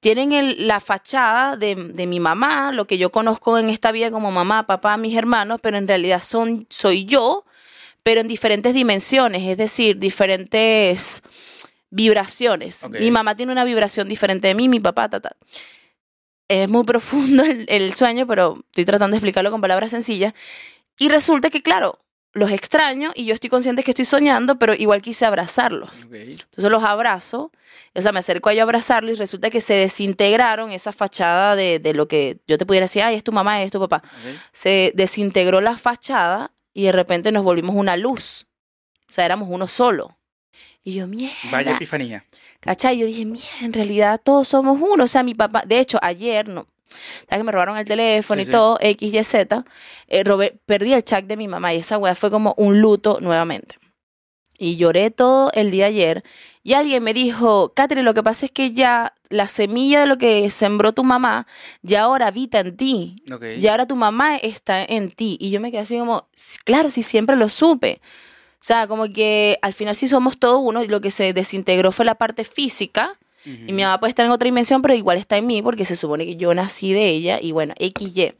Tienen 0.00 0.32
el- 0.32 0.66
la 0.66 0.80
fachada 0.80 1.56
de, 1.56 1.74
de 1.76 2.06
mi 2.06 2.20
mamá, 2.20 2.72
lo 2.72 2.86
que 2.86 2.98
yo 2.98 3.10
conozco 3.10 3.56
en 3.58 3.68
esta 3.70 3.90
vida 3.92 4.10
como 4.10 4.30
mamá, 4.30 4.66
papá, 4.66 4.96
mis 4.96 5.16
hermanos, 5.16 5.60
pero 5.62 5.76
en 5.76 5.86
realidad 5.88 6.22
son, 6.22 6.66
soy 6.70 7.04
yo, 7.04 7.44
pero 8.02 8.20
en 8.20 8.28
diferentes 8.28 8.74
dimensiones, 8.74 9.42
es 9.42 9.56
decir, 9.56 9.98
diferentes 9.98 11.22
vibraciones. 11.92 12.88
Mi 12.88 13.10
mamá 13.10 13.36
tiene 13.36 13.52
una 13.52 13.64
vibración 13.64 14.08
diferente 14.08 14.48
de 14.48 14.54
mí, 14.54 14.68
mi 14.68 14.80
papá, 14.80 15.08
ta, 15.08 15.20
ta. 15.20 15.36
Es 16.48 16.68
muy 16.68 16.84
profundo 16.84 17.44
el, 17.44 17.66
el 17.68 17.94
sueño, 17.94 18.26
pero 18.26 18.64
estoy 18.70 18.84
tratando 18.84 19.14
de 19.14 19.18
explicarlo 19.18 19.50
con 19.50 19.60
palabras 19.60 19.92
sencillas. 19.92 20.34
Y 20.98 21.08
resulta 21.08 21.50
que, 21.50 21.62
claro, 21.62 22.00
los 22.32 22.50
extraño 22.50 23.12
y 23.14 23.26
yo 23.26 23.34
estoy 23.34 23.50
consciente 23.50 23.82
que 23.82 23.90
estoy 23.90 24.06
soñando, 24.06 24.58
pero 24.58 24.74
igual 24.74 25.02
quise 25.02 25.26
abrazarlos. 25.26 26.06
Ok. 26.06 26.14
Entonces 26.14 26.70
los 26.70 26.82
abrazo, 26.82 27.52
o 27.94 28.02
sea, 28.02 28.12
me 28.12 28.20
acerco 28.20 28.48
a 28.48 28.54
yo 28.54 28.60
a 28.60 28.62
abrazarlos 28.62 29.12
y 29.12 29.14
resulta 29.16 29.50
que 29.50 29.60
se 29.60 29.74
desintegraron 29.74 30.72
esa 30.72 30.92
fachada 30.92 31.56
de, 31.56 31.78
de 31.78 31.92
lo 31.92 32.08
que 32.08 32.38
yo 32.46 32.56
te 32.56 32.64
pudiera 32.64 32.84
decir, 32.84 33.02
ay, 33.02 33.16
es 33.16 33.24
tu 33.24 33.32
mamá, 33.32 33.62
es 33.62 33.70
tu 33.70 33.80
papá. 33.80 34.02
Se 34.52 34.92
desintegró 34.94 35.60
la 35.60 35.76
fachada 35.76 36.52
y 36.72 36.84
de 36.84 36.92
repente 36.92 37.32
nos 37.32 37.44
volvimos 37.44 37.76
una 37.76 37.98
luz. 37.98 38.46
O 39.08 39.12
sea, 39.12 39.26
éramos 39.26 39.48
uno 39.50 39.66
solo. 39.66 40.16
Y 40.84 40.94
yo, 40.94 41.06
mierda. 41.06 41.34
Vaya 41.50 41.72
epifanía. 41.76 42.24
¿Cachai? 42.60 42.98
Yo 42.98 43.06
dije, 43.06 43.24
mira, 43.24 43.44
en 43.60 43.72
realidad 43.72 44.20
todos 44.22 44.48
somos 44.48 44.78
uno. 44.80 45.04
O 45.04 45.06
sea, 45.08 45.22
mi 45.22 45.34
papá, 45.34 45.62
de 45.66 45.78
hecho, 45.80 45.98
ayer, 46.02 46.48
no, 46.48 46.66
¿sabes 47.28 47.40
que 47.40 47.44
me 47.44 47.52
robaron 47.52 47.76
el 47.76 47.84
teléfono 47.84 48.38
Sí, 48.38 48.42
y 48.42 48.46
sí. 48.46 48.50
todo, 48.52 48.78
X, 48.80 49.12
Y, 49.14 49.24
Z? 49.24 49.64
Eh, 50.08 50.24
robé- 50.24 50.58
perdí 50.66 50.92
el 50.92 51.02
chat 51.04 51.24
de 51.24 51.36
mi 51.36 51.48
mamá 51.48 51.74
y 51.74 51.78
esa 51.78 51.98
weá 51.98 52.14
fue 52.14 52.30
como 52.30 52.54
un 52.56 52.80
luto 52.80 53.18
nuevamente. 53.20 53.76
Y 54.58 54.76
lloré 54.76 55.10
todo 55.10 55.50
el 55.54 55.72
día 55.72 55.86
ayer. 55.86 56.22
Y 56.62 56.74
alguien 56.74 57.02
me 57.02 57.14
dijo, 57.14 57.72
Catherine, 57.74 58.04
lo 58.04 58.14
que 58.14 58.22
pasa 58.22 58.46
es 58.46 58.52
que 58.52 58.72
ya 58.72 59.12
la 59.28 59.48
semilla 59.48 60.00
de 60.00 60.06
lo 60.06 60.18
que 60.18 60.48
sembró 60.50 60.92
tu 60.92 61.02
mamá, 61.02 61.48
ya 61.82 62.02
ahora 62.02 62.28
habita 62.28 62.60
en 62.60 62.76
ti. 62.76 63.16
Y 63.60 63.66
ahora 63.66 63.86
tu 63.86 63.96
mamá 63.96 64.36
está 64.36 64.84
en 64.84 65.10
ti. 65.10 65.36
Y 65.40 65.50
yo 65.50 65.60
me 65.60 65.72
quedé 65.72 65.80
así 65.80 65.98
como, 65.98 66.28
"S- 66.36 66.58
claro, 66.64 66.90
sí, 66.90 67.02
siempre 67.02 67.34
lo 67.34 67.48
supe. 67.48 68.00
O 68.62 68.64
sea, 68.64 68.86
como 68.86 69.12
que 69.12 69.58
al 69.60 69.72
final 69.72 69.96
sí 69.96 70.06
somos 70.06 70.38
todo 70.38 70.60
uno 70.60 70.84
y 70.84 70.86
lo 70.86 71.00
que 71.00 71.10
se 71.10 71.32
desintegró 71.32 71.90
fue 71.90 72.04
la 72.04 72.14
parte 72.14 72.44
física. 72.44 73.18
Y 73.44 73.72
mi 73.72 73.82
mamá 73.82 73.98
puede 73.98 74.10
estar 74.10 74.24
en 74.24 74.30
otra 74.30 74.44
dimensión, 74.44 74.82
pero 74.82 74.94
igual 74.94 75.18
está 75.18 75.36
en 75.36 75.48
mí 75.48 75.62
porque 75.62 75.84
se 75.84 75.96
supone 75.96 76.24
que 76.24 76.36
yo 76.36 76.54
nací 76.54 76.92
de 76.92 77.08
ella 77.08 77.40
y 77.42 77.50
bueno, 77.50 77.74
XY. 77.80 78.34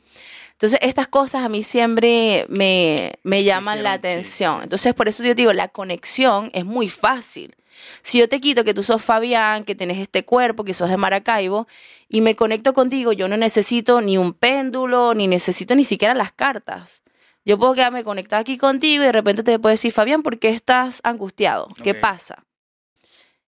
Entonces, 0.52 0.78
estas 0.80 1.08
cosas 1.08 1.42
a 1.42 1.48
mí 1.48 1.64
siempre 1.64 2.46
me, 2.48 3.14
me 3.24 3.42
llaman 3.42 3.82
la 3.82 3.94
sí, 3.94 3.98
atención. 3.98 4.58
sí. 4.58 4.62
Entonces, 4.62 4.94
por 4.94 5.08
eso 5.08 5.24
yo 5.24 5.34
digo, 5.34 5.52
la 5.52 5.66
conexión 5.66 6.52
es 6.54 6.64
muy 6.64 6.88
fácil. 6.88 7.56
Si 8.02 8.18
yo 8.20 8.28
te 8.28 8.40
quito 8.40 8.62
que 8.62 8.74
tú 8.74 8.84
sos 8.84 9.02
Fabián, 9.02 9.64
que 9.64 9.74
tienes 9.74 9.98
este 9.98 10.24
cuerpo, 10.24 10.62
que 10.62 10.72
sos 10.72 10.88
de 10.88 10.96
Maracaibo, 10.96 11.66
y 12.08 12.20
me 12.20 12.36
conecto 12.36 12.74
contigo, 12.74 13.12
yo 13.12 13.26
no 13.26 13.36
necesito 13.36 14.00
ni 14.00 14.18
un 14.18 14.34
péndulo, 14.34 15.14
ni 15.14 15.26
necesito 15.26 15.74
ni 15.74 15.82
siquiera 15.82 16.14
las 16.14 16.30
cartas. 16.30 17.02
Yo 17.44 17.58
puedo 17.58 17.74
quedarme 17.74 18.04
conectada 18.04 18.40
aquí 18.40 18.56
contigo 18.56 19.02
y 19.02 19.06
de 19.06 19.12
repente 19.12 19.42
te 19.42 19.58
puedo 19.58 19.72
decir, 19.72 19.92
Fabián, 19.92 20.22
¿por 20.22 20.38
qué 20.38 20.50
estás 20.50 21.00
angustiado? 21.02 21.68
¿Qué 21.82 21.94
pasa? 21.94 22.44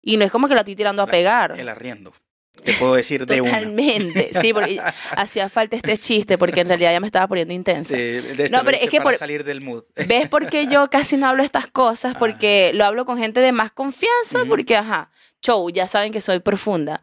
Y 0.02 0.16
no 0.16 0.24
es 0.24 0.30
como 0.32 0.48
que 0.48 0.54
la 0.54 0.60
estoy 0.60 0.76
tirando 0.76 1.02
a 1.02 1.06
La- 1.06 1.10
pegar. 1.10 1.58
El 1.58 1.68
arriendo. 1.68 2.12
Te 2.64 2.72
puedo 2.72 2.94
decir 2.94 3.24
de 3.24 3.40
una. 3.40 3.52
Totalmente. 3.52 4.30
Sí, 4.40 4.52
porque 4.52 4.80
hacía 5.16 5.48
falta 5.48 5.76
este 5.76 5.96
chiste 5.96 6.36
porque 6.36 6.60
en 6.60 6.68
realidad 6.68 6.90
ya 6.92 6.98
me 7.00 7.06
estaba 7.06 7.26
poniendo 7.28 7.54
intensa. 7.54 7.94
Sí, 7.94 8.02
de 8.02 8.44
hecho, 8.46 8.52
No, 8.52 8.58
lo 8.58 8.64
pero 8.64 8.78
es 8.78 8.90
que 8.90 8.98
para 8.98 9.10
por- 9.10 9.16
salir 9.18 9.44
del 9.44 9.62
mood. 9.62 9.84
¿Ves 10.08 10.28
por 10.28 10.48
qué 10.48 10.66
yo 10.66 10.90
casi 10.90 11.16
no 11.16 11.28
hablo 11.28 11.42
estas 11.44 11.68
cosas? 11.68 12.16
Porque 12.18 12.72
lo 12.74 12.84
hablo 12.84 13.04
con 13.04 13.16
gente 13.16 13.40
de 13.40 13.52
más 13.52 13.70
confianza, 13.72 14.40
porque, 14.48 14.76
ajá, 14.76 15.10
show, 15.40 15.70
ya 15.70 15.86
saben 15.86 16.12
que 16.12 16.20
soy 16.20 16.40
profunda. 16.40 17.00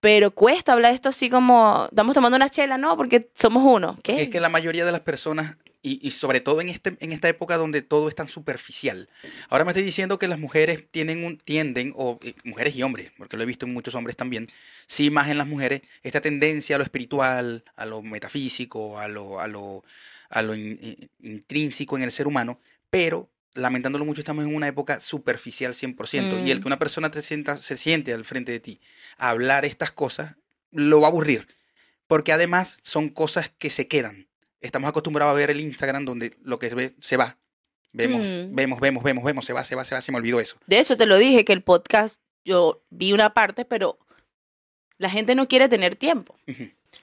Pero 0.00 0.30
cuesta 0.30 0.72
hablar 0.72 0.92
de 0.92 0.96
esto 0.96 1.08
así 1.10 1.28
como, 1.28 1.86
estamos 1.90 2.14
tomando 2.14 2.36
una 2.36 2.48
chela, 2.48 2.78
no, 2.78 2.96
porque 2.96 3.30
somos 3.34 3.64
uno. 3.66 3.98
¿Qué? 4.02 4.22
Es 4.22 4.30
que 4.30 4.40
la 4.40 4.48
mayoría 4.48 4.84
de 4.86 4.92
las 4.92 5.00
personas 5.02 5.56
y, 5.82 6.04
y 6.06 6.10
sobre 6.10 6.40
todo 6.40 6.60
en, 6.60 6.68
este, 6.68 6.96
en 7.00 7.12
esta 7.12 7.28
época 7.28 7.56
donde 7.56 7.82
todo 7.82 8.08
es 8.08 8.14
tan 8.14 8.28
superficial. 8.28 9.08
Ahora 9.48 9.64
me 9.64 9.70
estoy 9.70 9.84
diciendo 9.84 10.18
que 10.18 10.26
las 10.28 10.38
mujeres 10.38 10.84
tienen 10.90 11.24
un, 11.24 11.38
tienden, 11.38 11.92
o 11.96 12.18
eh, 12.22 12.34
mujeres 12.44 12.74
y 12.76 12.82
hombres, 12.82 13.12
porque 13.16 13.36
lo 13.36 13.42
he 13.42 13.46
visto 13.46 13.66
en 13.66 13.72
muchos 13.72 13.94
hombres 13.94 14.16
también, 14.16 14.50
sí 14.86 15.10
más 15.10 15.28
en 15.28 15.38
las 15.38 15.46
mujeres, 15.46 15.82
esta 16.02 16.20
tendencia 16.20 16.76
a 16.76 16.78
lo 16.78 16.84
espiritual, 16.84 17.64
a 17.76 17.86
lo 17.86 18.02
metafísico, 18.02 18.98
a 18.98 19.06
lo, 19.08 19.38
a 19.40 19.46
lo, 19.48 19.84
a 20.30 20.42
lo 20.42 20.54
in- 20.54 20.78
in- 20.82 21.10
intrínseco 21.20 21.96
en 21.96 22.02
el 22.02 22.12
ser 22.12 22.26
humano, 22.26 22.60
pero 22.90 23.30
lamentándolo 23.54 24.04
mucho 24.04 24.20
estamos 24.20 24.44
en 24.44 24.54
una 24.54 24.68
época 24.68 25.00
superficial 25.00 25.72
100%, 25.72 26.38
y 26.44 26.50
el 26.50 26.58
Mm. 26.58 26.62
que 26.62 26.68
una 26.68 26.78
persona 26.78 27.10
te 27.10 27.22
sienta, 27.22 27.56
se 27.56 27.76
siente 27.76 28.12
al 28.12 28.24
frente 28.24 28.52
de 28.52 28.60
ti 28.60 28.80
a 29.16 29.30
hablar 29.30 29.64
estas 29.64 29.92
cosas, 29.92 30.36
lo 30.72 31.00
va 31.00 31.06
a 31.06 31.10
aburrir, 31.10 31.46
porque 32.06 32.32
además 32.32 32.78
son 32.82 33.08
cosas 33.08 33.50
que 33.58 33.70
se 33.70 33.88
quedan. 33.88 34.28
Estamos 34.60 34.88
acostumbrados 34.88 35.32
a 35.32 35.36
ver 35.36 35.50
el 35.50 35.60
Instagram 35.60 36.04
donde 36.04 36.36
lo 36.42 36.58
que 36.58 36.68
se 36.68 36.74
ve 36.74 36.94
se 37.00 37.16
va. 37.16 37.36
Vemos, 37.92 38.20
Mm. 38.20 38.54
vemos, 38.54 38.80
vemos, 38.80 39.02
vemos, 39.02 39.24
vemos, 39.24 39.44
se 39.44 39.52
va, 39.52 39.64
se 39.64 39.74
va, 39.74 39.84
se 39.84 39.94
va, 39.94 40.00
se 40.00 40.12
me 40.12 40.18
olvidó 40.18 40.38
eso. 40.40 40.56
De 40.66 40.78
hecho, 40.78 40.96
te 40.96 41.06
lo 41.06 41.16
dije 41.16 41.44
que 41.44 41.52
el 41.52 41.62
podcast, 41.62 42.20
yo 42.44 42.82
vi 42.90 43.12
una 43.12 43.32
parte, 43.32 43.64
pero 43.64 43.98
la 44.98 45.08
gente 45.10 45.34
no 45.34 45.48
quiere 45.48 45.68
tener 45.68 45.96
tiempo. 45.96 46.36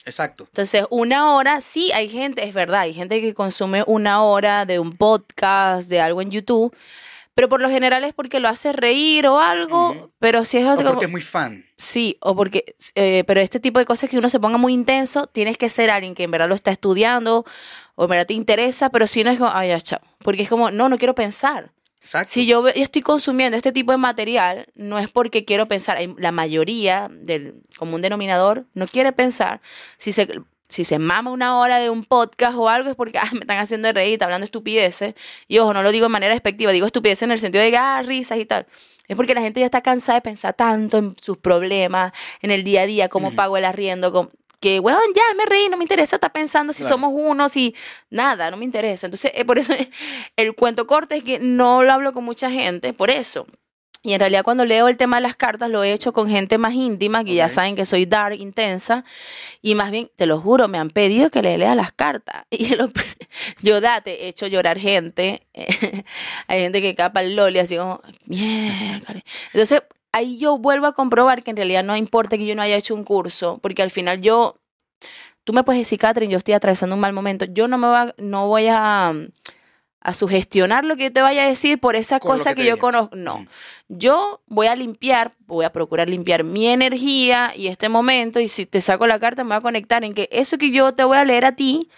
Exacto. 0.06 0.44
Entonces, 0.46 0.86
una 0.90 1.34
hora, 1.34 1.62
sí, 1.62 1.92
hay 1.94 2.10
gente, 2.10 2.44
es 2.46 2.54
verdad, 2.54 2.82
hay 2.82 2.94
gente 2.94 3.22
que 3.22 3.34
consume 3.34 3.84
una 3.88 4.22
hora 4.24 4.66
de 4.66 4.80
un 4.80 4.96
podcast, 4.98 5.90
de 5.90 6.02
algo 6.02 6.22
en 6.22 6.30
YouTube, 6.32 6.76
pero 7.36 7.50
por 7.50 7.62
lo 7.62 7.70
general 7.70 8.04
es 8.04 8.14
porque 8.14 8.40
lo 8.40 8.48
hace 8.48 8.72
reír 8.74 9.28
o 9.28 9.40
algo, 9.40 10.12
pero 10.20 10.46
si 10.46 10.58
es 10.58 10.66
O 10.66 10.76
porque 10.78 11.06
es 11.06 11.12
muy 11.12 11.22
fan. 11.22 11.66
Sí, 11.78 12.18
o 12.22 12.36
porque, 12.36 12.76
eh, 12.96 13.24
pero 13.26 13.42
este 13.42 13.60
tipo 13.60 13.80
de 13.80 13.86
cosas 13.86 14.10
que 14.10 14.18
uno 14.18 14.30
se 14.30 14.40
ponga 14.40 14.58
muy 14.58 14.74
intenso, 14.74 15.26
tienes 15.26 15.58
que 15.58 15.70
ser 15.70 15.90
alguien 15.90 16.14
que 16.14 16.24
en 16.24 16.32
verdad 16.32 16.48
lo 16.48 16.56
está 16.56 16.72
estudiando 16.72 17.46
o 17.96 18.04
en 18.04 18.10
verdad 18.10 18.28
te 18.28 18.34
interesa, 18.34 18.90
pero 18.90 19.08
si 19.08 19.24
no 19.24 19.32
es 19.32 19.40
como, 19.40 19.52
ay, 19.52 19.70
ya, 19.70 19.82
chao. 19.82 20.00
Porque 20.20 20.44
es 20.44 20.50
como, 20.50 20.70
no, 20.70 20.90
no 20.90 20.98
quiero 20.98 21.16
pensar. 21.16 21.72
Exacto. 22.02 22.32
Si 22.32 22.46
yo 22.46 22.68
estoy 22.68 23.02
consumiendo 23.02 23.56
este 23.56 23.72
tipo 23.72 23.92
de 23.94 23.98
material, 23.98 24.68
no 24.76 25.00
es 25.00 25.10
porque 25.10 25.46
quiero 25.46 25.68
pensar. 25.68 25.98
La 26.18 26.32
mayoría 26.32 27.10
del 27.10 27.62
común 27.78 28.02
denominador 28.02 28.66
no 28.74 28.88
quiere 28.88 29.14
pensar. 29.14 29.62
Si 29.98 30.12
se, 30.12 30.28
si 30.70 30.84
se 30.86 30.98
mama 31.00 31.30
una 31.32 31.58
hora 31.60 31.78
de 31.80 31.90
un 31.90 32.04
podcast 32.04 32.56
o 32.58 32.68
algo, 32.70 32.90
es 32.90 32.96
porque 32.96 33.18
ah, 33.20 33.30
me 33.34 33.40
están 33.42 33.60
haciendo 33.60 33.92
reír, 33.92 34.14
está 34.14 34.26
hablando 34.26 34.46
estupideces. 34.46 35.14
Y 35.48 35.60
ojo, 35.60 35.74
no 35.74 35.84
lo 35.84 35.92
digo 35.92 36.06
de 36.06 36.10
manera 36.10 36.34
despectiva, 36.34 36.72
digo 36.72 36.86
estupideces 36.86 37.24
en 37.24 37.32
el 37.32 37.40
sentido 37.40 37.64
de 37.64 37.76
ah, 37.78 38.02
risas 38.04 38.38
y 38.40 38.46
tal. 38.46 38.66
Es 39.08 39.16
porque 39.18 39.36
la 39.36 39.42
gente 39.42 39.60
ya 39.60 39.66
está 39.68 39.82
cansada 39.82 40.18
de 40.20 40.22
pensar 40.22 40.54
tanto 40.54 40.98
en 40.98 41.16
sus 41.22 41.38
problemas, 41.38 42.14
en 42.42 42.52
el 42.52 42.64
día 42.64 42.82
a 42.82 42.86
día, 42.86 43.10
cómo 43.10 43.36
pago 43.36 43.58
el 43.58 43.66
arriendo, 43.66 44.12
cómo- 44.12 44.32
que, 44.62 44.80
weón, 44.80 45.02
ya 45.14 45.22
me 45.36 45.46
reí, 45.46 45.68
no 45.68 45.76
me 45.76 45.84
interesa 45.84 46.16
estar 46.16 46.32
pensando 46.32 46.72
si 46.72 46.84
Claro. 46.84 46.94
somos 46.96 47.12
uno, 47.14 47.50
si 47.50 47.76
nada, 48.10 48.50
no 48.50 48.56
me 48.56 48.64
interesa. 48.64 49.08
Entonces, 49.08 49.34
eh, 49.36 49.44
por 49.44 49.60
eso 49.60 49.74
el 50.38 50.56
cuento 50.56 50.88
corto 50.88 51.14
es 51.16 51.24
que 51.26 51.38
no 51.40 51.84
lo 51.84 51.92
hablo 51.92 52.14
con 52.14 52.24
mucha 52.24 52.50
gente, 52.50 52.94
por 52.94 53.10
eso. 53.12 53.46
Y 54.06 54.14
en 54.14 54.20
realidad 54.20 54.44
cuando 54.44 54.66
leo 54.66 54.90
el 54.90 54.98
tema 54.98 55.16
de 55.16 55.22
las 55.22 55.38
cartas 55.38 55.70
lo 55.70 55.82
he 55.84 55.94
hecho 55.94 56.12
con 56.12 56.30
gente 56.30 56.58
más 56.58 56.74
íntima, 56.74 57.24
que 57.24 57.34
ya 57.36 57.48
saben 57.48 57.76
que 57.76 57.86
soy 57.86 58.06
dark, 58.06 58.36
intensa, 58.38 59.06
y 59.62 59.76
más 59.76 59.92
bien, 59.92 60.12
te 60.18 60.26
lo 60.26 60.42
juro, 60.42 60.68
me 60.68 60.78
han 60.78 60.90
pedido 60.90 61.30
que 61.32 61.42
le 61.42 61.58
lea 61.58 61.74
las 61.74 61.94
cartas. 61.94 62.44
Y 62.52 62.76
lo- 62.76 62.90
yo 63.62 63.80
date, 63.82 64.26
he 64.26 64.28
hecho 64.28 64.46
llorar 64.48 64.78
gente, 64.78 65.48
hay 66.48 66.62
gente 66.62 66.82
que 66.82 66.96
capa 66.96 67.22
el 67.22 67.36
loli 67.36 67.60
así 67.60 67.78
como, 67.78 68.02
mierda. 68.26 69.16
Entonces, 69.54 69.82
ahí 70.12 70.38
yo 70.38 70.58
vuelvo 70.58 70.86
a 70.88 70.94
comprobar 70.94 71.42
que 71.42 71.52
en 71.52 71.58
realidad 71.58 71.84
no 71.84 71.96
importa 71.96 72.38
que 72.38 72.46
yo 72.46 72.56
no 72.56 72.62
haya 72.62 72.76
hecho 72.76 72.94
un 72.96 73.06
curso, 73.06 73.60
porque 73.62 73.82
al 73.84 73.90
final 73.90 74.20
yo, 74.22 74.60
tú 75.46 75.54
me 75.54 75.64
puedes 75.64 75.82
decir, 75.82 75.98
Catherine, 75.98 76.32
yo 76.32 76.38
estoy 76.38 76.54
atravesando 76.56 76.94
un 76.96 77.00
mal 77.02 77.14
momento, 77.14 77.46
yo 77.46 77.68
no 77.70 77.78
me 77.78 77.88
va, 77.88 78.14
no 78.18 78.48
voy 78.48 78.68
a, 78.70 79.14
a 80.04 80.14
sugestionar 80.14 80.84
lo 80.84 80.98
que 80.98 81.04
yo 81.04 81.14
te 81.14 81.22
vaya 81.22 81.44
a 81.44 81.48
decir 81.48 81.80
por 81.80 81.96
esa 81.96 82.20
Con 82.20 82.32
cosa 82.38 82.54
que 82.54 82.64
que, 82.64 82.68
yo 82.68 82.78
conozco. 82.78 83.16
No, 83.16 83.36
Ujú. 83.36 83.46
yo 83.88 84.42
voy 84.48 84.68
a 84.68 84.76
limpiar, 84.76 85.34
voy 85.48 85.66
a 85.66 85.72
procurar 85.72 86.10
limpiar 86.10 86.44
mi 86.44 86.68
energía 86.68 87.54
y 87.56 87.68
este 87.68 87.90
momento, 87.90 88.40
y 88.40 88.50
si 88.50 88.66
te 88.66 88.82
saco 88.82 89.08
la 89.08 89.20
carta 89.20 89.44
me 89.44 89.50
voy 89.50 89.58
a 89.58 89.62
conectar 89.62 90.04
en 90.04 90.14
que 90.14 90.30
eso 90.32 90.58
que 90.58 90.72
yo 90.72 90.94
te 90.94 91.04
voy 91.04 91.18
a 91.18 91.26
leer 91.26 91.46
a 91.46 91.56
ti 91.56 91.90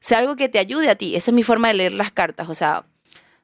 sea 0.00 0.18
algo 0.18 0.36
que 0.36 0.48
te 0.48 0.58
ayude 0.58 0.88
a 0.88 0.94
ti. 0.94 1.14
Esa 1.14 1.30
es 1.30 1.34
mi 1.34 1.42
forma 1.42 1.68
de 1.68 1.74
leer 1.74 1.92
las 1.92 2.12
cartas, 2.12 2.48
o 2.48 2.54
sea, 2.54 2.86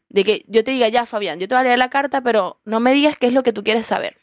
de 0.08 0.24
que 0.24 0.44
yo 0.48 0.64
te 0.64 0.70
diga, 0.70 0.88
ya 0.88 1.04
Fabián, 1.06 1.38
yo 1.38 1.48
te 1.48 1.54
voy 1.54 1.60
a 1.60 1.64
leer 1.64 1.78
la 1.78 1.90
carta, 1.90 2.22
pero 2.22 2.60
no 2.64 2.80
me 2.80 2.92
digas 2.92 3.16
qué 3.18 3.26
es 3.26 3.32
lo 3.32 3.42
que 3.42 3.52
tú 3.52 3.62
quieres 3.62 3.86
saber. 3.86 4.17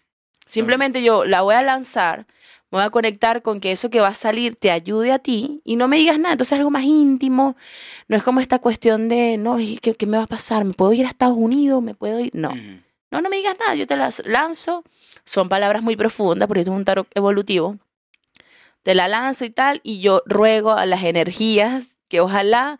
Simplemente 0.45 1.03
yo 1.03 1.25
la 1.25 1.41
voy 1.41 1.55
a 1.55 1.61
lanzar, 1.61 2.25
me 2.71 2.79
voy 2.79 2.83
a 2.83 2.89
conectar 2.89 3.41
con 3.41 3.59
que 3.59 3.71
eso 3.71 3.89
que 3.89 3.99
va 3.99 4.09
a 4.09 4.15
salir 4.15 4.55
te 4.55 4.71
ayude 4.71 5.11
a 5.11 5.19
ti 5.19 5.61
y 5.63 5.75
no 5.75 5.87
me 5.87 5.97
digas 5.97 6.19
nada. 6.19 6.33
Entonces 6.33 6.53
es 6.53 6.59
algo 6.59 6.71
más 6.71 6.83
íntimo. 6.83 7.55
No 8.07 8.17
es 8.17 8.23
como 8.23 8.39
esta 8.39 8.59
cuestión 8.59 9.07
de, 9.07 9.37
no, 9.37 9.59
¿y 9.59 9.77
¿qué, 9.77 9.93
qué 9.93 10.05
me 10.05 10.17
va 10.17 10.23
a 10.23 10.27
pasar? 10.27 10.65
¿Me 10.65 10.73
puedo 10.73 10.91
ir 10.93 11.05
a 11.05 11.09
Estados 11.09 11.37
Unidos? 11.37 11.81
¿Me 11.81 11.95
puedo 11.95 12.19
ir? 12.19 12.31
No. 12.33 12.53
No, 13.11 13.21
no 13.21 13.29
me 13.29 13.37
digas 13.37 13.55
nada, 13.59 13.75
yo 13.75 13.87
te 13.87 13.95
las 13.95 14.21
lanzo. 14.25 14.83
Son 15.23 15.47
palabras 15.47 15.83
muy 15.83 15.95
profundas, 15.95 16.47
porque 16.47 16.61
esto 16.61 16.71
es 16.71 16.77
un 16.77 16.85
tarot 16.85 17.07
evolutivo. 17.15 17.77
Te 18.83 18.93
la 18.93 19.07
lanzo 19.07 19.45
y 19.45 19.49
tal, 19.49 19.79
y 19.83 20.01
yo 20.01 20.21
ruego 20.25 20.73
a 20.73 20.85
las 20.85 21.03
energías 21.03 21.97
que 22.07 22.19
ojalá 22.19 22.77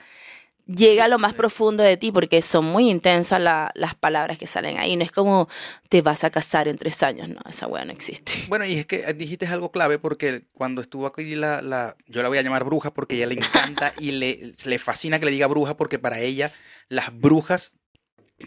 llegue 0.68 1.02
a 1.02 1.08
lo 1.08 1.20
más 1.20 1.34
profundo 1.34 1.84
de 1.84 1.96
ti, 1.98 2.12
porque 2.12 2.42
son 2.42 2.66
muy 2.66 2.90
intensas 2.90 3.40
la- 3.40 3.72
las 3.76 3.94
palabras 3.96 4.38
que 4.38 4.48
salen 4.48 4.78
ahí. 4.78 4.96
No 4.96 5.04
es 5.04 5.12
como 5.12 5.48
te 5.90 6.02
vas 6.02 6.24
a 6.24 6.30
casar 6.32 6.68
en 6.68 6.78
tres 6.78 7.04
años, 7.04 7.30
no, 7.30 7.40
esa 7.50 7.68
weá 7.68 7.86
no 7.86 7.92
existe. 7.94 8.32
Bueno, 8.50 8.66
y 8.66 8.76
es 8.78 8.86
que 8.86 9.14
dijiste 9.14 9.46
algo 9.48 9.72
clave 9.72 10.00
porque 10.00 10.44
cuando 10.54 10.82
estuvo 10.82 11.06
aquí 11.08 11.36
la, 11.36 11.62
la 11.62 11.96
yo 12.08 12.22
la 12.24 12.30
voy 12.30 12.38
a 12.38 12.42
llamar 12.42 12.64
bruja 12.64 12.94
porque 12.94 13.16
ella 13.16 13.28
le 13.28 13.36
encanta 13.36 13.94
y 14.00 14.12
le, 14.12 14.54
le 14.66 14.80
fascina 14.80 15.20
que 15.20 15.26
le 15.26 15.32
diga 15.32 15.48
bruja 15.48 15.78
porque 15.78 16.00
para 16.00 16.20
ella 16.20 16.52
las 16.90 17.16
brujas 17.18 17.76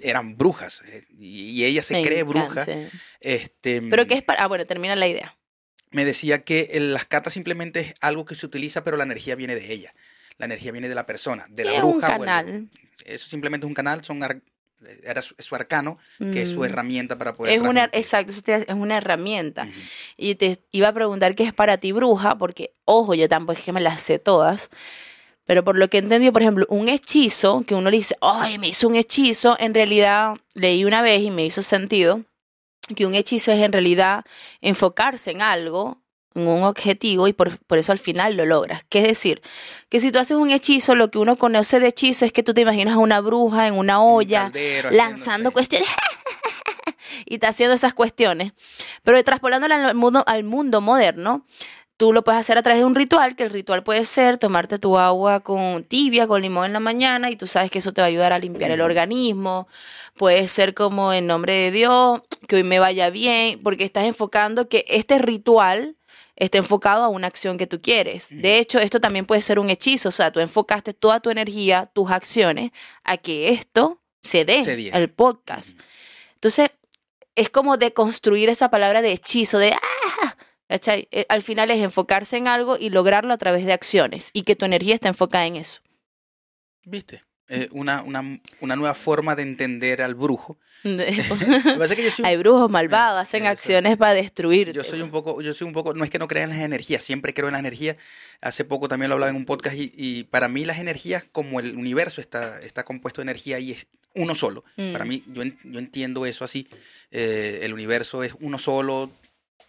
eran 0.03 0.37
brujas 0.37 0.83
eh, 0.87 1.05
y, 1.19 1.65
ella 1.65 1.83
se 1.83 1.95
Me 1.95 2.03
cree 2.03 2.21
encanta. 2.21 2.65
bruja. 2.65 2.67
Este, 3.21 3.81
Pero 3.83 4.07
que 4.07 4.15
es 4.15 4.23
para... 4.23 4.43
Ah, 4.43 4.47
bueno, 4.47 4.67
termina 4.67 4.95
la 4.97 5.09
idea. 5.09 5.37
me 5.91 6.05
decía 6.05 6.43
que 6.45 6.69
el- 6.73 6.93
las 6.93 7.07
cartas 7.07 7.33
simplemente 7.33 7.81
es 7.81 7.95
algo 8.01 8.25
que 8.27 8.35
se 8.35 8.45
utiliza, 8.45 8.85
pero 8.85 8.97
la 8.97 9.05
energía 9.05 9.35
viene 9.37 9.55
de 9.55 9.73
ella. 9.73 9.91
La 10.39 10.47
energía 10.47 10.73
viene 10.73 10.89
de 10.89 10.95
la 10.95 11.05
persona, 11.07 11.47
de 11.51 11.65
la 11.65 11.73
Sí, 11.73 11.77
un 11.79 11.83
bruja. 11.93 12.07
el- 12.07 12.19
canal. 12.21 12.69
eso 13.05 13.29
simplemente 13.29 13.67
es 13.67 13.69
un 13.69 13.75
canal, 13.75 14.05
son 14.05 14.23
ar- 14.23 14.41
era 15.03 15.21
su, 15.23 15.35
es 15.37 15.45
su 15.45 15.57
arcano, 15.57 15.99
que 16.33 16.43
es 16.43 16.51
su 16.51 16.61
Mm. 16.61 16.65
herramienta 16.65 17.19
para 17.19 17.33
poder. 17.35 17.53
Es 17.55 17.61
una, 17.63 17.89
exacto, 17.93 18.31
eso 18.31 18.43
te- 18.43 18.55
es 18.71 18.75
una 18.75 18.99
herramienta. 18.99 19.67
Y 20.17 20.37
te 20.37 20.61
iba 20.71 20.89
a 20.89 20.93
preguntar 20.93 21.35
qué 21.35 21.43
es 21.45 21.53
para 21.53 21.79
ti 21.79 21.91
bruja, 21.91 22.39
porque, 22.39 22.73
ojo, 22.85 23.15
yo 23.15 23.29
tampoco 23.29 23.59
es 23.59 23.65
que 23.65 23.73
me 23.73 23.81
las 23.81 24.01
sé 24.03 24.21
todas, 24.21 24.71
pero 25.47 25.65
por 25.65 25.77
lo 25.77 25.89
que 25.91 25.97
he 25.97 26.01
entendido, 26.01 26.33
por 26.33 26.43
ejemplo, 26.43 26.65
un 26.69 26.89
hechizo, 26.89 27.65
que 27.67 27.75
uno 27.75 27.91
le 27.91 27.97
dice, 27.97 28.17
ay, 28.21 28.59
me 28.59 28.69
hizo 28.69 28.87
un 28.87 28.95
hechizo, 28.95 29.57
en 29.59 29.75
realidad 29.75 30.35
leí 30.55 30.85
una 30.85 31.03
vez 31.03 31.23
y 31.23 31.31
me 31.33 31.45
hizo 31.45 31.63
sentido, 31.63 32.23
que 32.95 33.05
un 33.07 33.15
hechizo 33.17 33.51
es 33.51 33.59
en 33.61 33.73
realidad 33.73 34.25
enfocarse 34.61 35.33
en 35.33 35.43
algo, 35.43 36.01
un 36.47 36.63
objetivo, 36.63 37.27
y 37.27 37.33
por, 37.33 37.59
por 37.59 37.79
eso 37.79 37.93
al 37.93 37.99
final 37.99 38.37
lo 38.37 38.47
logras. 38.47 38.85
Que 38.89 39.01
es 39.01 39.09
decir, 39.09 39.43
que 39.89 40.01
si 40.01 40.13
tú 40.13 40.19
haces 40.19 40.37
un 40.37 40.51
hechizo, 40.51 40.95
lo 40.95 41.11
que 41.11 41.19
uno 41.19 41.37
conoce 41.37 41.81
de 41.81 41.89
hechizo 41.89 42.25
es 42.25 42.33
que 42.33 42.43
tú 42.43 42.55
te 42.55 42.61
imaginas 42.61 42.95
a 42.95 42.99
una 42.99 43.21
bruja 43.21 43.67
en 43.67 43.75
una 43.75 44.01
Un 44.01 44.17
olla, 44.19 44.43
caldero 44.43 44.91
lanzando 44.91 45.51
cuestiones 45.51 45.89
y 47.27 47.35
está 47.35 47.49
haciendo 47.49 47.75
esas 47.75 47.95
cuestiones. 47.95 48.53
Pero 49.03 49.23
traspolándola 49.25 49.89
al 49.89 49.95
mundo, 49.95 50.25
al 50.27 50.45
mundo 50.45 50.81
moderno, 50.81 51.45
tú 51.99 52.13
lo 52.13 52.23
puedes 52.23 52.41
hacer 52.41 52.57
a 52.57 52.63
través 52.63 52.81
de 52.81 52.87
un 52.87 52.95
ritual, 52.95 53.37
que 53.37 53.43
el 53.43 53.51
ritual 53.51 53.83
puede 53.83 54.05
ser 54.07 54.39
tomarte 54.39 54.79
tu 54.79 54.97
agua 54.97 55.41
con 55.41 55.85
tibia, 55.85 56.27
con 56.27 56.41
limón 56.41 56.67
en 56.67 56.73
la 56.73 56.81
mañana, 56.81 57.31
y 57.31 57.37
tú 57.37 57.47
sabes 57.47 57.71
que 57.71 57.81
eso 57.81 57.93
te 57.93 58.01
va 58.01 58.07
a 58.07 58.09
ayudar 58.09 58.33
a 58.33 58.39
limpiar 58.39 58.71
el 58.71 58.81
organismo. 58.81 59.69
Puede 60.17 60.49
ser 60.49 60.75
como 60.75 61.13
en 61.13 61.27
nombre 61.27 61.55
de 61.55 61.71
Dios, 61.73 62.23
que 62.47 62.57
hoy 62.57 62.63
me 62.63 62.79
vaya 62.79 63.11
bien, 63.11 63.61
porque 63.63 63.85
estás 63.85 64.05
enfocando 64.05 64.69
que 64.69 64.85
este 64.89 65.19
ritual 65.19 65.97
está 66.39 66.59
enfocado 66.59 67.03
a 67.05 67.09
una 67.09 67.27
acción 67.27 67.59
que 67.59 67.67
tú 67.67 67.81
quieres. 67.83 68.29
De 68.31 68.59
hecho, 68.59 68.79
esto 68.79 69.01
también 69.01 69.27
puede 69.27 69.43
ser 69.43 69.59
un 69.59 69.71
hechizo, 69.71 70.09
o 70.09 70.13
sea, 70.13 70.31
tú 70.31 70.41
enfocaste 70.41 70.95
toda 70.95 71.21
tu 71.21 71.31
energía, 71.31 71.91
tus 71.93 72.11
acciones, 72.11 72.71
a 73.05 73.17
que 73.17 73.49
esto 73.51 74.01
se 74.23 74.45
dé, 74.45 74.63
Se 74.65 74.77
dé. 74.77 74.91
el 74.95 75.11
podcast. 75.11 75.79
Entonces, 76.35 76.71
es 77.35 77.51
como 77.51 77.77
de 77.77 77.93
construir 77.93 78.49
esa 78.49 78.71
palabra 78.71 79.03
de 79.03 79.13
hechizo, 79.13 79.59
de 79.59 79.73
¡ah! 79.73 80.37
¿cachai? 80.69 81.09
Eh, 81.11 81.27
Al 81.29 81.43
final 81.43 81.71
es 81.71 81.81
enfocarse 81.81 82.37
en 82.37 82.47
algo 82.49 82.77
y 82.79 82.91
lograrlo 82.91 83.33
a 83.33 83.39
través 83.39 83.65
de 83.65 83.73
acciones 83.73 84.31
y 84.33 84.43
que 84.43 84.55
tu 84.57 84.65
energía 84.65 84.95
esté 84.95 85.09
enfocada 85.09 85.47
en 85.47 85.57
eso. 85.57 85.81
¿Viste? 86.85 87.23
Eh, 87.51 87.69
una, 87.73 88.03
una, 88.03 88.41
una 88.61 88.77
nueva 88.77 88.93
forma 88.95 89.35
de 89.35 89.43
entender 89.43 90.03
al 90.03 90.15
brujo. 90.15 90.59
Que 90.83 91.03
Hay 91.03 91.79
pasa 91.79 91.95
es 91.95 91.97
que 91.97 92.05
yo 92.05 92.11
soy, 92.11 92.37
brujos 92.37 92.71
malvados, 92.71 93.21
hacen 93.21 93.47
acciones 93.47 93.97
para 93.97 94.15
destruirte. 94.15 94.73
yo 94.73 94.85
soy 94.85 95.01
un 95.01 95.11
poco, 95.11 95.41
yo 95.41 95.53
soy 95.55 95.67
un 95.67 95.73
poco, 95.73 95.95
no 95.95 96.05
es 96.05 96.11
que 96.11 96.19
no 96.19 96.29
crea 96.29 96.45
en 96.45 96.51
las 96.51 96.61
energías, 96.61 97.03
siempre 97.03 97.33
creo 97.35 97.49
en 97.49 97.53
las 97.53 97.61
energías. 97.61 97.97
Hace 98.41 98.65
poco 98.65 98.87
también 98.87 99.09
lo 99.09 99.15
hablaba 99.15 99.31
en 99.31 99.37
un 99.37 99.45
podcast 99.47 99.77
y, 99.77 99.93
y 99.97 100.25
para 100.25 100.49
mí 100.49 100.65
las 100.65 100.79
energías, 100.79 101.25
como 101.33 101.59
el 101.59 101.75
universo 101.77 102.21
está, 102.21 102.61
está 102.61 102.85
compuesto 102.85 103.21
de 103.21 103.25
energía 103.25 103.59
y 103.59 103.73
es 103.73 103.87
uno 104.15 104.35
solo. 104.35 104.65
Mm. 104.77 104.93
Para 104.93 105.05
mí, 105.05 105.25
yo, 105.29 105.43
yo 105.65 105.79
entiendo 105.79 106.27
eso 106.27 106.45
así. 106.45 106.69
eh, 107.11 107.61
el 107.63 107.73
universo 107.73 108.23
es 108.23 108.35
uno 108.41 108.59
solo, 108.59 109.11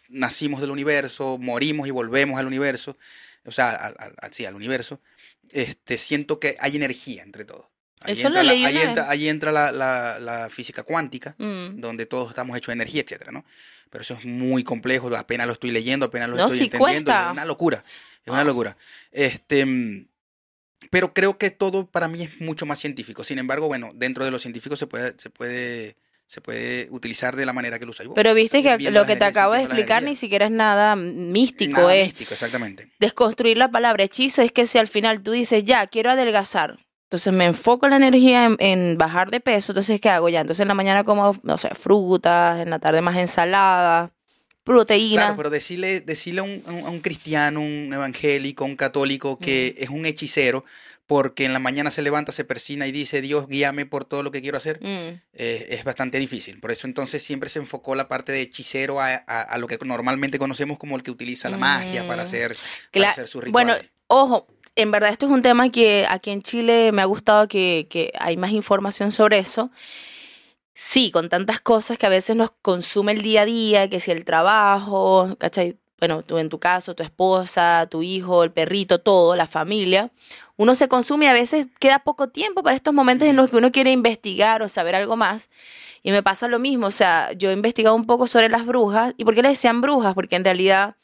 nacimos 0.09 0.61
del 0.61 0.71
universo, 0.71 1.37
morimos 1.39 1.87
y 1.87 1.91
volvemos 1.91 2.39
al 2.39 2.45
universo, 2.47 2.97
o 3.49 3.51
sea, 3.51 3.71
al, 3.71 3.95
al- 4.21 4.33
sí, 4.33 4.45
al 4.45 4.55
universo, 4.55 5.01
este, 5.51 5.97
siento 5.97 6.39
que 6.39 6.55
hay 6.59 6.75
energía 6.77 7.23
entre 7.23 7.43
todos. 7.45 7.65
Ahí 8.01 8.13
Eso 8.13 8.27
entra, 8.27 8.43
lo 8.43 8.47
la, 8.47 8.53
leí 8.53 8.63
ahí 8.65 8.75
una 8.77 8.83
entra, 8.85 9.09
ahí 9.09 9.27
entra 9.27 9.51
la, 9.51 9.71
la- 9.73 10.19
la 10.19 10.49
física 10.49 10.83
cuántica, 10.83 11.35
Mm. 11.37 11.81
donde 11.81 12.05
todos 12.05 12.29
estamos 12.29 12.55
hechos 12.57 12.67
de 12.67 12.73
energía, 12.73 13.01
etcétera, 13.01 13.31
¿no? 13.31 13.43
Pero 13.89 14.03
eso 14.03 14.13
es 14.13 14.23
muy 14.25 14.63
complejo, 14.63 15.13
apenas 15.17 15.47
lo 15.47 15.53
estoy 15.53 15.71
leyendo, 15.71 16.05
apenas 16.05 16.29
lo 16.29 16.37
No, 16.37 16.43
estoy 16.43 16.57
sí 16.59 16.63
entendiendo, 16.65 17.11
cuesta. 17.11 17.25
es 17.25 17.31
una 17.33 17.45
locura, 17.45 17.83
es 18.25 18.31
una 18.31 18.43
locura. 18.43 18.77
Este, 19.11 20.05
pero 20.91 21.13
creo 21.13 21.37
que 21.37 21.51
todo 21.51 21.87
para 21.87 22.07
mí 22.07 22.23
es 22.23 22.39
mucho 22.39 22.65
más 22.65 22.79
científico. 22.79 23.23
Sin 23.23 23.37
embargo, 23.39 23.67
bueno, 23.67 23.91
dentro 23.95 24.23
de 24.25 24.31
los 24.31 24.41
científicos 24.41 24.79
se 24.79 24.87
puede, 24.87 25.15
se 25.17 25.29
puede, 25.29 25.95
se 26.29 26.41
puede 26.41 26.87
utilizar 26.91 27.35
de 27.35 27.43
la 27.43 27.53
manera 27.53 27.79
que 27.79 27.85
lo 27.85 27.89
usáis. 27.91 28.07
Pero 28.13 28.35
viste 28.35 28.61
que 28.61 28.91
lo 28.91 29.07
que 29.07 29.15
te 29.15 29.25
acabo 29.25 29.53
de 29.55 29.63
explicar 29.63 30.03
ni 30.03 30.15
siquiera 30.15 30.45
es 30.45 30.51
nada 30.51 30.95
místico, 30.95 31.81
Nada 31.81 31.95
es 31.95 32.09
místico, 32.09 32.35
exactamente. 32.35 32.91
desconstruir 32.99 33.57
la 33.57 33.71
palabra 33.71 34.03
hechizo, 34.03 34.43
es 34.43 34.51
que 34.51 34.67
si 34.67 34.77
al 34.77 34.87
final 34.87 35.23
tú 35.23 35.31
dices, 35.31 35.63
ya, 35.63 35.87
quiero 35.87 36.11
adelgazar, 36.11 36.77
entonces 37.05 37.33
me 37.33 37.45
enfoco 37.45 37.87
la 37.87 37.95
energía 37.95 38.45
en, 38.45 38.57
en 38.59 38.95
bajar 38.99 39.31
de 39.31 39.39
peso, 39.39 39.71
entonces 39.71 39.99
¿qué 39.99 40.09
hago 40.09 40.29
ya? 40.29 40.41
Entonces 40.41 40.61
en 40.61 40.67
la 40.67 40.75
mañana 40.75 41.03
como, 41.03 41.35
no 41.41 41.57
sé, 41.57 41.69
frutas, 41.73 42.59
en 42.59 42.69
la 42.69 42.77
tarde 42.77 43.01
más 43.01 43.17
ensalada, 43.17 44.11
proteína. 44.63 45.21
Claro, 45.23 45.35
pero 45.37 45.49
decirle, 45.49 46.01
decirle 46.01 46.41
a, 46.41 46.43
un, 46.43 46.61
a 46.67 46.71
un- 46.71 46.85
a 46.85 46.89
un 46.91 46.99
cristiano, 46.99 47.59
un 47.59 47.89
evangélico, 47.91 48.65
un 48.65 48.75
católico 48.75 49.39
que 49.39 49.73
es 49.79 49.89
un 49.89 50.05
hechicero, 50.05 50.63
porque 51.09 51.43
en 51.45 51.53
la 51.53 51.59
mañana 51.59 51.89
se 51.89 52.03
levanta, 52.03 52.31
se 52.31 52.45
persina 52.45 52.85
y 52.85 52.91
dice, 52.91 53.19
Dios, 53.19 53.47
guíame 53.47 53.87
por 53.87 54.05
todo 54.05 54.21
lo 54.21 54.29
que 54.29 54.43
quiero 54.43 54.57
hacer, 54.57 54.77
Mm. 54.79 55.19
eh, 55.33 55.65
es 55.71 55.83
bastante 55.83 56.19
difícil. 56.19 56.59
Por 56.59 56.69
eso 56.71 56.85
entonces 56.85 57.23
siempre 57.23 57.49
se 57.49 57.57
enfocó 57.57 57.95
la 57.95 58.07
parte 58.07 58.31
de 58.31 58.41
hechicero 58.41 59.01
a, 59.01 59.07
a- 59.25 59.41
a 59.41 59.57
lo 59.57 59.65
que 59.65 59.79
normalmente 59.83 60.37
conocemos 60.37 60.77
como 60.77 60.95
el 60.95 61.01
que 61.01 61.09
utiliza 61.09 61.49
la 61.49 61.57
magia 61.57 62.05
para 62.07 62.21
Mm. 62.21 62.25
hacer, 62.25 62.51
Cla- 62.91 63.01
para 63.01 63.09
hacer 63.09 63.27
sus 63.27 63.43
bueno, 63.51 63.73
ojo, 64.05 64.45
en 64.75 64.91
verdad 64.91 65.09
esto 65.09 65.25
es 65.25 65.31
un 65.31 65.41
tema 65.41 65.71
que 65.71 66.05
aquí 66.07 66.29
en 66.29 66.43
Chile 66.43 66.91
me 66.91 67.01
ha 67.01 67.05
gustado 67.05 67.47
que, 67.47 67.87
que 67.89 68.11
hay 68.19 68.37
más 68.37 68.51
información 68.51 69.11
sobre 69.11 69.39
eso. 69.39 69.71
Sí, 70.75 71.09
con 71.09 71.27
tantas 71.27 71.59
cosas 71.59 71.97
que 71.97 72.05
a 72.05 72.09
veces 72.09 72.35
nos 72.35 72.51
consume 72.61 73.13
el 73.13 73.23
día 73.23 73.41
a 73.41 73.45
día, 73.45 73.89
que 73.89 73.99
si 73.99 74.11
el 74.11 74.23
trabajo, 74.25 75.35
¿cachai? 75.39 75.75
Bueno, 75.99 76.23
tú 76.23 76.37
en 76.37 76.49
tu 76.49 76.59
caso, 76.59 76.95
tu 76.95 77.03
esposa, 77.03 77.87
tu 77.89 78.01
hijo, 78.03 78.43
el 78.43 78.51
perrito, 78.51 78.99
todo, 78.99 79.35
la 79.35 79.47
familia. 79.47 80.11
Uno 80.55 80.75
se 80.75 80.87
consume 80.87 81.25
y 81.25 81.27
a 81.29 81.33
veces 81.33 81.67
queda 81.79 81.99
poco 81.99 82.29
tiempo 82.29 82.63
para 82.63 82.75
estos 82.75 82.93
momentos 82.93 83.27
en 83.27 83.35
los 83.35 83.49
que 83.49 83.57
uno 83.57 83.71
quiere 83.71 83.91
investigar 83.91 84.61
o 84.61 84.69
saber 84.69 84.95
algo 84.95 85.15
más. 85.15 85.49
Y 86.03 86.11
me 86.11 86.23
pasa 86.23 86.47
lo 86.47 86.59
mismo, 86.59 86.87
o 86.87 86.91
sea, 86.91 87.31
yo 87.33 87.49
he 87.49 87.53
investigado 87.53 87.95
un 87.95 88.05
poco 88.05 88.27
sobre 88.27 88.49
las 88.49 88.65
brujas. 88.65 89.13
¿Y 89.17 89.25
por 89.25 89.35
qué 89.35 89.41
les 89.41 89.51
decían 89.53 89.81
brujas? 89.81 90.13
Porque 90.13 90.35
en 90.37 90.45
realidad 90.45 90.95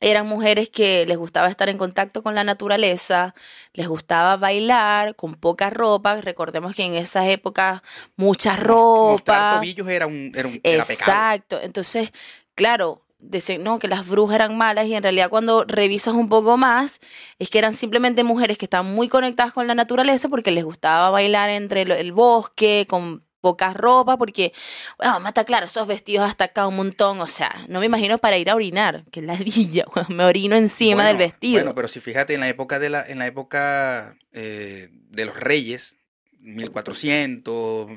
eran 0.00 0.26
mujeres 0.26 0.68
que 0.68 1.06
les 1.06 1.16
gustaba 1.16 1.48
estar 1.48 1.68
en 1.68 1.78
contacto 1.78 2.22
con 2.22 2.34
la 2.34 2.44
naturaleza, 2.44 3.34
les 3.72 3.88
gustaba 3.88 4.36
bailar 4.36 5.16
con 5.16 5.36
poca 5.36 5.70
ropa. 5.70 6.20
Recordemos 6.20 6.74
que 6.74 6.82
en 6.84 6.94
esas 6.96 7.26
épocas 7.28 7.80
mucha 8.16 8.50
Mostrar 8.50 8.66
ropa. 8.66 9.54
tobillos 9.56 9.88
era 9.88 10.06
un, 10.06 10.32
era 10.34 10.46
un 10.46 10.52
Sí, 10.52 10.60
era 10.62 10.84
pecado. 10.84 11.10
Exacto. 11.12 11.60
Entonces, 11.62 12.12
claro, 12.54 13.05
dicen, 13.28 13.62
no, 13.62 13.78
que 13.78 13.88
las 13.88 14.06
brujas 14.06 14.36
eran 14.36 14.56
malas 14.56 14.86
y 14.86 14.94
en 14.94 15.02
realidad 15.02 15.30
cuando 15.30 15.64
revisas 15.64 16.14
un 16.14 16.28
poco 16.28 16.56
más, 16.56 17.00
es 17.38 17.50
que 17.50 17.58
eran 17.58 17.74
simplemente 17.74 18.24
mujeres 18.24 18.58
que 18.58 18.66
estaban 18.66 18.92
muy 18.92 19.08
conectadas 19.08 19.52
con 19.52 19.66
la 19.66 19.74
naturaleza 19.74 20.28
porque 20.28 20.50
les 20.50 20.64
gustaba 20.64 21.10
bailar 21.10 21.50
entre 21.50 21.82
el 21.82 22.12
bosque, 22.12 22.86
con 22.88 23.26
poca 23.46 23.72
ropa, 23.72 24.16
porque, 24.16 24.52
bueno, 24.98 25.20
mata 25.20 25.44
claro, 25.44 25.66
esos 25.66 25.86
vestidos 25.86 26.28
hasta 26.28 26.46
acá 26.46 26.66
un 26.66 26.74
montón, 26.74 27.20
o 27.20 27.28
sea, 27.28 27.64
no 27.68 27.78
me 27.78 27.86
imagino 27.86 28.18
para 28.18 28.38
ir 28.38 28.50
a 28.50 28.56
orinar, 28.56 29.04
que 29.12 29.22
la 29.22 29.36
villa, 29.36 29.84
me 30.08 30.24
orino 30.24 30.56
encima 30.56 31.06
del 31.06 31.16
Bueno, 31.16 31.30
vestido. 31.30 31.60
Bueno, 31.60 31.74
pero 31.76 31.86
si 31.86 32.00
fíjate, 32.00 32.34
en 32.34 32.40
la 32.40 32.48
época 32.48 32.80
de 32.80 32.90
la, 32.90 33.04
en 33.06 33.20
la 33.20 33.26
época 33.28 34.16
eh, 34.32 34.88
de 34.90 35.24
los 35.24 35.36
reyes, 35.36 35.96
1400, 36.40 37.88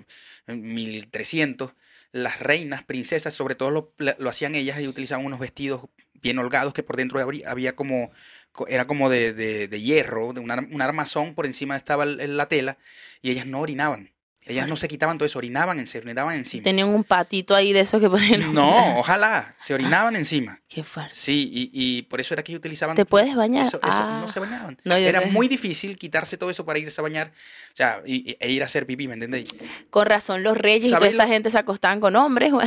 1300, 0.46 1.72
las 2.12 2.40
reinas, 2.40 2.84
princesas, 2.84 3.34
sobre 3.34 3.56
todo 3.56 3.72
lo, 3.72 3.94
lo 3.98 4.30
hacían 4.30 4.56
ellas 4.56 4.80
y 4.80 4.88
utilizaban 4.88 5.26
unos 5.26 5.40
vestidos 5.40 5.84
bien 6.14 6.38
holgados 6.40 6.74
que 6.74 6.84
por 6.84 6.98
dentro 6.98 7.20
había 7.48 7.76
como, 7.76 8.12
co- 8.52 8.68
era 8.68 8.88
como 8.88 9.10
de, 9.10 9.34
de- 9.34 9.68
de 9.68 9.82
hierro, 9.82 10.34
de 10.34 10.40
un, 10.42 10.52
ar- 10.52 10.68
un 10.72 10.82
armazón, 10.82 11.36
por 11.36 11.46
encima 11.46 11.76
estaba 11.78 12.06
la 12.06 12.48
tela 12.48 12.78
y 13.22 13.32
ellas 13.32 13.46
no 13.48 13.60
orinaban. 13.62 14.14
Ellas 14.50 14.68
no 14.68 14.76
se 14.76 14.88
quitaban 14.88 15.18
todo 15.18 15.26
eso, 15.28 15.38
orinaban 15.38 15.86
se 15.88 16.00
orinaban 16.00 16.36
encima. 16.36 16.64
Tenían 16.64 16.90
un 16.90 17.04
patito 17.04 17.56
ahí 17.56 17.72
de 17.72 17.82
esos 17.82 18.02
que 18.02 18.10
ponen. 18.10 18.54
No, 18.54 19.00
ojalá, 19.00 19.54
se 19.60 19.74
orinaban 19.74 20.16
encima. 20.16 20.60
Qué 20.68 20.84
fuerte. 20.84 21.14
Sí, 21.16 21.50
y, 21.54 21.70
y 21.72 22.02
por 22.04 22.20
eso 22.20 22.34
era 22.34 22.44
que 22.44 22.56
utilizaban. 22.56 22.96
¿Te 22.96 23.06
puedes 23.06 23.36
bañar? 23.36 23.66
Eso, 23.66 23.78
eso, 23.78 23.88
Ah. 23.92 24.20
no 24.22 24.28
se 24.28 24.40
bañaban. 24.40 24.78
No, 24.84 24.96
era 24.96 25.22
muy 25.22 25.48
difícil 25.48 25.98
quitarse 25.98 26.38
todo 26.38 26.50
eso 26.50 26.66
para 26.66 26.80
irse 26.80 27.00
a 27.00 27.04
bañar. 27.04 27.32
O 27.74 27.76
sea, 27.76 28.02
y- 28.06 28.32
y- 28.32 28.38
e 28.40 28.52
ir 28.52 28.64
a 28.64 28.66
hacer 28.66 28.86
pipí, 28.86 29.08
¿me 29.08 29.14
entendéis? 29.14 29.50
Con 29.90 30.06
razón, 30.08 30.44
los 30.44 30.58
reyes 30.58 30.88
y 30.88 30.90
toda 30.90 31.00
¿Sabéis 31.00 31.16
esa 31.16 31.28
gente 31.28 31.52
se 31.52 31.58
acostaban 31.60 32.00
con 32.00 32.16
hombres. 32.16 32.52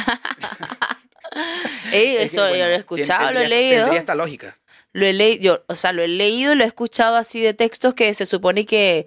Ey, 1.93 2.17
Es 2.17 2.19
que, 2.19 2.23
eso 2.25 2.41
bueno, 2.43 2.57
yo 2.57 2.67
lo 2.67 2.73
he 2.73 2.77
escuchado, 2.77 3.33
lo 3.33 3.41
he 3.41 3.49
leído. 3.49 3.81
Tendría 3.83 4.01
esta 4.01 4.15
lógica. 4.15 4.59
Lo 4.93 5.07
he 5.07 5.13
leído, 5.15 5.65
o 5.69 5.75
sea, 5.75 5.93
lo 5.93 6.03
he 6.03 6.09
leído, 6.09 6.55
lo 6.55 6.65
he 6.65 6.67
escuchado 6.67 7.17
así 7.17 7.41
de 7.41 7.55
textos 7.55 7.95
que 7.95 8.13
se 8.13 8.27
supone 8.27 8.67
que 8.67 9.07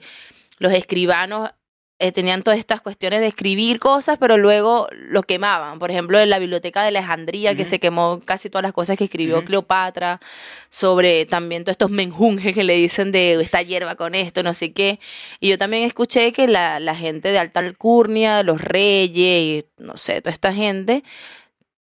los 0.57 0.73
escribanos 0.73 1.51
eh, 1.98 2.12
tenían 2.12 2.43
todas 2.43 2.60
estas 2.60 2.82
cuestiones 2.82 3.22
de 3.22 3.28
escribir 3.28 3.80
cosas, 3.80 4.18
pero 4.18 4.38
luego 4.38 4.88
lo 4.91 5.24
quemaban. 5.24 5.80
Por 5.80 5.91
ejemplo, 5.91 6.20
en 6.20 6.30
la 6.30 6.39
biblioteca 6.39 6.82
de 6.82 6.89
Alejandría, 6.89 7.56
que 7.56 7.64
se 7.64 7.80
quemó 7.80 8.20
casi 8.26 8.50
todas 8.50 8.64
las 8.64 8.74
cosas 8.74 8.98
que 8.98 9.06
escribió. 9.06 9.46
Cleopatra, 9.46 10.20
sobre 10.70 11.26
también 11.26 11.64
todos 11.64 11.76
estos 11.76 11.91
menjunjes 11.91 12.54
que 12.54 12.66
le 12.66 12.76
dicen 12.76 13.14
de 13.14 13.39
esta 13.41 13.62
hierba 13.62 13.96
con 13.96 14.14
esto, 14.14 14.43
no 14.43 14.54
sé 14.54 14.74
qué. 14.74 15.00
Y 15.39 15.50
yo 15.50 15.58
también 15.58 15.84
escuché 15.84 16.34
que 16.34 16.50
la, 16.50 16.82
la 16.82 16.96
gente 16.96 17.30
de 17.30 17.39
alta 17.39 17.62
alcurnia, 17.62 18.43
los 18.43 18.60
reyes 18.60 19.64
y 19.64 19.66
no 19.78 19.96
sé, 19.96 20.22
toda 20.22 20.34
esta 20.34 20.54
gente 20.54 21.04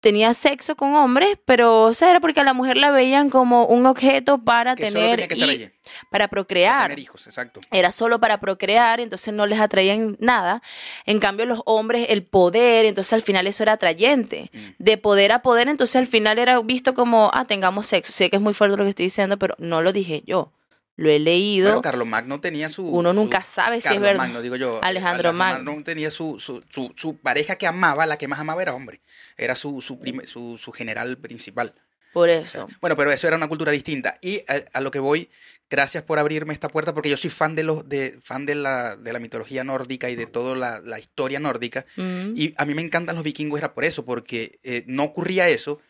tenía 0.01 0.33
sexo 0.35 0.77
con 0.77 0.95
hombres, 0.95 1.37
pero 1.45 1.83
o 1.85 1.93
sea, 1.93 2.11
era 2.11 2.21
porque 2.21 2.41
a 2.41 2.45
la 2.45 2.53
mujer 2.53 2.77
la 2.77 2.91
veían 2.91 3.31
como 3.31 3.67
un 3.67 3.87
objeto 3.87 4.45
para 4.45 4.75
Que 4.77 4.91
solo 4.91 5.01
tener 5.01 5.29
que 5.29 5.35
allí. 5.35 5.71
para 6.11 6.11
para 6.11 6.29
procrear. 6.29 6.83
tener 6.85 6.99
hijos, 6.99 7.27
exacto. 7.27 7.61
Era 7.71 7.91
solo 7.91 8.21
para 8.21 8.41
procrear, 8.41 9.01
entonces 9.01 9.33
no 9.35 9.47
les 9.47 9.61
atraían 9.61 10.17
nada. 10.21 10.63
En 11.07 11.19
cambio, 11.19 11.47
los 11.47 11.63
hombres, 11.65 12.07
el 12.11 12.23
poder, 12.25 12.85
entonces 12.87 13.13
al 13.13 13.23
final 13.23 13.47
eso 13.47 13.63
era 13.63 13.73
atrayente. 13.73 14.51
Mm. 14.53 14.59
De 14.79 14.99
poder 14.99 15.33
a 15.33 15.43
poder, 15.43 15.69
entonces 15.69 15.97
al 15.97 16.07
final 16.07 16.39
era 16.39 16.61
visto 16.61 16.95
como, 16.95 17.31
ah, 17.33 17.45
tengamos 17.45 17.87
sexo. 17.87 18.13
Sé 18.13 18.31
que 18.31 18.37
es 18.37 18.43
muy 18.43 18.55
fuerte 18.55 18.77
lo 18.77 18.85
que 18.85 18.91
estoy 18.91 19.07
diciendo, 19.07 19.39
pero 19.39 19.55
no 19.59 19.83
lo 19.83 19.93
dije 19.93 20.23
yo. 20.27 20.53
Lo 20.99 21.09
he 21.11 21.21
leído. 21.21 21.69
Pero 21.71 21.81
Carlos 21.81 22.09
Magno 22.09 22.41
tenía 22.41 22.69
su. 22.69 22.85
Uno 22.85 23.11
su- 23.11 23.15
nunca 23.15 23.43
sabe 23.45 23.77
si 23.77 23.79
es 23.79 23.85
Carlos 23.85 24.03
verdad. 24.03 24.19
Magno, 24.19 24.43
digo 24.43 24.57
yo. 24.57 24.81
Alejandro 24.83 25.33
Magno. 25.33 25.83
tenía 25.85 26.11
su, 26.11 26.41
su, 26.41 26.61
su, 26.71 26.93
su 26.97 27.17
pareja 27.19 27.55
que 27.55 27.69
amaba, 27.69 28.05
la 28.05 28.19
que 28.19 28.27
más 28.27 28.41
amaba 28.41 28.61
era 28.63 28.75
hombre. 28.75 29.01
Era 29.37 29.55
su, 29.55 29.81
su, 29.81 30.73
general 30.73 31.17
principal. 31.19 31.73
Por 32.13 32.29
O 32.29 32.33
sea, 32.33 32.41
eso. 32.43 32.69
Bueno, 32.81 32.97
pero 32.97 33.13
eso 33.13 33.29
era 33.29 33.37
una 33.37 33.47
cultura 33.47 33.71
distinta. 33.71 34.19
Y 34.21 34.39
a, 34.49 34.61
a 34.73 34.81
lo 34.81 34.91
que 34.91 34.99
voy, 34.99 35.31
gracias 35.71 36.03
por 36.03 36.19
abrirme 36.19 36.53
esta 36.53 36.69
puerta, 36.69 36.93
porque 36.93 37.11
yo 37.11 37.17
soy 37.17 37.31
fan 37.31 37.55
de 37.55 37.63
los, 37.63 37.89
de, 37.89 38.19
fan 38.21 38.45
de 38.45 38.57
la, 38.57 38.97
de 38.97 39.13
la 39.13 39.21
mitología 39.21 39.63
nórdica 39.63 40.11
y 40.11 40.17
de 40.17 40.27
toda 40.27 40.57
la, 40.57 40.81
la 40.81 40.99
historia 40.99 41.39
nórdica. 41.39 41.87
Y 41.97 42.55
a 42.57 42.65
mí 42.65 42.75
me 42.75 42.83
encantan 42.83 43.15
los 43.15 43.23
vikingos, 43.25 43.59
era 43.59 43.73
por 43.73 43.85
eso, 43.85 44.05
porque 44.05 44.59
eh, 44.65 44.83
no 44.89 45.05
ocurría 45.05 45.49
eso. 45.49 45.81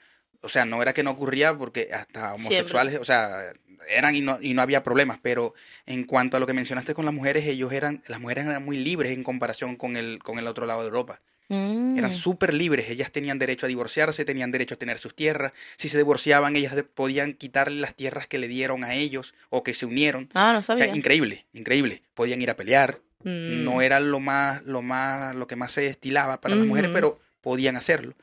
O 0.42 0.50
sea, 0.50 0.66
no 0.66 0.82
era 0.82 0.92
que 0.92 1.02
no 1.02 1.12
ocurría 1.12 1.56
porque 1.56 1.88
hasta 1.94 2.34
homosexuales, 2.34 2.98
o 3.00 3.04
sea, 3.04 3.52
eran 3.88 4.14
y 4.16 4.20
no, 4.20 4.38
y 4.40 4.54
no 4.54 4.62
había 4.62 4.82
problemas. 4.82 5.18
Pero 5.22 5.54
en 5.86 6.04
cuanto 6.04 6.36
a 6.36 6.40
lo 6.40 6.46
que 6.46 6.52
mencionaste 6.54 6.94
con 6.94 7.04
las 7.04 7.14
mujeres, 7.14 7.46
ellos 7.46 7.72
eran, 7.72 8.02
las 8.08 8.20
mujeres 8.20 8.46
eran 8.46 8.64
muy 8.64 8.76
libres 8.78 9.12
en 9.12 9.22
comparación 9.22 9.76
con 9.76 9.96
el, 9.96 10.18
con 10.22 10.38
el 10.38 10.46
otro 10.46 10.66
lado 10.66 10.80
de 10.80 10.86
Europa. 10.86 11.20
Mm. 11.50 11.96
Eran 11.96 12.12
súper 12.12 12.52
libres, 12.52 12.90
ellas 12.90 13.10
tenían 13.10 13.38
derecho 13.38 13.64
a 13.64 13.68
divorciarse, 13.70 14.24
tenían 14.26 14.50
derecho 14.52 14.74
a 14.74 14.78
tener 14.78 14.98
sus 14.98 15.14
tierras. 15.14 15.52
Si 15.76 15.88
se 15.88 15.96
divorciaban, 15.96 16.54
ellas 16.56 16.74
podían 16.94 17.32
quitarle 17.32 17.80
las 17.80 17.94
tierras 17.94 18.26
que 18.26 18.36
le 18.36 18.48
dieron 18.48 18.84
a 18.84 18.94
ellos 18.94 19.34
o 19.48 19.62
que 19.62 19.72
se 19.72 19.86
unieron. 19.86 20.28
Ah, 20.34 20.52
no 20.52 20.58
O 20.58 20.62
sea, 20.62 20.76
sabía. 20.76 20.94
increíble, 20.94 21.46
increíble. 21.54 22.02
Podían 22.14 22.42
ir 22.42 22.50
a 22.50 22.56
pelear. 22.56 23.00
Mm. 23.24 23.64
No 23.64 23.80
era 23.80 23.98
lo 23.98 24.20
más, 24.20 24.62
lo 24.64 24.82
más, 24.82 25.34
lo 25.34 25.46
que 25.46 25.56
más 25.56 25.72
se 25.72 25.86
estilaba 25.86 26.40
para 26.40 26.54
las 26.54 26.66
mujeres, 26.66 26.90
pero 26.92 27.18
podían 27.40 27.76
hacerlo. 27.76 28.14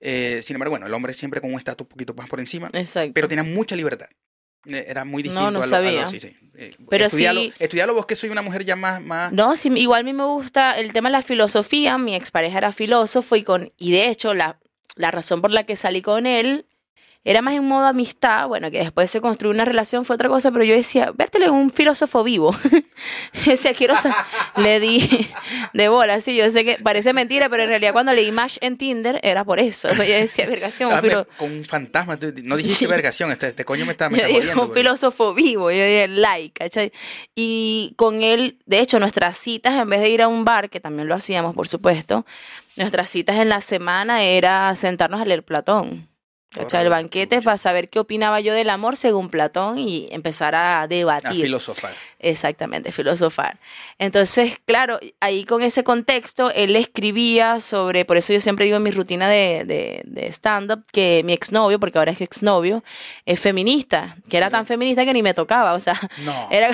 Eh, 0.00 0.40
sin 0.42 0.56
embargo, 0.56 0.72
bueno, 0.72 0.86
el 0.86 0.94
hombre 0.94 1.14
siempre 1.14 1.40
con 1.40 1.52
un 1.52 1.58
estatus 1.58 1.84
un 1.84 1.88
poquito 1.90 2.14
más 2.14 2.28
por 2.28 2.40
encima, 2.40 2.70
Exacto. 2.72 3.12
pero 3.14 3.28
tenían 3.28 3.52
mucha 3.54 3.76
libertad. 3.76 4.08
Eh, 4.66 4.84
Era 4.88 5.04
muy 5.04 5.22
No, 5.22 5.30
distinto 5.30 5.50
no 5.50 5.62
a, 5.62 5.66
lo, 5.66 5.76
a 5.76 5.80
lo- 5.80 5.86
sabía. 5.86 6.06
sí, 6.08 6.20
sí. 6.20 6.36
Eh, 6.54 6.74
Pero 6.90 7.06
estudialo, 7.06 7.40
sí- 7.40 7.52
estudialo 7.58 7.94
vos 7.94 8.06
que 8.06 8.14
soy 8.14 8.28
una 8.30 8.42
mujer 8.42 8.64
ya 8.64 8.76
más, 8.76 9.00
más 9.00 9.32
No, 9.32 9.56
sí, 9.56 9.70
igual 9.76 10.02
a 10.02 10.04
mí 10.04 10.12
me 10.12 10.24
gusta 10.24 10.78
el 10.78 10.92
tema 10.92 11.08
de 11.08 11.12
la 11.12 11.22
filosofía. 11.22 11.96
Mi 11.98 12.14
expareja 12.14 12.58
era 12.58 12.72
filósofo 12.72 13.36
y 13.36 13.42
con 13.42 13.72
y 13.78 13.92
de 13.92 14.08
hecho 14.08 14.34
la, 14.34 14.58
la 14.96 15.10
razón 15.10 15.40
por 15.40 15.50
la 15.50 15.64
que 15.64 15.76
salí 15.76 16.02
con 16.02 16.26
él 16.26 16.66
era 17.24 17.40
más 17.42 17.54
en 17.54 17.64
modo 17.68 17.86
amistad, 17.86 18.48
bueno, 18.48 18.70
que 18.70 18.78
después 18.78 19.10
se 19.10 19.20
construyó 19.20 19.52
una 19.54 19.64
relación 19.64 20.04
fue 20.04 20.14
otra 20.14 20.28
cosa, 20.28 20.50
pero 20.50 20.64
yo 20.64 20.74
decía, 20.74 21.12
vértele 21.14 21.50
un 21.50 21.70
filósofo 21.70 22.24
vivo. 22.24 22.54
decía, 23.46 23.74
quiero 23.74 23.94
le 24.56 24.80
di 24.80 25.28
de 25.72 25.88
bola, 25.88 26.18
sí, 26.20 26.36
yo 26.36 26.50
sé 26.50 26.64
que 26.64 26.78
parece 26.82 27.12
mentira, 27.12 27.48
pero 27.48 27.62
en 27.62 27.68
realidad 27.68 27.92
cuando 27.92 28.12
leí 28.12 28.32
Mash 28.32 28.56
en 28.60 28.76
Tinder 28.76 29.20
era 29.22 29.44
por 29.44 29.60
eso. 29.60 29.88
Yo 29.92 30.02
decía, 30.02 30.46
vergación, 30.46 30.92
Ah, 30.92 31.00
filo- 31.00 31.26
con 31.36 31.52
un 31.52 31.64
fantasma. 31.64 32.18
No 32.42 32.56
dijiste 32.56 32.86
vergación, 32.86 33.30
este, 33.30 33.48
este 33.48 33.64
coño 33.64 33.86
me 33.86 33.92
está, 33.92 34.10
me 34.10 34.18
yo 34.18 34.22
está 34.24 34.28
dije, 34.28 34.40
jodiendo, 34.40 34.62
un 34.62 34.68
güey. 34.68 34.80
filósofo 34.80 35.34
vivo, 35.34 35.70
yo 35.70 35.76
dije, 35.84 36.08
like, 36.08 36.52
¿cachai? 36.64 36.92
Y 37.34 37.94
con 37.96 38.22
él, 38.22 38.58
de 38.66 38.80
hecho, 38.80 38.98
nuestras 38.98 39.38
citas, 39.38 39.74
en 39.80 39.88
vez 39.88 40.00
de 40.00 40.08
ir 40.08 40.22
a 40.22 40.28
un 40.28 40.44
bar, 40.44 40.70
que 40.70 40.80
también 40.80 41.08
lo 41.08 41.14
hacíamos, 41.14 41.54
por 41.54 41.68
supuesto, 41.68 42.26
nuestras 42.76 43.08
citas 43.10 43.36
en 43.36 43.48
la 43.48 43.60
semana 43.60 44.22
era 44.24 44.74
sentarnos 44.76 45.20
a 45.20 45.24
leer 45.24 45.44
Platón. 45.44 46.08
¿Cachai? 46.52 46.84
El 46.84 46.90
banquete 46.90 47.36
chucha. 47.36 47.44
para 47.44 47.58
saber 47.58 47.88
qué 47.88 47.98
opinaba 47.98 48.40
yo 48.40 48.52
del 48.52 48.68
amor 48.70 48.96
según 48.96 49.30
Platón 49.30 49.78
y 49.78 50.06
empezar 50.10 50.54
a 50.54 50.82
A 50.82 50.86
debatir. 50.88 51.32
filosofar. 51.42 51.94
Exactamente, 52.18 52.92
filosofar. 52.92 53.58
Entonces, 53.98 54.58
claro, 54.64 55.00
ahí 55.20 55.44
con 55.44 55.62
ese 55.62 55.82
contexto, 55.82 56.50
él 56.52 56.76
escribía 56.76 57.60
sobre, 57.60 58.04
por 58.04 58.16
eso 58.16 58.32
yo 58.32 58.40
siempre 58.40 58.64
digo 58.66 58.76
en 58.76 58.82
mi 58.82 58.90
rutina 58.90 59.28
de, 59.28 59.64
de, 59.66 60.02
de 60.04 60.26
stand-up, 60.28 60.84
que 60.92 61.22
mi 61.24 61.32
exnovio, 61.32 61.80
porque 61.80 61.98
ahora 61.98 62.12
es 62.12 62.20
exnovio, 62.20 62.84
es 63.26 63.40
feminista, 63.40 64.16
que 64.28 64.36
era 64.36 64.50
tan 64.50 64.66
feminista 64.66 65.04
que 65.04 65.12
ni 65.14 65.22
me 65.22 65.34
tocaba, 65.34 65.72
o 65.74 65.80
sea, 65.80 65.98
No. 66.18 66.48
era, 66.52 66.70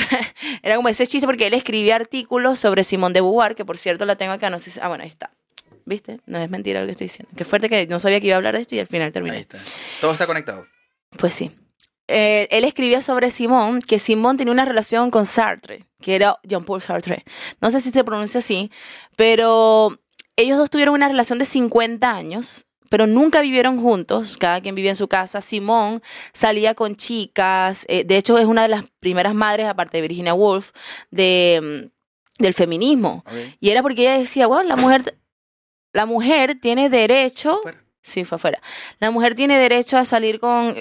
era 0.63 0.77
como 0.77 0.89
ese 0.89 1.07
chiste 1.07 1.27
porque 1.27 1.47
él 1.47 1.55
escribía 1.55 1.97
artículos 1.97 2.59
sobre 2.61 2.85
Simone 2.85 3.15
de 3.15 3.21
Beauvoir, 3.21 3.55
que 3.55 3.65
por 3.65 3.79
cierto 3.79 4.05
la 4.07 4.17
tengo 4.17 4.33
acá, 4.33 4.51
no 4.51 4.59
sé 4.59 4.71
si, 4.71 4.81
ah, 4.83 4.89
bueno, 4.89 5.05
ahí 5.05 5.11
está. 5.11 5.31
¿Viste? 5.89 6.21
No 6.27 6.39
es 6.39 6.51
mentira 6.51 6.81
lo 6.81 6.87
que 6.87 6.93
estoy 6.93 7.07
diciendo. 7.07 7.33
Qué 7.35 7.45
fuerte 7.45 7.71
que 7.71 7.87
no 7.87 7.99
sabía 7.99 8.21
que 8.21 8.27
iba 8.27 8.37
a 8.37 8.39
hablar 8.39 8.55
de 8.55 8.61
esto 8.61 8.75
y 8.75 8.79
al 8.79 8.87
final 8.87 9.11
terminé. 9.11 9.37
Ahí 9.37 9.43
está. 9.43 9.59
Todo 10.03 10.13
está 10.13 10.27
conectado. 10.27 10.67
Pues 11.17 11.33
sí. 11.33 11.51
Eh, 12.09 12.47
él 12.51 12.65
escribía 12.65 13.01
sobre 13.01 13.31
Simón, 13.31 13.81
que 13.81 13.99
Simón 13.99 14.37
tenía 14.37 14.53
una 14.53 14.67
relación 14.67 15.11
con 15.11 15.25
Sartre, 15.25 15.85
que 16.01 16.15
era 16.15 16.39
Jean-Paul 16.43 16.83
Sartre. 16.83 17.25
No 17.63 17.71
sé 17.71 17.81
si 17.81 17.91
se 17.91 18.05
pronuncia 18.05 18.39
así, 18.39 18.71
pero 19.17 19.99
ellos 20.37 20.59
dos 20.59 20.69
tuvieron 20.69 20.95
una 20.95 21.09
relación 21.09 21.39
de 21.39 21.47
50 21.47 22.11
años, 22.11 22.67
pero 22.91 23.07
nunca 23.07 23.41
vivieron 23.41 23.81
juntos, 23.81 24.37
cada 24.37 24.61
quien 24.61 24.75
vivía 24.75 24.91
en 24.91 24.97
su 24.97 25.09
casa. 25.09 25.41
Simón 25.41 26.03
salía 26.35 26.75
con 26.75 26.97
chicas, 26.97 27.87
eh, 27.89 28.05
de 28.05 28.17
hecho 28.19 28.37
es 28.39 28.45
una 28.45 28.63
de 28.63 28.69
las 28.69 28.85
primeras 29.01 29.35
madres, 29.35 29.67
aparte 29.67 29.97
de 29.97 30.03
Virginia 30.03 30.35
Woolf, 30.35 30.73
de, 31.11 31.89
mm, 31.91 32.43
del 32.43 32.55
feminismo. 32.55 33.25
Y 33.61 33.71
era 33.71 33.83
porque 33.83 34.03
ella 34.03 34.19
decía, 34.19 34.47
bueno, 34.47 34.69
la 34.69 34.77
mujer, 34.77 35.19
la 35.99 36.07
mujer 36.07 36.55
tiene 36.61 36.89
derecho 36.89 37.59
Fuera. 37.61 37.83
Sí, 38.01 38.25
fue 38.25 38.37
afuera. 38.37 38.63
La 39.01 39.11
mujer 39.11 39.35
tiene 39.35 39.59
derecho 39.59 39.99
a 39.99 40.05
salir 40.05 40.39
con... 40.39 40.77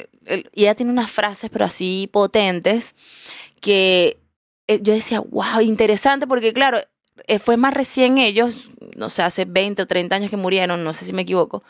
Y 0.53 0.61
ella 0.61 0.75
tiene 0.75 0.91
unas 0.91 1.09
frases, 1.09 1.49
pero 1.49 1.65
así 1.65 2.07
potentes, 2.13 2.93
que 3.59 4.19
eh, 4.67 4.79
yo 4.83 4.93
decía, 4.93 5.19
wow, 5.19 5.59
interesante, 5.61 6.27
porque 6.27 6.53
claro, 6.53 6.79
eh, 7.25 7.39
fue 7.39 7.57
más 7.57 7.73
recién 7.73 8.19
ellos, 8.19 8.69
no 8.95 9.09
sé, 9.09 9.23
hace 9.23 9.45
20 9.45 9.81
o 9.81 9.87
30 9.87 10.15
años 10.15 10.29
que 10.29 10.37
murieron, 10.37 10.83
no 10.83 10.93
sé 10.93 11.03
si 11.05 11.13
me 11.13 11.23
equivoco, 11.23 11.63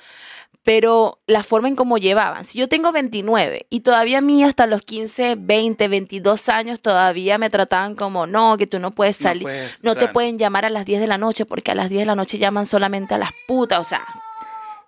pero 0.67 1.21
la 1.27 1.43
forma 1.43 1.69
en 1.69 1.77
cómo 1.77 1.97
llevaban. 1.97 2.43
Si 2.43 2.59
yo 2.59 2.67
tengo 2.67 2.91
29 2.91 3.67
y 3.69 3.79
todavía 3.79 4.17
a 4.17 4.21
mí 4.21 4.43
hasta 4.43 4.67
los 4.67 4.81
15, 4.81 5.35
20, 5.39 5.87
22 5.87 6.49
años 6.49 6.81
todavía 6.81 7.37
me 7.37 7.49
trataban 7.49 7.95
como, 7.95 8.27
no, 8.27 8.57
que 8.57 8.67
tú 8.67 8.77
no 8.77 8.91
puedes 8.91 9.15
salir, 9.15 9.43
no, 9.81 9.93
puedes, 9.93 9.97
te 9.97 10.07
pueden 10.09 10.37
llamar 10.37 10.65
a 10.65 10.69
las 10.69 10.85
10 10.85 10.99
de 10.99 11.07
la 11.07 11.17
noche 11.17 11.45
porque 11.45 11.71
a 11.71 11.75
las 11.75 11.87
10 11.87 12.01
de 12.01 12.05
la 12.05 12.15
noche 12.15 12.37
llaman 12.37 12.65
solamente 12.65 13.13
a 13.13 13.17
las 13.17 13.29
putas, 13.47 13.79
o 13.79 13.85
sea, 13.85 14.01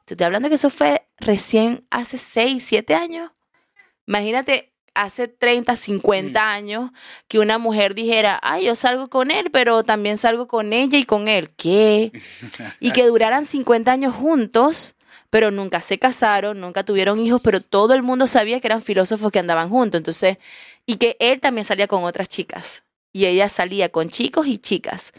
te 0.03 0.15
estoy 0.15 0.25
hablando 0.25 0.49
que 0.49 0.55
eso 0.55 0.69
fue 0.69 1.07
recién 1.17 1.85
hace 1.91 2.17
6, 2.17 2.61
7 2.67 2.95
años. 2.95 3.31
Imagínate 4.05 4.73
hace 4.95 5.29
30, 5.29 5.77
50 5.77 6.41
Mm. 6.43 6.49
años 6.49 6.91
que 7.29 7.39
una 7.39 7.57
mujer 7.57 7.95
dijera, 7.95 8.37
ay, 8.43 8.65
yo 8.65 8.75
salgo 8.75 9.07
con 9.07 9.31
él, 9.31 9.49
pero 9.49 9.83
también 9.85 10.17
salgo 10.17 10.45
con 10.49 10.73
ella 10.73 10.97
y 10.97 11.05
con 11.05 11.29
él. 11.29 11.51
¿Qué? 11.51 12.11
Y 12.81 12.91
que 12.91 13.07
duraran 13.07 13.45
50 13.45 13.93
años 13.93 14.13
juntos, 14.13 14.95
pero 15.29 15.51
nunca 15.51 15.81
se 15.81 15.99
casaron, 15.99 16.59
nunca 16.59 16.83
tuvieron 16.83 17.19
hijos, 17.19 17.41
pero 17.43 17.61
todo 17.61 17.93
el 17.93 18.01
mundo 18.01 18.27
sabía 18.27 18.59
que 18.59 18.67
eran 18.67 18.81
filósofos 18.81 19.31
que 19.31 19.39
andaban 19.39 19.69
juntos. 19.69 19.99
Entonces, 19.99 20.37
y 20.85 20.95
que 20.95 21.17
él 21.19 21.39
también 21.39 21.65
salía 21.65 21.87
con 21.87 22.03
otras 22.03 22.27
chicas. 22.27 22.83
Y 23.11 23.25
ella 23.25 23.49
salía 23.49 23.89
con 23.89 24.09
chicos 24.09 24.47
y 24.47 24.59
chicas. 24.59 25.13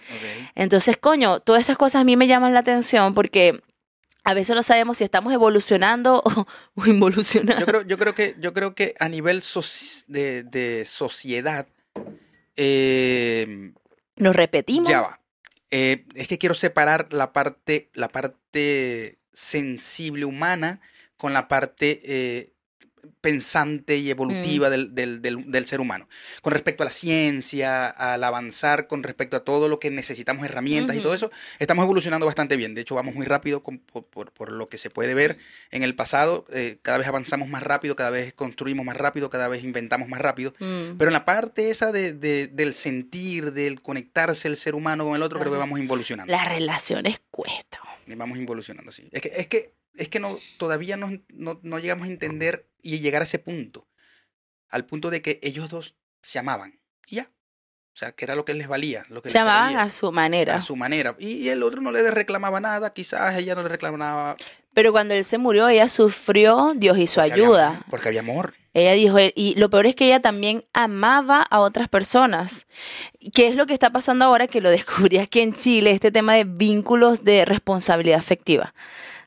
Entonces, 0.54 0.96
coño, 0.96 1.40
todas 1.40 1.62
esas 1.62 1.76
cosas 1.76 2.02
a 2.02 2.04
mí 2.04 2.16
me 2.16 2.26
llaman 2.28 2.54
la 2.54 2.60
atención 2.60 3.14
porque 3.14 3.62
a 4.22 4.34
veces 4.34 4.54
no 4.54 4.62
sabemos 4.62 4.98
si 4.98 5.04
estamos 5.04 5.32
evolucionando 5.32 6.22
o, 6.24 6.46
o 6.74 6.86
involucionando. 6.86 7.60
Yo 7.60 7.66
creo, 7.66 7.82
yo 7.82 7.98
creo 7.98 8.14
que, 8.14 8.36
yo 8.38 8.52
creo 8.52 8.74
que 8.74 8.94
a 8.98 9.08
nivel 9.08 9.42
de, 10.08 10.42
de 10.44 10.84
sociedad, 10.84 11.66
eh, 12.56 13.72
Nos 14.16 14.36
repetimos. 14.36 14.90
ya 14.90 15.00
va. 15.02 15.20
Eh, 15.70 16.04
es 16.14 16.26
que 16.26 16.36
quiero 16.36 16.54
separar 16.54 17.12
la 17.12 17.32
parte, 17.32 17.90
la 17.94 18.08
parte 18.08 19.19
sensible 19.40 20.24
humana 20.24 20.80
con 21.16 21.32
la 21.32 21.48
parte 21.48 22.00
eh, 22.04 22.52
pensante 23.22 23.96
y 23.96 24.10
evolutiva 24.10 24.68
Mm. 24.68 24.70
del, 24.70 24.94
del- 24.94 25.22
del- 25.22 25.50
del 25.50 25.66
ser 25.66 25.80
humano. 25.80 26.06
Con 26.42 26.52
respecto 26.52 26.82
a 26.82 26.86
la 26.86 26.90
ciencia, 26.92 27.88
al 27.88 28.22
avanzar, 28.24 28.86
con 28.86 29.02
respecto 29.02 29.36
a 29.36 29.44
todo 29.44 29.68
lo 29.68 29.78
que 29.78 29.90
necesitamos, 29.90 30.44
herramientas 30.44 30.96
y 30.96 31.00
todo 31.00 31.14
eso, 31.14 31.30
estamos 31.58 31.82
evolucionando 31.84 32.24
bastante 32.26 32.56
bien. 32.56 32.74
De 32.74 32.82
hecho, 32.82 32.94
vamos 32.94 33.14
muy 33.14 33.26
rápido 33.26 33.62
con- 33.62 33.78
por, 33.78 34.06
por- 34.06 34.32
por 34.32 34.52
lo 34.52 34.68
que 34.68 34.78
se 34.78 34.90
puede 34.90 35.14
ver 35.14 35.38
en 35.70 35.82
el 35.82 35.94
pasado. 35.94 36.46
Eh, 36.52 36.78
cada 36.82 36.98
vez 36.98 37.06
avanzamos 37.08 37.48
más 37.48 37.62
rápido, 37.62 37.96
cada 37.96 38.10
vez 38.10 38.32
construimos 38.34 38.84
más 38.86 38.96
rápido, 38.96 39.28
cada 39.30 39.48
vez 39.48 39.64
inventamos 39.64 40.08
más 40.08 40.20
rápido. 40.20 40.54
Mm. 40.58 40.96
Pero 40.98 41.08
en 41.08 41.14
la 41.14 41.24
parte 41.24 41.70
esa 41.70 41.92
de, 41.92 42.12
de- 42.12 42.46
del 42.48 42.74
sentir, 42.74 43.52
del 43.52 43.80
conectarse 43.82 44.46
el 44.48 44.56
ser 44.56 44.74
humano 44.74 45.04
con 45.04 45.14
el 45.16 45.22
otro, 45.22 45.38
creo 45.40 45.52
que 45.52 45.58
vamos 45.58 45.78
involucionando. 45.78 46.30
Las 46.30 46.46
relaciones 46.48 47.20
cuestan. 47.30 47.80
Vamos 48.16 48.38
involucionando, 48.38 48.92
sí. 48.92 49.08
Es 49.12 49.22
que, 49.22 49.32
es 49.36 49.46
que, 49.46 49.74
es 49.94 50.08
que 50.08 50.20
no, 50.20 50.38
todavía 50.58 50.96
no, 50.96 51.10
no, 51.28 51.60
no 51.62 51.78
llegamos 51.78 52.08
a 52.08 52.10
entender 52.10 52.68
y 52.82 53.00
llegar 53.00 53.22
a 53.22 53.24
ese 53.24 53.38
punto. 53.38 53.88
Al 54.68 54.86
punto 54.86 55.10
de 55.10 55.22
que 55.22 55.40
ellos 55.42 55.68
dos 55.68 55.96
se 56.22 56.38
amaban. 56.38 56.80
Y 57.06 57.16
ya. 57.16 57.30
O 57.92 57.96
sea, 58.00 58.12
que 58.12 58.24
era 58.24 58.36
lo 58.36 58.44
que 58.44 58.54
les 58.54 58.68
valía. 58.68 59.04
Lo 59.08 59.20
que 59.20 59.30
Se 59.30 59.38
les 59.38 59.44
servía, 59.44 59.82
a 59.82 59.90
su 59.90 60.12
manera. 60.12 60.54
a 60.54 60.62
su 60.62 60.76
manera. 60.76 61.16
Y, 61.18 61.32
y 61.34 61.48
el 61.48 61.62
otro 61.62 61.80
no 61.80 61.90
le 61.90 62.08
reclamaba 62.10 62.60
nada, 62.60 62.92
quizás 62.92 63.36
ella 63.36 63.54
no 63.54 63.62
le 63.62 63.68
reclamaba. 63.68 64.36
Pero 64.74 64.92
cuando 64.92 65.14
él 65.14 65.24
se 65.24 65.38
murió, 65.38 65.68
ella 65.68 65.88
sufrió, 65.88 66.72
Dios 66.76 66.96
hizo 66.98 67.20
porque 67.20 67.32
había 67.32 67.44
ayuda. 67.44 67.82
porque 67.90 68.08
había 68.08 68.20
amor. 68.20 68.54
Ella 68.72 68.92
dijo, 68.92 69.16
y 69.34 69.54
lo 69.56 69.68
peor 69.68 69.86
es 69.86 69.96
que 69.96 70.06
ella 70.06 70.20
también 70.20 70.64
amaba 70.72 71.42
a 71.42 71.58
otras 71.58 71.88
personas. 71.88 72.68
¿Qué 73.34 73.48
es 73.48 73.56
lo 73.56 73.66
que 73.66 73.72
está 73.72 73.90
pasando 73.90 74.24
ahora 74.24 74.46
que 74.46 74.60
lo 74.60 74.70
descubrí 74.70 75.18
aquí 75.18 75.40
en 75.40 75.54
Chile? 75.54 75.90
Este 75.90 76.12
tema 76.12 76.34
de 76.34 76.44
vínculos 76.44 77.24
de 77.24 77.44
responsabilidad 77.44 78.20
afectiva. 78.20 78.72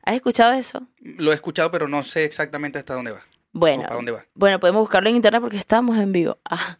¿Has 0.03 0.15
escuchado 0.15 0.53
eso? 0.53 0.87
Lo 0.99 1.31
he 1.31 1.35
escuchado, 1.35 1.71
pero 1.71 1.87
no 1.87 2.03
sé 2.03 2.23
exactamente 2.23 2.79
hasta 2.79 2.93
dónde 2.93 3.11
va. 3.11 3.21
Bueno, 3.51 3.87
dónde 3.91 4.11
va. 4.11 4.25
Bueno, 4.33 4.59
podemos 4.59 4.81
buscarlo 4.81 5.09
en 5.09 5.15
internet 5.17 5.41
porque 5.41 5.57
estamos 5.57 5.97
en 5.97 6.11
vivo. 6.11 6.39
Ah, 6.49 6.77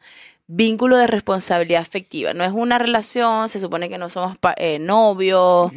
vínculo 0.47 0.97
de 0.97 1.07
responsabilidad 1.07 1.82
afectiva. 1.82 2.34
No 2.34 2.43
es 2.43 2.51
una 2.51 2.80
relación, 2.80 3.47
se 3.49 3.59
supone 3.59 3.89
que 3.89 3.97
no 3.97 4.09
somos 4.09 4.38
eh, 4.57 4.80
novios, 4.80 5.72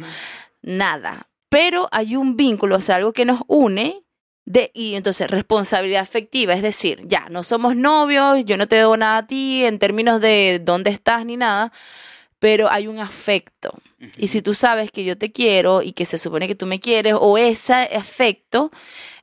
nada. 0.61 1.26
Pero 1.49 1.87
hay 1.91 2.15
un 2.15 2.35
vínculo, 2.35 2.77
o 2.77 2.81
sea, 2.81 2.97
algo 2.97 3.13
que 3.13 3.25
nos 3.25 3.41
une. 3.47 4.03
De, 4.45 4.71
y 4.73 4.95
entonces, 4.95 5.29
responsabilidad 5.29 6.01
afectiva, 6.01 6.53
es 6.53 6.61
decir, 6.61 7.01
ya, 7.03 7.27
no 7.29 7.43
somos 7.43 7.75
novios, 7.75 8.45
yo 8.45 8.55
no 8.55 8.65
te 8.65 8.77
debo 8.77 8.95
nada 8.95 9.17
a 9.17 9.27
ti 9.27 9.65
en 9.65 9.77
términos 9.77 10.21
de 10.21 10.61
dónde 10.63 10.89
estás 10.89 11.25
ni 11.25 11.35
nada, 11.35 11.73
pero 12.39 12.69
hay 12.69 12.87
un 12.87 12.99
afecto. 12.99 13.73
Y 14.17 14.27
si 14.27 14.41
tú 14.41 14.53
sabes 14.53 14.91
que 14.91 15.03
yo 15.03 15.17
te 15.17 15.31
quiero 15.31 15.81
y 15.81 15.91
que 15.91 16.05
se 16.05 16.19
supone 16.19 16.47
que 16.47 16.55
tú 16.55 16.67
me 16.67 16.79
quieres 16.79 17.15
o 17.19 17.37
ese 17.37 17.73
afecto, 17.73 18.71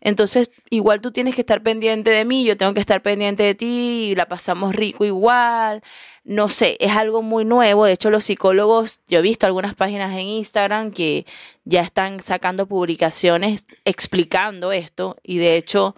entonces 0.00 0.50
igual 0.68 1.00
tú 1.00 1.12
tienes 1.12 1.36
que 1.36 1.42
estar 1.42 1.62
pendiente 1.62 2.10
de 2.10 2.24
mí, 2.24 2.44
yo 2.44 2.56
tengo 2.56 2.74
que 2.74 2.80
estar 2.80 3.00
pendiente 3.00 3.44
de 3.44 3.54
ti 3.54 4.08
y 4.10 4.14
la 4.16 4.26
pasamos 4.26 4.74
rico 4.74 5.04
igual. 5.04 5.82
No 6.24 6.48
sé, 6.48 6.76
es 6.80 6.92
algo 6.92 7.22
muy 7.22 7.44
nuevo. 7.44 7.84
De 7.84 7.92
hecho, 7.92 8.10
los 8.10 8.24
psicólogos, 8.24 9.00
yo 9.06 9.20
he 9.20 9.22
visto 9.22 9.46
algunas 9.46 9.74
páginas 9.76 10.12
en 10.12 10.26
Instagram 10.26 10.90
que 10.90 11.24
ya 11.64 11.82
están 11.82 12.20
sacando 12.20 12.66
publicaciones 12.66 13.64
explicando 13.84 14.72
esto 14.72 15.16
y 15.22 15.38
de 15.38 15.56
hecho 15.56 15.94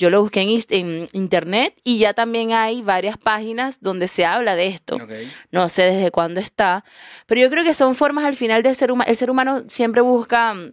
yo 0.00 0.10
lo 0.10 0.22
busqué 0.22 0.40
en, 0.40 0.48
en 0.70 1.08
internet 1.12 1.78
y 1.84 1.98
ya 1.98 2.14
también 2.14 2.52
hay 2.52 2.82
varias 2.82 3.16
páginas 3.18 3.78
donde 3.80 4.08
se 4.08 4.24
habla 4.24 4.56
de 4.56 4.66
esto 4.68 4.96
Ok. 4.96 5.12
no 5.52 5.68
sé 5.68 5.82
desde 5.82 6.10
cuándo 6.10 6.40
está, 6.40 6.84
pero 7.26 7.40
yo 7.40 7.50
creo 7.50 7.62
que 7.62 7.74
son 7.74 7.94
formas 7.94 8.24
al 8.24 8.34
final 8.34 8.62
del 8.62 8.74
ser 8.74 8.90
humano. 8.90 9.08
El 9.10 9.16
ser 9.16 9.30
humano 9.30 9.64
siempre 9.68 10.00
busca, 10.00 10.54
mm, 10.54 10.72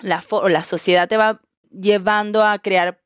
la, 0.00 0.22
la 0.48 0.62
sociedad 0.62 1.08
te 1.08 1.16
va 1.16 1.40
llevando 1.72 2.44
a 2.44 2.58
crear 2.58 3.00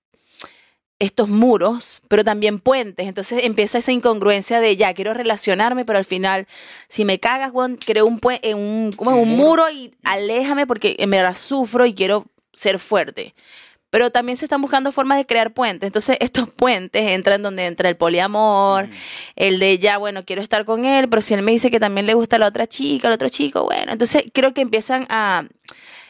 estos 0.98 1.28
muros, 1.30 2.02
pero 2.08 2.24
también 2.24 2.58
puentes. 2.58 3.06
Entonces 3.06 3.40
empieza 3.44 3.78
esa 3.78 3.90
incongruencia 3.92 4.60
de 4.60 4.76
ya, 4.76 4.92
quiero 4.92 5.14
relacionarme, 5.14 5.84
pero 5.86 5.98
al 5.98 6.04
final, 6.04 6.46
si 6.88 7.06
me 7.06 7.18
cagas, 7.18 7.52
weón, 7.52 7.76
creo 7.78 8.04
un, 8.06 8.20
eh, 8.42 8.54
un, 8.54 8.92
como 8.94 9.16
Un 9.16 9.28
muro. 9.30 9.70
y 9.70 9.94
aléjame 10.04 10.66
porque 10.66 10.96
en 10.98 11.10
verdad 11.10 11.34
sufro 11.34 11.86
y 11.86 11.94
quiero 11.94 12.26
ser 12.52 12.78
fuerte. 12.78 13.34
Pero 13.90 14.10
también 14.10 14.38
se 14.38 14.44
están 14.44 14.62
buscando 14.62 14.92
formas 14.92 15.18
de 15.18 15.26
crear 15.26 15.52
puentes. 15.52 15.86
Entonces, 15.86 16.16
estos 16.20 16.48
puentes 16.50 17.02
entran 17.10 17.42
donde 17.42 17.66
entra 17.66 17.88
el 17.88 17.96
poliamor, 17.96 18.86
Mm. 18.86 18.92
el 19.36 19.58
de 19.58 19.78
ya, 19.78 19.98
bueno, 19.98 20.24
quiero 20.24 20.42
estar 20.42 20.64
con 20.64 20.84
él, 20.84 21.08
pero 21.08 21.20
si 21.22 21.34
él 21.34 21.42
me 21.42 21.52
dice 21.52 21.70
que 21.70 21.80
también 21.80 22.06
le 22.06 22.14
gusta 22.14 22.38
la 22.38 22.46
otra 22.46 22.66
chica, 22.66 23.08
el 23.08 23.14
otro 23.14 23.28
chico, 23.28 23.64
bueno, 23.64 23.92
entonces 23.92 24.24
creo 24.32 24.54
que 24.54 24.60
empiezan 24.60 25.06
a 25.10 25.44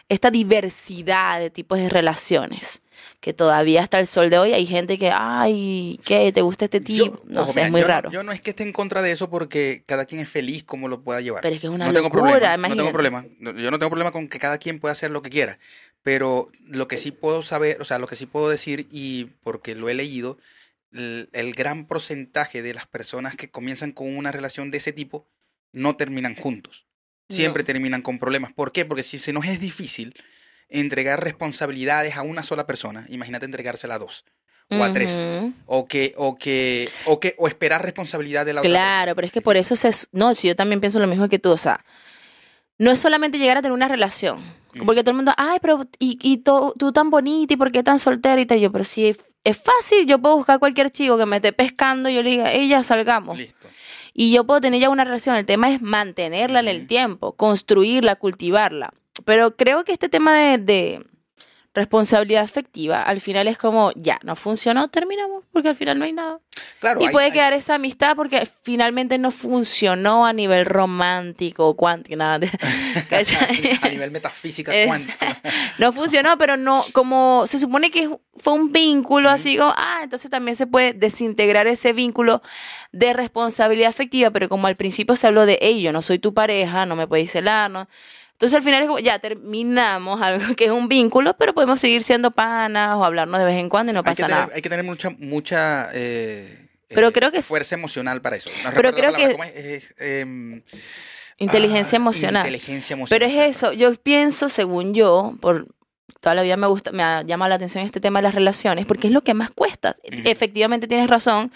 esta 0.08 0.30
diversidad 0.30 1.38
de 1.40 1.50
tipos 1.50 1.78
de 1.78 1.88
relaciones. 1.88 2.82
Que 3.20 3.34
todavía 3.34 3.82
hasta 3.82 3.98
el 3.98 4.06
sol 4.06 4.30
de 4.30 4.38
hoy 4.38 4.52
hay 4.54 4.64
gente 4.64 4.96
que, 4.98 5.10
ay, 5.12 6.00
¿qué? 6.04 6.32
¿Te 6.32 6.40
gusta 6.40 6.64
este 6.66 6.80
Yo- 6.80 7.04
tipo? 7.04 7.22
no 7.26 7.42
ojo, 7.42 7.50
sé, 7.52 7.60
mira, 7.60 7.66
es 7.66 7.70
muy 7.72 7.80
yo 7.82 7.86
no- 7.86 7.92
raro. 7.92 8.10
yo 8.10 8.22
no 8.22 8.32
es 8.32 8.40
que 8.40 8.50
esté 8.50 8.62
en 8.62 8.72
contra 8.72 9.02
de 9.02 9.12
eso 9.12 9.28
porque 9.28 9.82
cada 9.86 10.06
quien 10.06 10.22
es 10.22 10.28
feliz 10.28 10.64
como 10.64 10.88
lo 10.88 11.02
pueda 11.02 11.20
llevar. 11.20 11.42
Pero 11.42 11.54
es 11.54 11.60
que 11.60 11.66
es 11.66 11.72
una 11.72 11.86
no 11.86 11.92
tengo 11.92 12.08
locura, 12.08 12.22
problema, 12.22 12.48
no 12.48 12.54
imagínate. 12.56 12.78
tengo 12.78 12.92
problema. 12.92 13.24
No, 13.38 13.50
Yo 13.58 13.70
no 13.70 13.78
tengo 13.78 13.90
problema 13.90 14.10
con 14.10 14.26
que 14.28 14.38
cada 14.38 14.56
quien 14.56 14.80
pueda 14.80 14.92
hacer 14.92 15.10
lo 15.10 15.20
que 15.20 15.28
quiera. 15.28 15.58
Pero 16.02 16.50
lo 16.64 16.88
que 16.88 16.96
sí 16.96 17.10
puedo 17.10 17.42
saber, 17.42 17.80
o 17.80 17.84
sea, 17.84 17.98
lo 17.98 18.06
que 18.06 18.16
sí 18.16 18.26
puedo 18.26 18.48
decir, 18.48 18.86
y 18.90 19.26
porque 19.42 19.74
lo 19.74 19.88
he 19.88 19.94
leído, 19.94 20.38
el, 20.92 21.28
el 21.32 21.52
gran 21.52 21.86
porcentaje 21.86 22.62
de 22.62 22.74
las 22.74 22.86
personas 22.86 23.36
que 23.36 23.50
comienzan 23.50 23.92
con 23.92 24.16
una 24.16 24.32
relación 24.32 24.70
de 24.70 24.78
ese 24.78 24.92
tipo 24.92 25.28
no 25.72 25.96
terminan 25.96 26.34
juntos. 26.36 26.86
Siempre 27.28 27.62
No. 27.62 27.66
terminan 27.66 28.02
con 28.02 28.18
problemas. 28.18 28.52
¿Por 28.52 28.72
qué? 28.72 28.84
Porque 28.84 29.02
si 29.04 29.18
se 29.18 29.32
nos 29.32 29.46
es 29.46 29.60
difícil 29.60 30.14
entregar 30.68 31.22
responsabilidades 31.22 32.16
a 32.16 32.22
una 32.22 32.42
sola 32.42 32.66
persona, 32.66 33.06
imagínate 33.08 33.44
entregársela 33.44 33.96
a 33.96 33.98
dos 33.98 34.24
o 34.72 34.82
a 34.82 34.92
tres. 34.92 35.10
O 35.66 35.86
que, 35.86 36.14
o 36.16 36.36
que, 36.38 36.88
o 37.04 37.18
que, 37.20 37.34
o 37.38 37.46
esperar 37.48 37.82
responsabilidad 37.84 38.46
de 38.46 38.52
la 38.52 38.60
otra 38.60 38.70
Claro, 38.70 39.14
pero 39.16 39.26
es 39.26 39.32
que 39.32 39.42
por 39.42 39.56
eso 39.56 39.74
se... 39.76 39.90
No, 40.12 40.34
si 40.34 40.48
yo 40.48 40.56
también 40.56 40.80
pienso 40.80 40.98
lo 41.00 41.08
mismo 41.08 41.28
que 41.28 41.38
tú, 41.40 41.50
o 41.50 41.56
sea, 41.56 41.84
no 42.80 42.90
es 42.90 42.98
solamente 42.98 43.38
llegar 43.38 43.58
a 43.58 43.62
tener 43.62 43.74
una 43.74 43.88
relación, 43.88 44.58
Mm. 44.72 44.86
porque 44.86 45.02
todo 45.02 45.10
el 45.10 45.16
mundo, 45.16 45.32
ay, 45.36 45.58
pero 45.60 45.84
y, 45.98 46.16
y 46.22 46.38
tú, 46.38 46.72
tú 46.78 46.92
tan 46.92 47.10
bonita 47.10 47.54
y 47.54 47.56
por 47.56 47.72
qué 47.72 47.82
tan 47.82 47.98
soltera 47.98 48.40
y 48.40 48.46
tal, 48.46 48.58
yo, 48.60 48.70
pero 48.72 48.84
si 48.84 49.06
es, 49.08 49.18
es 49.42 49.56
fácil, 49.56 50.06
yo 50.06 50.18
puedo 50.20 50.36
buscar 50.36 50.58
cualquier 50.60 50.90
chico 50.90 51.18
que 51.18 51.26
me 51.26 51.36
esté 51.36 51.52
pescando 51.52 52.08
y 52.08 52.14
yo 52.14 52.22
le 52.22 52.30
diga, 52.30 52.52
ella, 52.52 52.82
salgamos. 52.84 53.36
Listo. 53.36 53.68
Y 54.14 54.32
yo 54.32 54.44
puedo 54.44 54.60
tener 54.60 54.80
ya 54.80 54.88
una 54.88 55.04
relación, 55.04 55.36
el 55.36 55.44
tema 55.46 55.70
es 55.70 55.82
mantenerla 55.82 56.60
en 56.60 56.68
el 56.68 56.86
tiempo, 56.86 57.32
construirla, 57.32 58.16
cultivarla. 58.16 58.92
Pero 59.24 59.56
creo 59.56 59.84
que 59.84 59.92
este 59.92 60.08
tema 60.08 60.36
de, 60.36 60.58
de 60.58 61.06
responsabilidad 61.72 62.42
afectiva, 62.42 63.02
al 63.02 63.20
final 63.20 63.46
es 63.46 63.56
como, 63.56 63.92
ya, 63.94 64.18
no 64.24 64.34
funcionó, 64.34 64.88
terminamos, 64.88 65.44
porque 65.52 65.68
al 65.68 65.76
final 65.76 65.98
no 65.98 66.04
hay 66.04 66.12
nada. 66.12 66.40
Claro, 66.80 67.00
Y 67.00 67.06
hay- 67.06 67.12
puede 67.12 67.26
hay- 67.26 67.32
quedar 67.32 67.52
esa 67.52 67.76
amistad 67.76 68.16
porque 68.16 68.46
finalmente 68.64 69.18
no 69.18 69.30
funcionó 69.30 70.26
a 70.26 70.32
nivel 70.32 70.66
romántico 70.66 71.74
cuántico, 71.76 72.16
nada. 72.16 72.38
de- 72.40 72.50
a 73.82 73.88
nivel 73.88 74.10
metafísica 74.10 74.72
cuántica. 74.86 75.40
no 75.78 75.92
funcionó, 75.92 76.36
pero 76.38 76.56
no, 76.56 76.84
como 76.92 77.44
se 77.46 77.58
supone 77.58 77.90
que 77.90 78.10
fue 78.36 78.52
un 78.54 78.72
vínculo 78.72 79.30
así, 79.30 79.56
como, 79.56 79.72
ah, 79.76 80.00
entonces 80.02 80.30
también 80.30 80.56
se 80.56 80.66
puede 80.66 80.92
desintegrar 80.92 81.66
ese 81.66 81.92
vínculo 81.92 82.42
de 82.92 83.12
responsabilidad 83.12 83.90
afectiva, 83.90 84.30
pero 84.30 84.48
como 84.48 84.66
al 84.66 84.76
principio 84.76 85.14
se 85.14 85.26
habló 85.28 85.46
de, 85.46 85.58
hey, 85.62 85.80
yo 85.80 85.92
no 85.92 86.02
soy 86.02 86.18
tu 86.18 86.34
pareja, 86.34 86.84
no 86.86 86.96
me 86.96 87.06
puedes 87.06 87.30
celar, 87.30 87.70
¿no? 87.70 87.88
Entonces 88.40 88.56
al 88.56 88.62
final 88.62 88.80
es 88.80 88.86
como, 88.88 88.98
ya 89.00 89.18
terminamos 89.18 90.22
algo 90.22 90.56
que 90.56 90.64
es 90.64 90.70
un 90.70 90.88
vínculo, 90.88 91.36
pero 91.36 91.52
podemos 91.52 91.78
seguir 91.78 92.02
siendo 92.02 92.30
panas 92.30 92.96
o 92.96 93.04
hablarnos 93.04 93.38
de 93.38 93.44
vez 93.44 93.58
en 93.58 93.68
cuando 93.68 93.90
y 93.90 93.92
no 93.92 94.00
hay, 94.00 94.04
pasa 94.04 94.26
tener, 94.26 94.30
nada. 94.30 94.48
hay 94.54 94.62
que 94.62 94.70
tener 94.70 94.82
mucha, 94.82 95.10
mucha 95.10 95.90
eh, 95.92 96.68
Pero 96.88 97.08
eh, 97.08 97.12
creo 97.12 97.30
que 97.30 97.36
es- 97.36 97.46
fuerza 97.46 97.74
emocional 97.74 98.22
para 98.22 98.36
eso. 98.36 98.48
No 98.64 98.70
Pero 98.74 98.94
creo 98.94 99.12
que- 99.12 99.82
em, 99.98 100.62
Inteligencia 101.36 101.96
ah, 101.96 102.00
emocional. 102.00 102.46
Inteligencia 102.46 102.94
emocional. 102.94 103.28
Pero 103.28 103.42
es 103.42 103.56
eso, 103.56 103.72
yo 103.74 103.92
pienso, 103.94 104.48
según 104.48 104.94
yo, 104.94 105.34
por 105.42 105.66
toda 106.20 106.34
la 106.34 106.42
vida 106.42 106.56
me 106.56 106.66
gusta, 106.66 106.92
me 106.92 107.02
ha 107.02 107.20
llamado 107.20 107.50
la 107.50 107.56
atención 107.56 107.84
este 107.84 108.00
tema 108.00 108.20
de 108.20 108.22
las 108.22 108.34
relaciones, 108.34 108.86
porque 108.86 109.08
es 109.08 109.12
lo 109.12 109.22
que 109.22 109.34
más 109.34 109.50
cuesta. 109.50 109.94
Efectivamente 110.02 110.88
tienes 110.88 111.10
razón. 111.10 111.52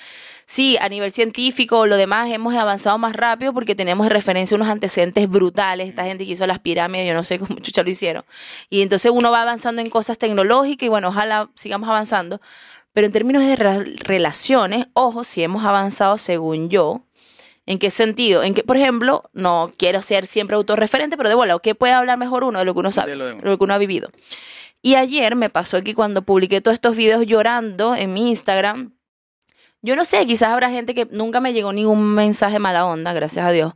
Sí, 0.47 0.77
a 0.81 0.89
nivel 0.89 1.11
científico 1.13 1.79
o 1.81 1.87
lo 1.87 1.97
demás 1.97 2.31
hemos 2.31 2.55
avanzado 2.55 2.99
más 2.99 3.15
rápido 3.17 3.53
porque 3.55 3.75
tenemos 3.75 4.07
de 4.07 4.11
referencia 4.13 4.55
unos 4.57 4.69
antecedentes 4.69 5.29
brutales. 5.29 5.89
Esta 5.89 6.05
gente 6.05 6.25
que 6.27 6.33
hizo 6.33 6.47
las 6.47 6.59
pirámides, 6.59 7.09
yo 7.09 7.15
no 7.15 7.23
sé 7.23 7.39
cómo 7.41 7.57
chucha 7.61 7.83
lo 7.83 7.91
hicieron. 7.91 8.25
Y 8.71 8.83
entonces 8.83 9.11
uno 9.15 9.31
va 9.31 9.43
avanzando 9.43 9.81
en 9.83 9.91
cosas 9.91 10.19
tecnológicas 10.19 10.87
y 10.87 10.89
bueno, 10.89 11.09
ojalá 11.09 11.51
sigamos 11.55 11.89
avanzando. 11.89 12.41
Pero 12.93 13.07
en 13.07 13.13
términos 13.13 13.43
de 13.43 13.57
re- 13.57 13.97
relaciones, 13.97 14.87
ojo, 14.93 15.25
si 15.25 15.43
hemos 15.43 15.65
avanzado 15.65 16.19
según 16.19 16.69
yo, 16.71 17.03
¿En 17.67 17.79
qué 17.79 17.91
sentido? 17.91 18.43
En 18.43 18.53
que, 18.53 18.63
por 18.63 18.77
ejemplo, 18.77 19.31
no 19.33 19.73
quiero 19.79 20.03
ser 20.03 20.27
siempre 20.27 20.55
autorreferente, 20.55 21.17
pero 21.17 21.31
de 21.31 21.35
bola, 21.35 21.59
¿qué 21.63 21.75
puede 21.75 21.95
hablar 21.95 22.19
mejor 22.19 22.45
uno 22.45 22.59
de 22.59 22.67
lo 22.67 22.75
que 22.75 22.81
uno 22.81 22.93
sabe, 22.93 23.13
De 23.13 23.17
lo 23.17 23.25
de 23.27 23.35
de- 23.37 23.41
lo 23.41 23.57
que 23.57 23.65
uno 23.65 23.73
ha 23.73 23.79
vivido? 23.79 24.11
Y 24.83 24.97
ayer 24.97 25.35
me 25.35 25.49
pasó 25.49 25.83
que 25.83 25.95
cuando 25.95 26.21
publiqué 26.21 26.61
todos 26.61 26.75
estos 26.75 26.95
videos 26.95 27.25
llorando 27.25 27.95
en 27.97 28.13
mi 28.13 28.29
Instagram, 28.29 28.93
yo 29.85 29.97
no 29.97 30.07
sé, 30.07 30.25
quizás 30.27 30.49
habrá 30.49 30.71
gente 30.71 30.95
que 30.95 31.07
nunca 31.11 31.41
me 31.41 31.53
llegó 31.53 31.71
ningún 31.75 32.15
mensaje 32.15 32.59
mala 32.59 32.87
onda, 32.87 33.13
gracias 33.13 33.45
a 33.45 33.51
Dios. 33.51 33.75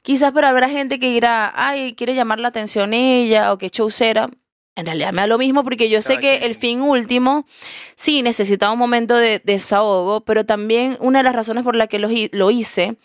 Quizás, 0.00 0.32
pero 0.32 0.46
habrá 0.46 0.70
gente 0.70 0.98
que 0.98 1.12
dirá, 1.12 1.52
ay, 1.54 1.92
quiere 1.94 2.14
llamar 2.14 2.38
la 2.40 2.48
atención 2.48 2.94
ella 2.94 3.52
o 3.52 3.58
que 3.58 3.68
chaucera. 3.68 4.30
En 4.74 4.86
realidad 4.86 5.12
me 5.12 5.20
da 5.20 5.26
lo 5.26 5.36
mismo 5.36 5.62
porque 5.62 5.90
yo 5.90 6.00
sé 6.00 6.18
que 6.18 6.46
el 6.46 6.54
fin 6.54 6.80
último 6.80 7.44
sí 7.94 8.22
necesitaba 8.22 8.72
un 8.72 8.78
momento 8.78 9.16
de 9.16 9.40
desahogo, 9.44 10.22
pero 10.24 10.46
también 10.46 10.96
una 11.00 11.18
de 11.18 11.24
las 11.24 11.36
razones 11.36 11.62
por 11.62 11.76
la 11.76 11.88
que 11.88 11.98
lo, 11.98 12.08
lo 12.32 12.50
hice 12.50 12.96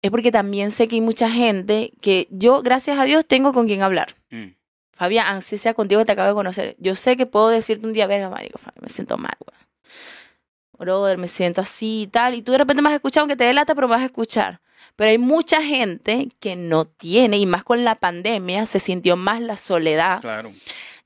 es 0.00 0.10
porque 0.10 0.32
también 0.32 0.72
sé 0.72 0.88
que 0.88 0.96
hay 0.96 1.02
mucha 1.02 1.30
gente 1.30 1.92
que 2.00 2.26
yo, 2.30 2.62
gracias 2.62 2.98
a 2.98 3.04
Dios, 3.04 3.26
tengo 3.26 3.52
con 3.52 3.66
quien 3.66 3.82
hablar. 3.82 4.14
Mm. 4.30 4.54
Fabián, 4.92 5.36
así 5.36 5.58
sea 5.58 5.74
contigo 5.74 6.00
que 6.00 6.06
te 6.06 6.12
acabo 6.12 6.28
de 6.28 6.34
conocer. 6.34 6.74
Yo 6.78 6.94
sé 6.94 7.18
que 7.18 7.26
puedo 7.26 7.48
decirte 7.50 7.86
un 7.86 7.92
día, 7.92 8.06
verga, 8.06 8.30
marico, 8.30 8.58
Fabián, 8.58 8.82
me 8.82 8.88
siento 8.88 9.18
mal, 9.18 9.36
güey. 9.44 9.56
Brother, 10.78 11.18
me 11.18 11.28
siento 11.28 11.60
así 11.60 12.02
y 12.02 12.06
tal. 12.06 12.34
Y 12.34 12.42
tú 12.42 12.52
de 12.52 12.58
repente 12.58 12.82
me 12.82 12.88
has 12.88 12.94
escuchado, 12.94 13.22
aunque 13.24 13.36
te 13.36 13.44
dé 13.44 13.52
lata, 13.54 13.74
pero 13.74 13.88
me 13.88 13.92
vas 13.94 14.02
a 14.02 14.06
escuchar. 14.06 14.60
Pero 14.96 15.10
hay 15.10 15.18
mucha 15.18 15.62
gente 15.62 16.28
que 16.40 16.56
no 16.56 16.86
tiene, 16.86 17.36
y 17.38 17.46
más 17.46 17.64
con 17.64 17.84
la 17.84 17.94
pandemia, 17.96 18.66
se 18.66 18.80
sintió 18.80 19.16
más 19.16 19.40
la 19.40 19.56
soledad. 19.56 20.20
Claro. 20.20 20.52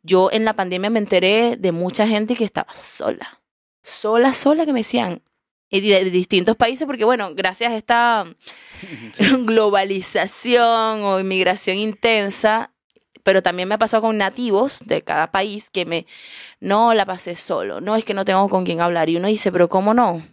Yo 0.02 0.30
en 0.32 0.44
la 0.44 0.54
pandemia 0.54 0.90
me 0.90 0.98
enteré 0.98 1.56
de 1.56 1.72
mucha 1.72 2.06
gente 2.06 2.36
que 2.36 2.44
estaba 2.44 2.74
sola. 2.74 3.40
Sola, 3.82 4.32
sola, 4.32 4.64
que 4.66 4.72
me 4.72 4.80
decían. 4.80 5.22
Y 5.72 5.80
de, 5.80 6.04
de 6.04 6.10
distintos 6.10 6.56
países, 6.56 6.84
porque 6.86 7.04
bueno, 7.04 7.32
gracias 7.34 7.72
a 7.72 7.76
esta 7.76 8.26
Sí. 9.12 9.24
globalización 9.44 11.04
o 11.04 11.20
inmigración 11.20 11.78
intensa, 11.78 12.72
pero 13.30 13.44
también 13.44 13.68
me 13.68 13.76
ha 13.76 13.78
pasado 13.78 14.00
con 14.02 14.18
nativos 14.18 14.82
de 14.86 15.02
cada 15.02 15.30
país 15.30 15.70
que 15.70 15.84
me, 15.86 16.04
no 16.58 16.94
la 16.94 17.06
pasé 17.06 17.36
solo, 17.36 17.80
no 17.80 17.94
es 17.94 18.04
que 18.04 18.12
no 18.12 18.24
tengo 18.24 18.48
con 18.48 18.64
quién 18.64 18.80
hablar. 18.80 19.08
Y 19.08 19.16
uno 19.18 19.28
dice, 19.28 19.52
pero 19.52 19.68
¿cómo 19.68 19.94
no? 19.94 20.26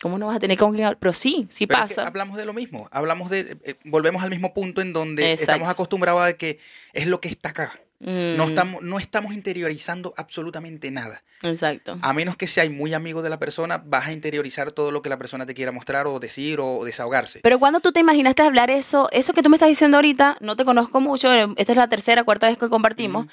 ¿Cómo 0.00 0.18
no 0.18 0.28
vas 0.28 0.36
a 0.36 0.38
tener 0.38 0.56
con 0.56 0.70
quién 0.72 0.84
hablar? 0.84 1.00
Pero 1.00 1.12
sí, 1.12 1.48
sí 1.50 1.66
Pero 1.66 1.82
es 1.82 1.88
que 1.88 1.94
pasa. 1.96 2.06
hablamos 2.06 2.36
de 2.36 2.44
lo 2.46 2.52
mismo. 2.52 2.88
Hablamos 2.92 3.28
de. 3.28 3.58
eh, 3.64 3.74
volvemos 3.86 4.22
al 4.22 4.30
mismo 4.30 4.54
punto 4.54 4.82
en 4.82 4.92
donde 4.92 5.32
Exacto. 5.32 5.50
estamos 5.50 5.68
acostumbrados 5.68 6.22
a 6.22 6.34
que 6.34 6.60
es 6.92 7.08
lo 7.08 7.20
que 7.20 7.28
está 7.28 7.48
acá. 7.48 7.72
No 8.00 8.44
Mm, 8.44 8.48
estamos, 8.48 8.82
no 8.82 8.98
estamos 8.98 9.32
interiorizando 9.34 10.12
absolutamente 10.16 10.90
nada. 10.90 11.22
Exacto. 11.42 11.98
A 12.02 12.12
menos 12.12 12.36
que 12.36 12.46
seas 12.46 12.68
muy 12.70 12.92
amigo 12.94 13.22
de 13.22 13.28
la 13.30 13.38
persona, 13.38 13.82
vas 13.84 14.06
a 14.08 14.12
interiorizar 14.12 14.72
todo 14.72 14.90
lo 14.90 15.00
que 15.02 15.08
la 15.08 15.16
persona 15.18 15.46
te 15.46 15.54
quiera 15.54 15.72
mostrar 15.72 16.06
o 16.06 16.18
decir 16.18 16.58
o 16.60 16.84
desahogarse. 16.84 17.40
Pero 17.42 17.58
cuando 17.58 17.80
tú 17.80 17.92
te 17.92 18.00
imaginaste 18.00 18.42
hablar 18.42 18.70
eso, 18.70 19.08
eso 19.12 19.32
que 19.32 19.42
tú 19.42 19.50
me 19.50 19.56
estás 19.56 19.68
diciendo 19.68 19.96
ahorita, 19.98 20.38
no 20.40 20.56
te 20.56 20.64
conozco 20.64 21.00
mucho, 21.00 21.32
eh, 21.32 21.46
esta 21.56 21.72
es 21.72 21.78
la 21.78 21.88
tercera, 21.88 22.24
cuarta 22.24 22.48
vez 22.48 22.58
que 22.58 22.68
compartimos, 22.68 23.26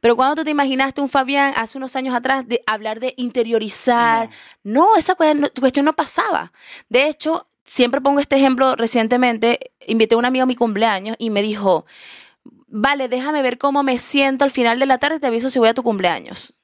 pero 0.00 0.16
cuando 0.16 0.34
tú 0.36 0.44
te 0.44 0.50
imaginaste 0.50 1.00
un 1.00 1.08
Fabián 1.08 1.52
hace 1.56 1.78
unos 1.78 1.94
años 1.96 2.14
atrás 2.14 2.46
de 2.46 2.62
hablar 2.66 3.00
de 3.00 3.14
interiorizar, 3.16 4.28
no, 4.62 4.96
esa 4.96 5.16
no- 5.34 5.48
cuestión 5.60 5.84
no 5.84 5.94
pasaba. 5.94 6.52
De 6.88 7.08
hecho, 7.08 7.48
siempre 7.64 8.00
pongo 8.00 8.20
este 8.20 8.36
ejemplo 8.36 8.76
recientemente, 8.76 9.72
invité 9.86 10.14
a 10.14 10.18
un 10.18 10.24
amigo 10.24 10.42
a 10.44 10.46
mi 10.46 10.56
cumpleaños 10.56 11.16
y 11.18 11.30
me 11.30 11.42
dijo, 11.42 11.84
vale, 12.68 13.08
déjame 13.08 13.42
ver 13.42 13.58
cómo 13.58 13.82
me 13.82 13.98
siento 13.98 14.44
al 14.44 14.50
final 14.50 14.78
de 14.78 14.86
la 14.86 14.98
tarde, 14.98 15.20
te 15.20 15.26
aviso 15.26 15.50
si 15.50 15.58
voy 15.58 15.68
a 15.68 15.74
tu 15.74 15.82
cumpleaños. 15.82 16.54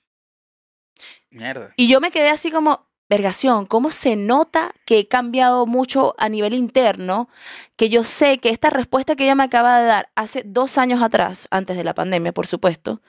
Mierda. 1.31 1.73
Y 1.77 1.89
yo 1.89 2.01
me 2.01 2.11
quedé 2.11 2.29
así 2.31 2.51
como, 2.51 2.87
vergación, 3.09 3.67
¿cómo 3.67 3.91
se 3.91 4.17
nota 4.17 4.73
que 4.87 5.01
he 5.01 5.09
cambiado 5.09 5.67
mucho 5.67 6.15
a 6.19 6.29
nivel 6.29 6.55
interno? 6.55 7.29
Que 7.77 7.89
yo 7.89 8.05
sé 8.05 8.39
que 8.39 8.51
esta 8.51 8.71
respuesta 8.71 9.17
que 9.17 9.25
ella 9.25 9.35
me 9.35 9.43
acaba 9.43 9.81
de 9.81 9.87
dar 9.87 10.11
hace 10.15 10.43
dos 10.45 10.79
años 10.79 11.03
atrás, 11.03 11.49
antes 11.51 11.77
de 11.77 11.85
la 11.85 11.95
pandemia, 11.95 12.33
por 12.33 12.47
supuesto, 12.47 13.03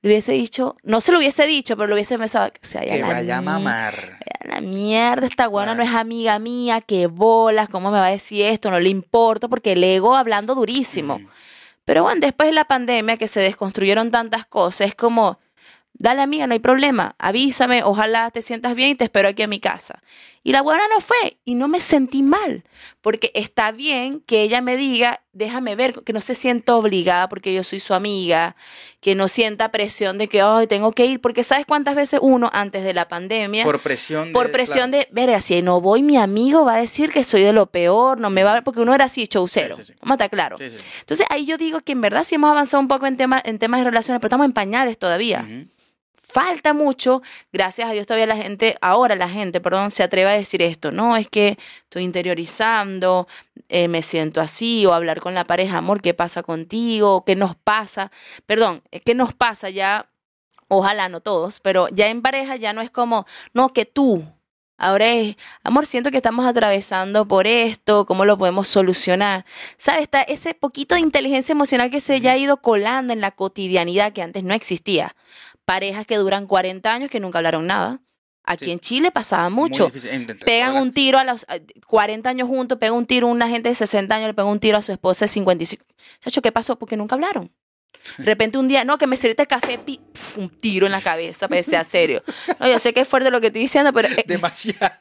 le 0.00 0.10
hubiese 0.10 0.32
dicho, 0.32 0.76
no 0.84 1.00
se 1.00 1.12
lo 1.12 1.18
hubiese 1.18 1.44
dicho, 1.46 1.76
pero 1.76 1.88
lo 1.88 1.94
hubiese 1.94 2.18
pensado, 2.18 2.52
que 2.52 2.66
se 2.66 2.78
vaya 2.78 2.92
Que 2.94 3.02
vaya 3.02 3.38
a 3.38 3.42
mamar. 3.42 4.18
la 4.44 4.60
mierda, 4.60 5.26
esta 5.26 5.46
guana 5.46 5.74
no 5.74 5.82
es 5.82 5.90
amiga 5.90 6.38
mía, 6.38 6.80
que 6.80 7.08
bolas, 7.08 7.68
¿cómo 7.68 7.90
me 7.90 7.98
va 7.98 8.06
a 8.06 8.10
decir 8.10 8.42
esto? 8.46 8.70
No 8.70 8.78
le 8.78 8.88
importa, 8.90 9.48
porque 9.48 9.72
el 9.72 9.82
ego 9.82 10.14
hablando 10.14 10.54
durísimo. 10.54 11.16
Ujú. 11.16 11.28
Pero 11.84 12.02
bueno, 12.04 12.20
después 12.20 12.48
de 12.48 12.54
la 12.54 12.64
pandemia 12.64 13.16
que 13.16 13.28
se 13.28 13.40
desconstruyeron 13.40 14.10
tantas 14.10 14.46
cosas, 14.46 14.88
es 14.88 14.94
como, 14.94 15.38
dale 15.94 16.22
amiga, 16.22 16.46
no 16.46 16.52
hay 16.52 16.60
problema, 16.60 17.14
avísame, 17.18 17.82
ojalá 17.82 18.30
te 18.30 18.42
sientas 18.42 18.74
bien 18.74 18.90
y 18.90 18.94
te 18.94 19.04
espero 19.04 19.28
aquí 19.28 19.42
en 19.42 19.50
mi 19.50 19.60
casa. 19.60 20.02
Y 20.44 20.50
la 20.50 20.60
buena 20.60 20.82
no 20.88 21.00
fue 21.00 21.38
y 21.44 21.54
no 21.54 21.68
me 21.68 21.80
sentí 21.80 22.22
mal, 22.24 22.64
porque 23.00 23.30
está 23.34 23.70
bien 23.70 24.20
que 24.20 24.42
ella 24.42 24.60
me 24.60 24.76
diga, 24.76 25.20
déjame 25.32 25.76
ver, 25.76 26.02
que 26.02 26.12
no 26.12 26.20
se 26.20 26.34
sienta 26.34 26.74
obligada 26.74 27.28
porque 27.28 27.54
yo 27.54 27.62
soy 27.62 27.78
su 27.78 27.94
amiga, 27.94 28.56
que 29.00 29.14
no 29.14 29.28
sienta 29.28 29.70
presión 29.70 30.18
de 30.18 30.28
que, 30.28 30.42
ay, 30.42 30.66
tengo 30.66 30.90
que 30.90 31.06
ir, 31.06 31.20
porque 31.20 31.44
sabes 31.44 31.64
cuántas 31.64 31.94
veces 31.94 32.18
uno 32.20 32.50
antes 32.52 32.82
de 32.82 32.92
la 32.92 33.06
pandemia, 33.06 33.62
Por 33.62 33.78
presión. 33.80 34.32
por 34.32 34.50
presión 34.50 34.90
de, 34.90 35.06
ver, 35.12 35.40
si 35.42 35.62
no 35.62 35.80
voy, 35.80 36.02
mi 36.02 36.16
amigo 36.16 36.64
va 36.64 36.74
a 36.74 36.80
decir 36.80 37.10
que 37.12 37.22
soy 37.22 37.42
de 37.42 37.52
lo 37.52 37.66
peor, 37.66 38.18
no 38.18 38.28
me 38.28 38.42
va 38.42 38.50
a 38.50 38.54
ver, 38.54 38.64
porque 38.64 38.80
uno 38.80 38.94
era 38.94 39.04
así, 39.04 39.26
showcero, 39.30 39.76
Sí, 39.76 39.84
sí, 39.84 39.92
sí. 39.92 39.98
vamos 40.00 40.12
a 40.12 40.24
estar 40.24 40.30
claro. 40.30 40.56
Entonces 40.58 41.24
ahí 41.30 41.46
yo 41.46 41.56
digo 41.56 41.80
que 41.82 41.92
en 41.92 42.00
verdad 42.00 42.24
sí 42.24 42.34
hemos 42.34 42.50
avanzado 42.50 42.80
un 42.80 42.88
poco 42.88 43.06
en, 43.06 43.16
tema, 43.16 43.40
en 43.44 43.60
temas 43.60 43.78
de 43.80 43.84
relaciones, 43.84 44.18
pero 44.20 44.26
estamos 44.26 44.46
en 44.46 44.52
pañales 44.52 44.98
todavía. 44.98 45.46
Falta 46.32 46.72
mucho. 46.72 47.22
Gracias 47.52 47.88
a 47.88 47.92
Dios 47.92 48.06
todavía 48.06 48.26
la 48.26 48.36
gente, 48.36 48.76
ahora 48.80 49.14
la 49.16 49.28
gente, 49.28 49.60
perdón, 49.60 49.90
se 49.90 50.02
atreve 50.02 50.30
a 50.30 50.34
decir 50.34 50.62
esto. 50.62 50.90
No, 50.90 51.16
es 51.16 51.28
que 51.28 51.58
estoy 51.84 52.04
interiorizando, 52.04 53.28
eh, 53.68 53.88
me 53.88 54.02
siento 54.02 54.40
así, 54.40 54.86
o 54.86 54.94
hablar 54.94 55.20
con 55.20 55.34
la 55.34 55.44
pareja, 55.44 55.78
amor, 55.78 56.00
¿qué 56.00 56.14
pasa 56.14 56.42
contigo? 56.42 57.24
¿Qué 57.24 57.36
nos 57.36 57.54
pasa? 57.56 58.10
Perdón, 58.46 58.82
eh, 58.90 59.00
¿qué 59.00 59.14
nos 59.14 59.34
pasa 59.34 59.68
ya? 59.70 60.08
Ojalá 60.68 61.10
no 61.10 61.20
todos, 61.20 61.60
pero 61.60 61.88
ya 61.88 62.08
en 62.08 62.22
pareja 62.22 62.56
ya 62.56 62.72
no 62.72 62.80
es 62.80 62.90
como, 62.90 63.26
no, 63.52 63.74
que 63.74 63.84
tú. 63.84 64.24
Ahora 64.78 65.06
es, 65.12 65.36
amor, 65.62 65.86
siento 65.86 66.10
que 66.10 66.16
estamos 66.16 66.46
atravesando 66.46 67.28
por 67.28 67.46
esto, 67.46 68.06
¿cómo 68.06 68.24
lo 68.24 68.38
podemos 68.38 68.68
solucionar? 68.68 69.44
¿Sabes? 69.76 70.04
Está 70.04 70.22
ese 70.22 70.54
poquito 70.54 70.94
de 70.94 71.02
inteligencia 71.02 71.52
emocional 71.52 71.90
que 71.90 72.00
se 72.00 72.20
ya 72.20 72.32
ha 72.32 72.36
ido 72.38 72.56
colando 72.56 73.12
en 73.12 73.20
la 73.20 73.30
cotidianidad 73.32 74.12
que 74.12 74.22
antes 74.22 74.42
no 74.42 74.54
existía 74.54 75.14
parejas 75.64 76.06
que 76.06 76.16
duran 76.16 76.46
40 76.46 76.92
años 76.92 77.10
que 77.10 77.20
nunca 77.20 77.38
hablaron 77.38 77.66
nada. 77.66 78.00
Aquí 78.44 78.64
Sí. 78.66 78.70
en 78.72 78.80
Chile 78.80 79.12
pasaba 79.12 79.48
mucho. 79.50 79.90
Entre- 80.10 80.34
Pegan 80.34 80.76
un 80.76 80.92
tiro 80.92 81.18
a 81.18 81.24
los 81.24 81.44
a 81.48 81.58
40 81.86 82.28
años 82.28 82.48
juntos, 82.48 82.76
pega 82.78 82.92
un 82.92 83.06
tiro 83.06 83.28
una 83.28 83.48
gente 83.48 83.68
de 83.68 83.74
60 83.76 84.16
años, 84.16 84.26
le 84.28 84.34
pega 84.34 84.48
un 84.48 84.58
tiro 84.58 84.76
a 84.78 84.82
su 84.82 84.90
esposa 84.90 85.26
de 85.26 85.28
55. 85.28 85.84
Chacho, 86.20 86.42
¿qué 86.42 86.50
pasó? 86.50 86.76
Porque 86.76 86.96
nunca 86.96 87.14
hablaron. 87.14 87.52
De 88.18 88.24
repente 88.24 88.58
un 88.58 88.66
día, 88.66 88.84
no, 88.84 88.98
que 88.98 89.06
me 89.06 89.16
sirviste 89.16 89.42
el 89.42 89.48
café, 89.48 89.78
pi- 89.78 90.00
pf, 90.12 90.40
un 90.40 90.48
tiro 90.50 90.86
en 90.86 90.92
la 90.92 91.00
cabeza, 91.00 91.46
para 91.46 91.60
que 91.60 91.70
sea 91.70 91.84
serio. 91.84 92.24
No, 92.58 92.66
yo 92.66 92.80
sé 92.80 92.92
que 92.92 93.00
es 93.02 93.06
fuerte 93.08 93.30
lo 93.30 93.40
que 93.40 93.46
estoy 93.48 93.62
diciendo, 93.62 93.92
pero... 93.92 94.08
eh, 94.08 94.24
Demasiado. 94.26 94.92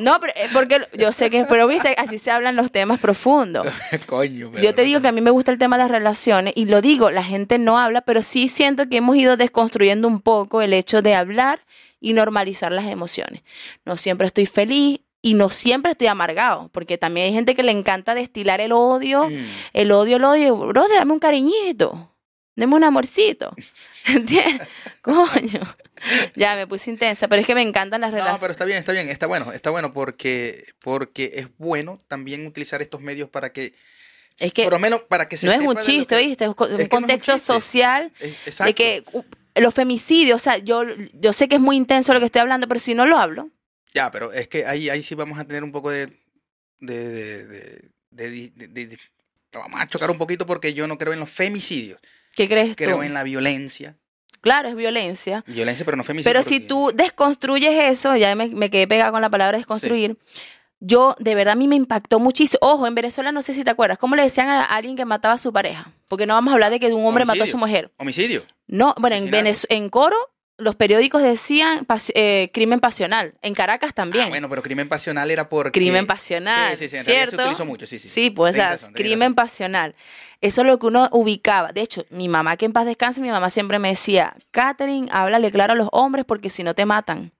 No, 0.00 0.18
pero 0.20 0.32
es 0.36 0.50
porque 0.52 0.80
yo 0.98 1.12
sé 1.12 1.30
que, 1.30 1.44
pero 1.44 1.66
viste, 1.66 1.94
así 1.98 2.18
se 2.18 2.30
hablan 2.30 2.56
los 2.56 2.70
temas 2.72 3.00
profundos. 3.00 3.66
Coño. 4.06 4.52
Yo 4.60 4.74
te 4.74 4.82
digo 4.82 5.00
que 5.00 5.08
a 5.08 5.12
mí 5.12 5.20
me 5.20 5.30
gusta 5.30 5.50
el 5.52 5.58
tema 5.58 5.76
de 5.76 5.82
las 5.84 5.90
relaciones 5.90 6.52
y 6.56 6.66
lo 6.66 6.80
digo, 6.80 7.10
la 7.10 7.24
gente 7.24 7.58
no 7.58 7.78
habla, 7.78 8.00
pero 8.02 8.22
sí 8.22 8.48
siento 8.48 8.88
que 8.88 8.98
hemos 8.98 9.16
ido 9.16 9.36
desconstruyendo 9.36 10.08
un 10.08 10.20
poco 10.20 10.62
el 10.62 10.72
hecho 10.72 11.02
de 11.02 11.14
hablar 11.14 11.60
y 12.00 12.12
normalizar 12.12 12.72
las 12.72 12.86
emociones. 12.86 13.42
No 13.84 13.96
siempre 13.96 14.26
estoy 14.26 14.46
feliz 14.46 15.00
y 15.22 15.34
no 15.34 15.48
siempre 15.48 15.90
estoy 15.92 16.06
amargado, 16.06 16.68
porque 16.72 16.98
también 16.98 17.26
hay 17.26 17.32
gente 17.32 17.54
que 17.54 17.62
le 17.64 17.72
encanta 17.72 18.14
destilar 18.14 18.60
el 18.60 18.70
odio, 18.72 19.28
Mm. 19.28 19.46
el 19.72 19.90
odio, 19.92 20.16
el 20.18 20.24
odio, 20.24 20.56
bro, 20.56 20.86
dame 20.88 21.12
un 21.12 21.18
cariñito, 21.18 22.12
dame 22.56 22.74
un 22.74 22.84
amorcito. 22.84 23.54
¿Entiendes? 24.06 24.66
Coño. 25.02 25.60
Ya 26.34 26.56
me 26.56 26.66
puse 26.66 26.90
intensa, 26.90 27.28
pero 27.28 27.40
es 27.40 27.46
que 27.46 27.54
me 27.54 27.62
encantan 27.62 28.00
las 28.00 28.10
No, 28.10 28.16
relaciones. 28.16 28.40
pero 28.40 28.52
está 28.52 28.64
bien, 28.64 28.78
está 28.78 28.92
bien, 28.92 29.08
está 29.08 29.26
bueno, 29.26 29.52
está 29.52 29.70
bueno 29.70 29.92
porque, 29.92 30.66
porque 30.80 31.32
es 31.36 31.48
bueno 31.58 31.98
también 32.08 32.46
utilizar 32.46 32.82
estos 32.82 33.00
medios 33.00 33.28
para 33.30 33.52
que, 33.52 33.74
Es 34.38 34.52
que 34.52 34.64
por 34.64 34.72
lo 34.74 34.78
menos 34.78 35.02
para 35.02 35.28
que 35.28 35.36
se 35.36 35.46
no 35.46 35.52
es 35.52 35.60
un 35.60 35.76
chiste, 35.76 36.16
que- 36.16 36.22
¿oíste? 36.26 36.44
Es 36.44 36.50
un 36.50 36.56
Es 36.64 36.70
no 36.70 36.78
es 36.78 36.88
contexto 36.88 37.38
social 37.38 38.12
Eh, 38.20 38.34
de 38.64 38.74
que 38.74 39.04
los 39.54 39.72
femicidios, 39.74 40.36
o 40.36 40.44
sea, 40.44 40.58
yo, 40.58 40.82
yo 41.14 41.32
sé 41.32 41.48
que 41.48 41.54
es 41.56 41.60
muy 41.62 41.76
intenso 41.76 42.12
lo 42.12 42.20
que 42.20 42.26
estoy 42.26 42.40
hablando, 42.42 42.68
pero 42.68 42.78
si 42.80 42.94
no 42.94 43.06
lo 43.06 43.16
hablo, 43.18 43.50
Ya, 43.94 44.10
pero 44.10 44.32
es 44.32 44.48
que 44.48 44.66
ahí, 44.66 44.90
ahí 44.90 45.02
sí 45.02 45.14
vamos 45.14 45.38
a 45.38 45.44
tener 45.46 45.64
un 45.64 45.72
poco 45.72 45.90
de, 45.90 46.08
de, 46.80 47.08
de, 47.08 47.46
de- 47.46 47.90
de- 48.10 48.50
de- 48.50 48.68
de- 48.68 48.86
de- 48.88 48.98
vamos 49.54 49.80
a 49.80 49.86
chocar 49.86 50.10
un 50.10 50.18
poquito 50.18 50.44
porque 50.44 50.74
yo 50.74 50.86
no 50.86 50.98
creo 50.98 51.14
en 51.14 51.20
los 51.20 51.30
femicidios, 51.30 51.98
¿qué 52.36 52.48
crees 52.48 52.76
creo 52.76 52.96
tú? 52.98 53.02
en 53.02 53.14
la 53.14 53.22
violencia, 53.24 53.96
Claro, 54.42 54.68
es 54.68 54.76
violencia. 54.76 55.42
violencia 55.48 55.84
pero 55.84 55.96
no 55.96 56.04
femicidio. 56.04 56.30
Pero 56.32 56.42
si 56.44 56.60
tú 56.60 56.92
desconstruyes 56.94 57.72
eso, 57.90 58.14
ya 58.14 58.34
me, 58.36 58.46
me 58.48 58.70
quedé 58.70 58.86
pegada 58.86 59.10
con 59.10 59.20
la 59.20 59.28
palabra 59.30 59.58
desconstruir, 59.58 60.16
yo 60.78 61.16
de 61.18 61.34
verdad 61.34 61.52
a 61.52 61.56
mí 61.56 61.66
me 61.66 61.74
impactó 61.74 62.20
muchísimo. 62.20 62.58
Ojo, 62.62 62.86
en 62.86 62.94
Venezuela 62.94 63.32
no 63.32 63.42
sé 63.42 63.54
si 63.54 63.64
te 63.64 63.70
acuerdas, 63.70 63.98
¿cómo 63.98 64.14
le 64.14 64.22
decían 64.22 64.48
a 64.48 64.62
alguien 64.62 64.94
que 64.94 65.04
mataba 65.04 65.34
a 65.34 65.38
su 65.38 65.52
pareja? 65.52 65.90
Porque 66.06 66.26
no 66.26 66.34
vamos 66.34 66.52
a 66.52 66.54
hablar 66.54 66.70
de 66.70 66.78
que 66.78 66.92
un 66.92 67.04
hombre 67.06 67.24
mató 67.24 67.42
a 67.42 67.46
su 67.46 67.56
mujer. 67.58 67.90
Homicidio. 67.96 68.42
No, 68.68 68.94
bueno, 68.98 69.16
en. 69.16 69.30
Venez- 69.30 69.66
en 69.70 69.88
Coro 69.88 70.16
los 70.58 70.74
periódicos 70.76 71.22
decían 71.22 71.86
pas- 71.86 72.12
eh, 72.14 72.50
crimen 72.52 72.80
pasional. 72.80 73.34
En 73.42 73.54
Caracas 73.54 73.92
también. 73.92 74.24
Ah, 74.26 74.28
bueno, 74.28 74.48
pero 74.48 74.62
crimen 74.62 74.88
pasional 74.88 75.30
era 75.30 75.48
porque... 75.48 75.78
crimen 75.78 76.06
pasional, 76.06 76.76
Sí, 76.76 76.84
sí, 76.84 76.88
sí, 76.88 76.96
en 76.96 77.04
realidad 77.04 77.24
¿cierto? 77.28 77.36
se 77.36 77.42
utilizó 77.42 77.66
mucho, 77.66 77.86
sí, 77.86 77.98
sí. 77.98 78.08
Sí, 78.08 78.30
pues, 78.30 78.52
o 78.52 78.56
sea, 78.56 78.70
razón, 78.70 78.92
crimen 78.94 79.34
pasional. 79.34 79.94
Eso 80.40 80.62
es 80.62 80.66
lo 80.66 80.78
que 80.78 80.86
uno 80.86 81.08
ubicaba. 81.12 81.72
De 81.72 81.82
hecho, 81.82 82.06
mi 82.10 82.28
mamá, 82.28 82.56
que 82.56 82.64
en 82.66 82.72
paz 82.72 82.86
descanse, 82.86 83.20
mi 83.20 83.30
mamá 83.30 83.50
siempre 83.50 83.78
me 83.78 83.88
decía, 83.90 84.34
Catherine, 84.50 85.08
háblale 85.10 85.50
claro 85.50 85.74
a 85.74 85.76
los 85.76 85.88
hombres 85.92 86.24
porque 86.26 86.48
si 86.50 86.62
no 86.62 86.74
te 86.74 86.86
matan. 86.86 87.32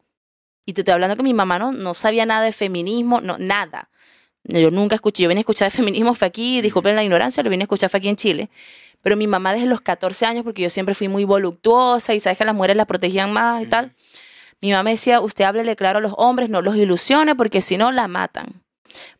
Y 0.66 0.72
te 0.72 0.80
estoy 0.82 0.92
hablando 0.94 1.16
que 1.16 1.22
mi 1.22 1.32
mamá 1.34 1.58
no, 1.58 1.72
no 1.72 1.94
sabía 1.94 2.26
nada 2.26 2.44
de 2.44 2.52
feminismo, 2.52 3.20
no, 3.20 3.38
nada. 3.38 3.88
Yo 4.44 4.70
nunca 4.70 4.94
escuché, 4.94 5.22
yo 5.24 5.28
vine 5.28 5.38
a 5.38 5.42
escuchar 5.42 5.70
de 5.70 5.76
feminismo, 5.76 6.14
fue 6.14 6.28
aquí, 6.28 6.60
disculpen 6.60 6.94
la 6.96 7.02
ignorancia, 7.02 7.42
lo 7.42 7.50
vine 7.50 7.62
a 7.62 7.66
escuchar 7.66 7.90
fue 7.90 7.98
aquí 7.98 8.08
en 8.08 8.16
Chile. 8.16 8.48
Pero 9.07 9.16
mi 9.16 9.28
mamá 9.28 9.52
desde 9.54 9.66
los 9.68 9.80
14 9.82 10.26
años, 10.26 10.42
porque 10.42 10.62
yo 10.62 10.68
siempre 10.68 10.96
fui 10.96 11.07
muy 11.07 11.22
voluptuosa 11.22 12.12
y 12.12 12.18
sabes 12.18 12.38
que 12.38 12.44
las 12.44 12.57
mujeres 12.57 12.76
las 12.76 12.86
protegían 12.86 13.32
más 13.32 13.62
y 13.62 13.66
tal. 13.66 13.94
Mi 14.61 14.72
mamá 14.72 14.82
me 14.82 14.90
decía, 14.90 15.20
usted 15.20 15.44
háblele 15.44 15.76
claro 15.76 15.98
a 15.98 16.02
los 16.02 16.12
hombres, 16.16 16.50
no 16.50 16.61
los 16.61 16.74
ilusione 16.74 17.36
porque 17.36 17.62
si 17.62 17.76
no 17.76 17.92
la 17.92 18.09
matan. 18.09 18.64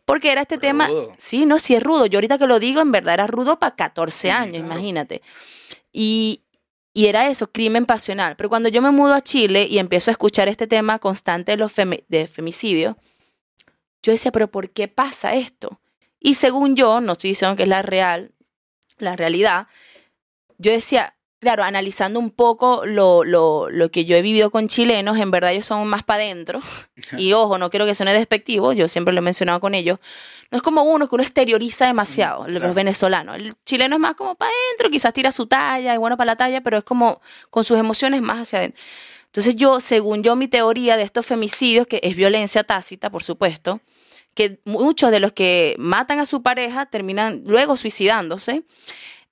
Porque 0.05 0.33
era 0.33 0.41
este 0.41 0.59
tema, 0.59 0.89
sí, 1.19 1.47
no, 1.47 1.61
sí 1.61 1.77
es 1.77 1.83
rudo. 1.85 2.07
Yo 2.07 2.19
ahorita 2.19 2.37
que 2.37 2.49
lo 2.49 2.59
digo, 2.59 2.81
en 2.81 2.91
verdad 2.91 3.15
era 3.15 3.27
rudo 3.29 3.61
para 3.61 3.77
14 3.77 4.27
Sí, 4.27 4.29
años, 4.29 4.65
claro. 4.65 4.67
imagínate. 4.75 5.23
Y, 5.93 6.43
y 6.93 7.07
era 7.07 7.29
eso, 7.29 7.53
crimen 7.53 7.87
pasional. 7.87 8.35
Pero 8.35 8.49
cuando 8.49 8.69
yo 8.69 8.83
me 8.83 8.91
mudo 8.91 9.15
a 9.15 9.21
Chile 9.21 9.69
y 9.71 9.79
empiezo 9.79 10.11
a 10.11 10.13
escuchar 10.13 10.49
este 10.49 10.67
tema 10.67 10.99
constante 10.99 11.53
de 11.53 11.59
los 11.59 11.73
femi- 11.73 12.03
de 12.09 12.27
femicidio, 12.27 12.97
yo 14.03 14.11
decía, 14.11 14.33
pero 14.33 14.51
¿por 14.51 14.71
qué 14.71 14.89
pasa 14.89 15.35
esto? 15.37 15.81
Y 16.19 16.35
según 16.35 16.75
yo, 16.75 17.01
no 17.01 17.13
estoy 17.13 17.31
diciendo 17.31 17.55
que 17.57 17.63
es 17.63 17.69
la 17.69 17.83
real, 17.83 18.33
la 18.99 19.17
realidad, 19.17 19.67
yo 20.59 20.73
decía, 20.73 21.15
claro, 21.39 21.63
analizando 21.65 22.19
un 22.19 22.31
poco 22.31 22.87
lo, 22.87 23.23
lo, 23.25 23.69
lo 23.71 23.91
que 23.91 24.05
yo 24.05 24.17
he 24.17 24.23
vivido 24.23 24.51
con 24.51 24.69
chilenos, 24.69 25.19
en 25.19 25.31
verdad 25.31 25.53
ellos 25.53 25.67
son 25.67 25.87
más 25.87 26.03
para 26.03 26.23
adentro. 26.23 26.61
Y 27.19 27.33
ojo, 27.35 27.59
no 27.59 27.71
quiero 27.71 27.87
que 27.87 27.95
suene 27.95 28.13
despectivo, 28.15 28.73
yo 28.73 28.89
siempre 28.89 29.13
lo 29.15 29.19
he 29.19 29.23
mencionado 29.23 29.61
con 29.61 29.75
ellos. 29.75 29.99
No 30.51 30.57
es 30.57 30.63
como 30.63 30.83
uno 30.83 31.09
que 31.09 31.15
uno 31.15 31.23
exterioriza 31.23 31.87
demasiado, 31.87 32.45
Mm, 32.45 32.51
los 32.51 32.61
claro. 32.61 32.75
venezolanos. 32.75 33.37
El 33.37 33.55
chileno 33.65 33.97
es 33.97 34.01
más 34.01 34.15
como 34.15 34.35
para 34.35 34.51
adentro, 34.51 34.91
quizás 34.91 35.13
tira 35.13 35.31
su 35.31 35.47
talla, 35.47 35.93
es 35.93 35.99
bueno 35.99 36.17
para 36.17 36.27
la 36.33 36.37
talla, 36.37 36.63
pero 36.63 36.79
es 36.79 36.85
como 36.85 37.21
con 37.51 37.65
sus 37.65 37.79
emociones 37.79 38.23
más 38.23 38.39
hacia 38.41 38.59
adentro. 38.61 38.83
Entonces 39.27 39.55
yo, 39.57 39.81
según 39.81 40.23
yo, 40.23 40.35
mi 40.35 40.49
teoría 40.49 40.97
de 40.97 41.03
estos 41.03 41.27
femicidios, 41.27 41.87
que 41.87 42.01
es 42.03 42.17
violencia 42.17 42.65
tácita, 42.65 43.11
por 43.11 43.23
supuesto, 43.23 43.81
que 44.37 44.61
muchos 44.65 45.11
de 45.11 45.19
los 45.19 45.33
que 45.33 45.75
matan 45.79 46.21
a 46.21 46.27
su 46.27 46.43
pareja 46.43 46.87
terminan 46.87 47.43
luego 47.47 47.77
suicidándose, 47.77 48.63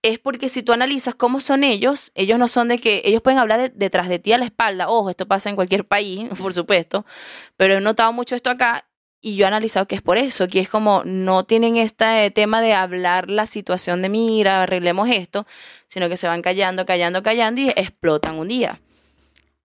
es 0.02 0.18
porque 0.18 0.48
si 0.48 0.62
tú 0.62 0.72
analizas 0.72 1.14
cómo 1.14 1.40
son 1.40 1.62
ellos, 1.64 2.10
ellos 2.16 2.38
no 2.38 2.48
son 2.48 2.68
de 2.68 2.78
que 2.78 3.02
ellos 3.04 3.22
pueden 3.22 3.38
hablar 3.38 3.60
de- 3.60 3.68
detrás 3.68 4.08
de 4.08 4.18
ti 4.18 4.32
a 4.32 4.38
la 4.38 4.44
espalda. 4.44 4.88
Ojo, 4.90 5.08
esto 5.10 5.26
pasa 5.28 5.48
en 5.48 5.54
cualquier 5.56 5.86
país, 5.86 6.28
por 6.42 6.52
supuesto, 6.52 7.06
pero 7.56 7.74
he 7.74 7.80
notado 7.80 8.12
mucho 8.12 8.34
esto 8.34 8.50
acá 8.50 8.86
y 9.20 9.36
yo 9.36 9.44
he 9.44 9.48
analizado 9.48 9.86
que 9.88 9.94
es 9.94 10.02
por 10.02 10.18
eso, 10.18 10.48
que 10.48 10.60
es 10.60 10.68
como 10.68 11.02
no 11.06 11.44
tienen 11.44 11.76
este 11.78 12.30
tema 12.32 12.60
de 12.60 12.74
hablar 12.74 13.30
la 13.30 13.46
situación 13.46 14.02
de 14.02 14.10
mira, 14.10 14.62
arreglemos 14.64 15.08
esto, 15.08 15.46
sino 15.86 16.10
que 16.10 16.18
se 16.18 16.26
van 16.26 16.42
callando, 16.42 16.84
callando, 16.84 17.22
callando 17.22 17.62
y 17.62 17.68
explotan 17.70 18.34
un 18.38 18.48
día. 18.48 18.80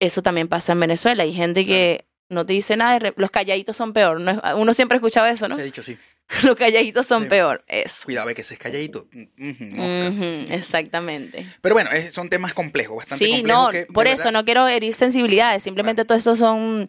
Eso 0.01 0.22
también 0.22 0.49
pasa 0.49 0.72
en 0.72 0.80
Venezuela. 0.80 1.22
Hay 1.22 1.32
gente 1.32 1.64
que 1.64 2.07
no 2.31 2.45
te 2.47 2.53
dice 2.55 2.77
nada 2.77 2.99
los 3.16 3.31
calladitos 3.31 3.77
son 3.77 3.93
peor. 3.93 4.20
¿no? 4.20 4.41
Uno 4.57 4.72
siempre 4.75 4.97
ha 4.97 4.99
escuchado 4.99 5.27
eso, 5.27 5.47
¿no? 5.49 5.55
Se 5.57 5.62
ha 5.62 5.64
dicho 5.64 5.83
sí. 5.83 5.99
Los 6.43 6.57
calladitos 6.57 7.07
son 7.07 7.25
Sí. 7.25 7.29
peor. 7.29 7.64
Eso. 7.68 8.05
Cuidado, 8.07 8.35
que 8.35 8.43
se 8.43 8.55
es 8.55 8.61
calladito. 8.61 9.07
Mm. 9.12 10.09
Ujú, 10.09 10.53
exactamente. 10.53 11.47
Pero 11.61 11.75
bueno, 11.75 11.91
es- 11.91 12.14
son 12.14 12.31
temas 12.31 12.55
complejos, 12.55 12.97
bastante 12.97 13.25
Sí, 13.25 13.31
complejos. 13.33 13.64
no, 13.64 13.70
que, 13.70 13.79
de 13.81 13.87
por 13.87 14.07
eso 14.07 14.16
verdad, 14.25 14.33
no 14.33 14.45
quiero 14.45 14.66
herir 14.68 14.95
sensibilidades, 14.95 15.62
simplemente 15.62 16.05
todo 16.05 16.16
esto 16.16 16.35
son 16.35 16.87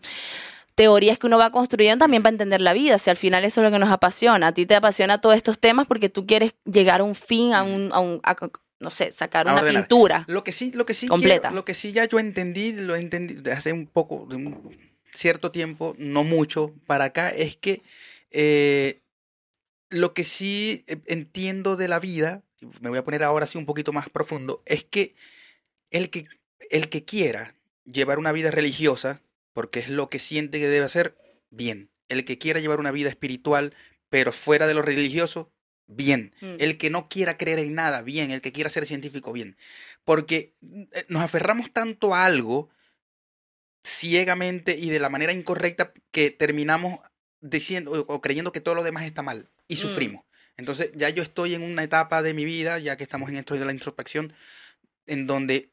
teorías 0.75 1.17
que 1.17 1.27
uno 1.27 1.38
va 1.38 1.51
construyendo 1.51 2.03
también 2.03 2.21
para 2.23 2.31
entender 2.33 2.61
la 2.61 2.73
vida, 2.73 2.97
si 2.97 3.09
al 3.09 3.17
final 3.17 3.45
eso 3.45 3.61
es 3.61 3.65
lo 3.65 3.71
que 3.71 3.79
nos 3.79 3.89
apasiona, 3.89 4.47
a 4.47 4.51
ti 4.53 4.65
te 4.65 4.75
apasiona 4.75 5.19
todos 5.21 5.36
estos 5.36 5.59
temas 5.59 5.86
porque 5.88 6.09
tú 6.09 6.25
quieres 6.25 6.53
llegar 6.65 7.01
a 7.01 7.03
un 7.03 7.15
fin, 7.15 7.53
a 7.53 7.63
un, 7.63 7.91
a 7.93 7.99
un 7.99 8.19
a- 8.23 8.36
no 8.79 8.91
sé, 8.91 9.11
sacar 9.13 9.47
A 9.47 9.53
una 9.53 9.61
ordenar. 9.61 9.83
pintura. 9.83 10.23
Lo 10.27 10.43
que 10.43 10.51
sí, 10.51 10.71
lo 10.73 10.86
que 10.86 10.93
sí 10.93 11.07
Completa. 11.07 11.41
quiero- 11.49 11.55
lo 11.55 11.65
que 11.65 11.73
sí 11.73 11.91
ya 11.93 12.05
yo 12.05 12.19
entendí, 12.19 12.73
lo 12.73 12.95
entendí 12.95 13.49
hace 13.49 13.71
un 13.71 13.88
poco, 13.88 14.15
un 14.29 14.69
cierto 15.16 15.51
tiempo, 15.51 15.95
no 15.97 16.24
mucho, 16.24 16.74
para 16.86 17.05
acá, 17.05 17.30
es 17.30 17.57
que 17.57 17.82
eh, 18.32 19.01
lo 19.89 20.13
que 20.13 20.24
sí 20.24 20.84
eh, 20.88 20.97
entiendo 21.05 21.76
de 21.76 21.88
la 21.88 21.99
vida, 21.99 22.43
me 22.82 22.89
voy 22.89 22.97
a 22.97 23.03
poner 23.03 23.24
ahora 23.24 23.47
sí 23.47 23.57
un 23.57 23.66
poquito 23.66 23.93
más 23.93 24.09
profundo, 24.09 24.61
es 24.66 24.84
que 24.84 25.16
el 25.91 26.09
que, 26.09 26.28
el 26.70 26.89
que 26.89 27.05
quiera 27.05 27.55
llevar 27.86 28.20
una 28.20 28.32
vida 28.32 28.51
religiosa, 28.51 29.22
porque 29.53 29.80
es 29.80 29.89
lo 29.89 30.09
que 30.09 30.20
siente 30.20 30.59
que 30.59 30.68
debe 30.68 30.86
hacer, 30.86 31.16
bien. 31.49 31.89
El 32.09 32.26
que 32.26 32.38
quiera 32.38 32.59
llevar 32.59 32.80
una 32.80 32.91
vida 32.91 33.09
espiritual, 33.09 33.74
pero 34.09 34.32
fuera 34.32 34.68
de 34.68 34.74
lo 34.74 34.82
religioso, 34.82 35.51
bien. 35.88 36.34
Mm. 36.41 36.55
El 36.59 36.78
que 36.78 36.89
no 36.89 37.07
quiera 37.07 37.38
creer 37.38 37.59
en 37.59 37.74
nada, 37.74 38.01
bien. 38.01 38.32
El 38.32 38.41
que 38.41 38.51
quiera 38.51 38.70
ser 38.70 38.86
científico, 38.86 39.32
bien. 39.32 39.55
Porque 40.03 40.53
eh, 40.91 41.05
nos 41.07 41.22
aferramos 41.22 41.72
tanto 41.72 42.13
a 42.13 42.26
algo 42.26 42.70
ciegamente 43.86 44.75
y 44.77 44.89
de 44.89 44.99
la 44.99 45.09
manera 45.09 45.31
incorrecta 45.31 45.93
que 46.11 46.31
terminamos 46.31 46.99
diciendo 47.39 47.91
o, 48.07 48.21
creyendo 48.21 48.51
que 48.51 48.59
todo 48.61 48.73
lo 48.75 48.83
demás 48.83 49.05
está 49.05 49.21
mal 49.21 49.49
y 49.67 49.75
Mm. 49.75 49.77
sufrimos. 49.77 50.23
Entonces 50.57 50.91
ya 50.95 51.09
yo 51.09 51.21
estoy 51.21 51.53
en 51.53 51.61
una 51.61 51.83
etapa 51.83 52.21
de 52.23 52.33
mi 52.33 52.45
vida, 52.45 52.79
ya 52.79 52.97
que 52.97 53.03
estamos 53.03 53.29
en 53.29 53.36
esto 53.36 53.53
de 53.55 53.63
la 53.65 53.71
introspección, 53.71 54.33
en 55.05 55.27
donde 55.27 55.71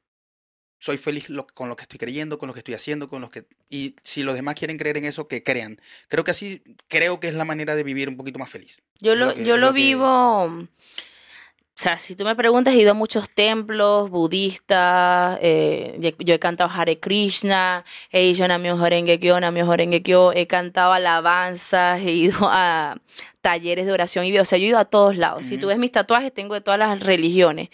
soy 0.79 0.99
feliz 0.99 1.31
lo- 1.31 1.47
con 1.47 1.69
lo 1.69 1.77
que 1.77 1.83
estoy 1.83 1.99
creyendo, 1.99 2.39
con 2.39 2.49
lo 2.49 2.53
que 2.53 2.61
estoy 2.61 2.75
haciendo, 2.75 3.09
con 3.09 3.21
los 3.23 3.31
que 3.31 3.47
y 3.71 3.95
si 4.03 4.25
los 4.25 4.35
demás 4.35 4.57
quieren 4.57 4.77
creer 4.77 4.97
en 4.99 5.05
eso, 5.05 5.29
que 5.29 5.43
crean. 5.43 5.81
Creo 6.09 6.25
que 6.25 6.33
así 6.33 6.63
creo 6.89 7.19
que 7.21 7.29
es 7.29 7.35
la 7.35 7.45
manera 7.45 7.77
de 7.77 7.85
vivir 7.85 8.09
un 8.09 8.17
poquito 8.17 8.39
más 8.41 8.51
feliz. 8.51 8.83
Yo 9.01 9.15
lo 9.15 9.27
lo, 9.27 9.35
que- 9.35 9.45
yo 9.45 9.57
lo 9.57 9.69
lo 9.69 9.73
que- 9.73 9.81
vivo. 9.81 10.69
O 11.75 11.83
sea, 11.83 11.97
si 11.97 12.15
tú 12.15 12.25
me 12.25 12.37
preguntas, 12.37 12.75
he 12.75 12.79
ido 12.79 12.91
a 12.91 12.95
muchos 12.95 13.31
templos 13.31 14.11
budistas, 14.11 15.39
eh, 15.41 16.15
yo 16.19 16.35
he 16.35 16.39
cantado 16.39 16.71
Hare 16.71 17.01
Krishna, 17.01 17.85
he 18.11 18.27
ido 18.27 18.45
a 18.45 18.49
Namyo 18.49 18.77
Horenge 18.77 19.19
Kyo, 19.19 19.41
Namyo 19.41 19.67
Horenge 19.67 20.03
Kyo, 20.03 20.33
he 20.33 20.47
cantado 20.47 20.93
alabanzas, 20.93 22.01
he 22.03 22.13
ido 22.13 22.37
a 22.43 22.99
talleres 23.41 23.87
de 23.87 23.93
oración 23.93 24.27
y 24.27 24.39
o 24.39 24.45
sea, 24.45 24.59
yo 24.59 24.67
he 24.67 24.69
ido 24.69 24.79
a 24.79 24.85
todos 24.85 25.17
lados. 25.17 25.47
Si 25.47 25.57
tú 25.57 25.69
ves 25.69 25.79
mis 25.79 25.91
tatuajes, 25.91 26.33
tengo 26.33 26.55
de 26.55 26.61
todas 26.61 26.79
las 26.79 27.01
religiones. 27.01 27.71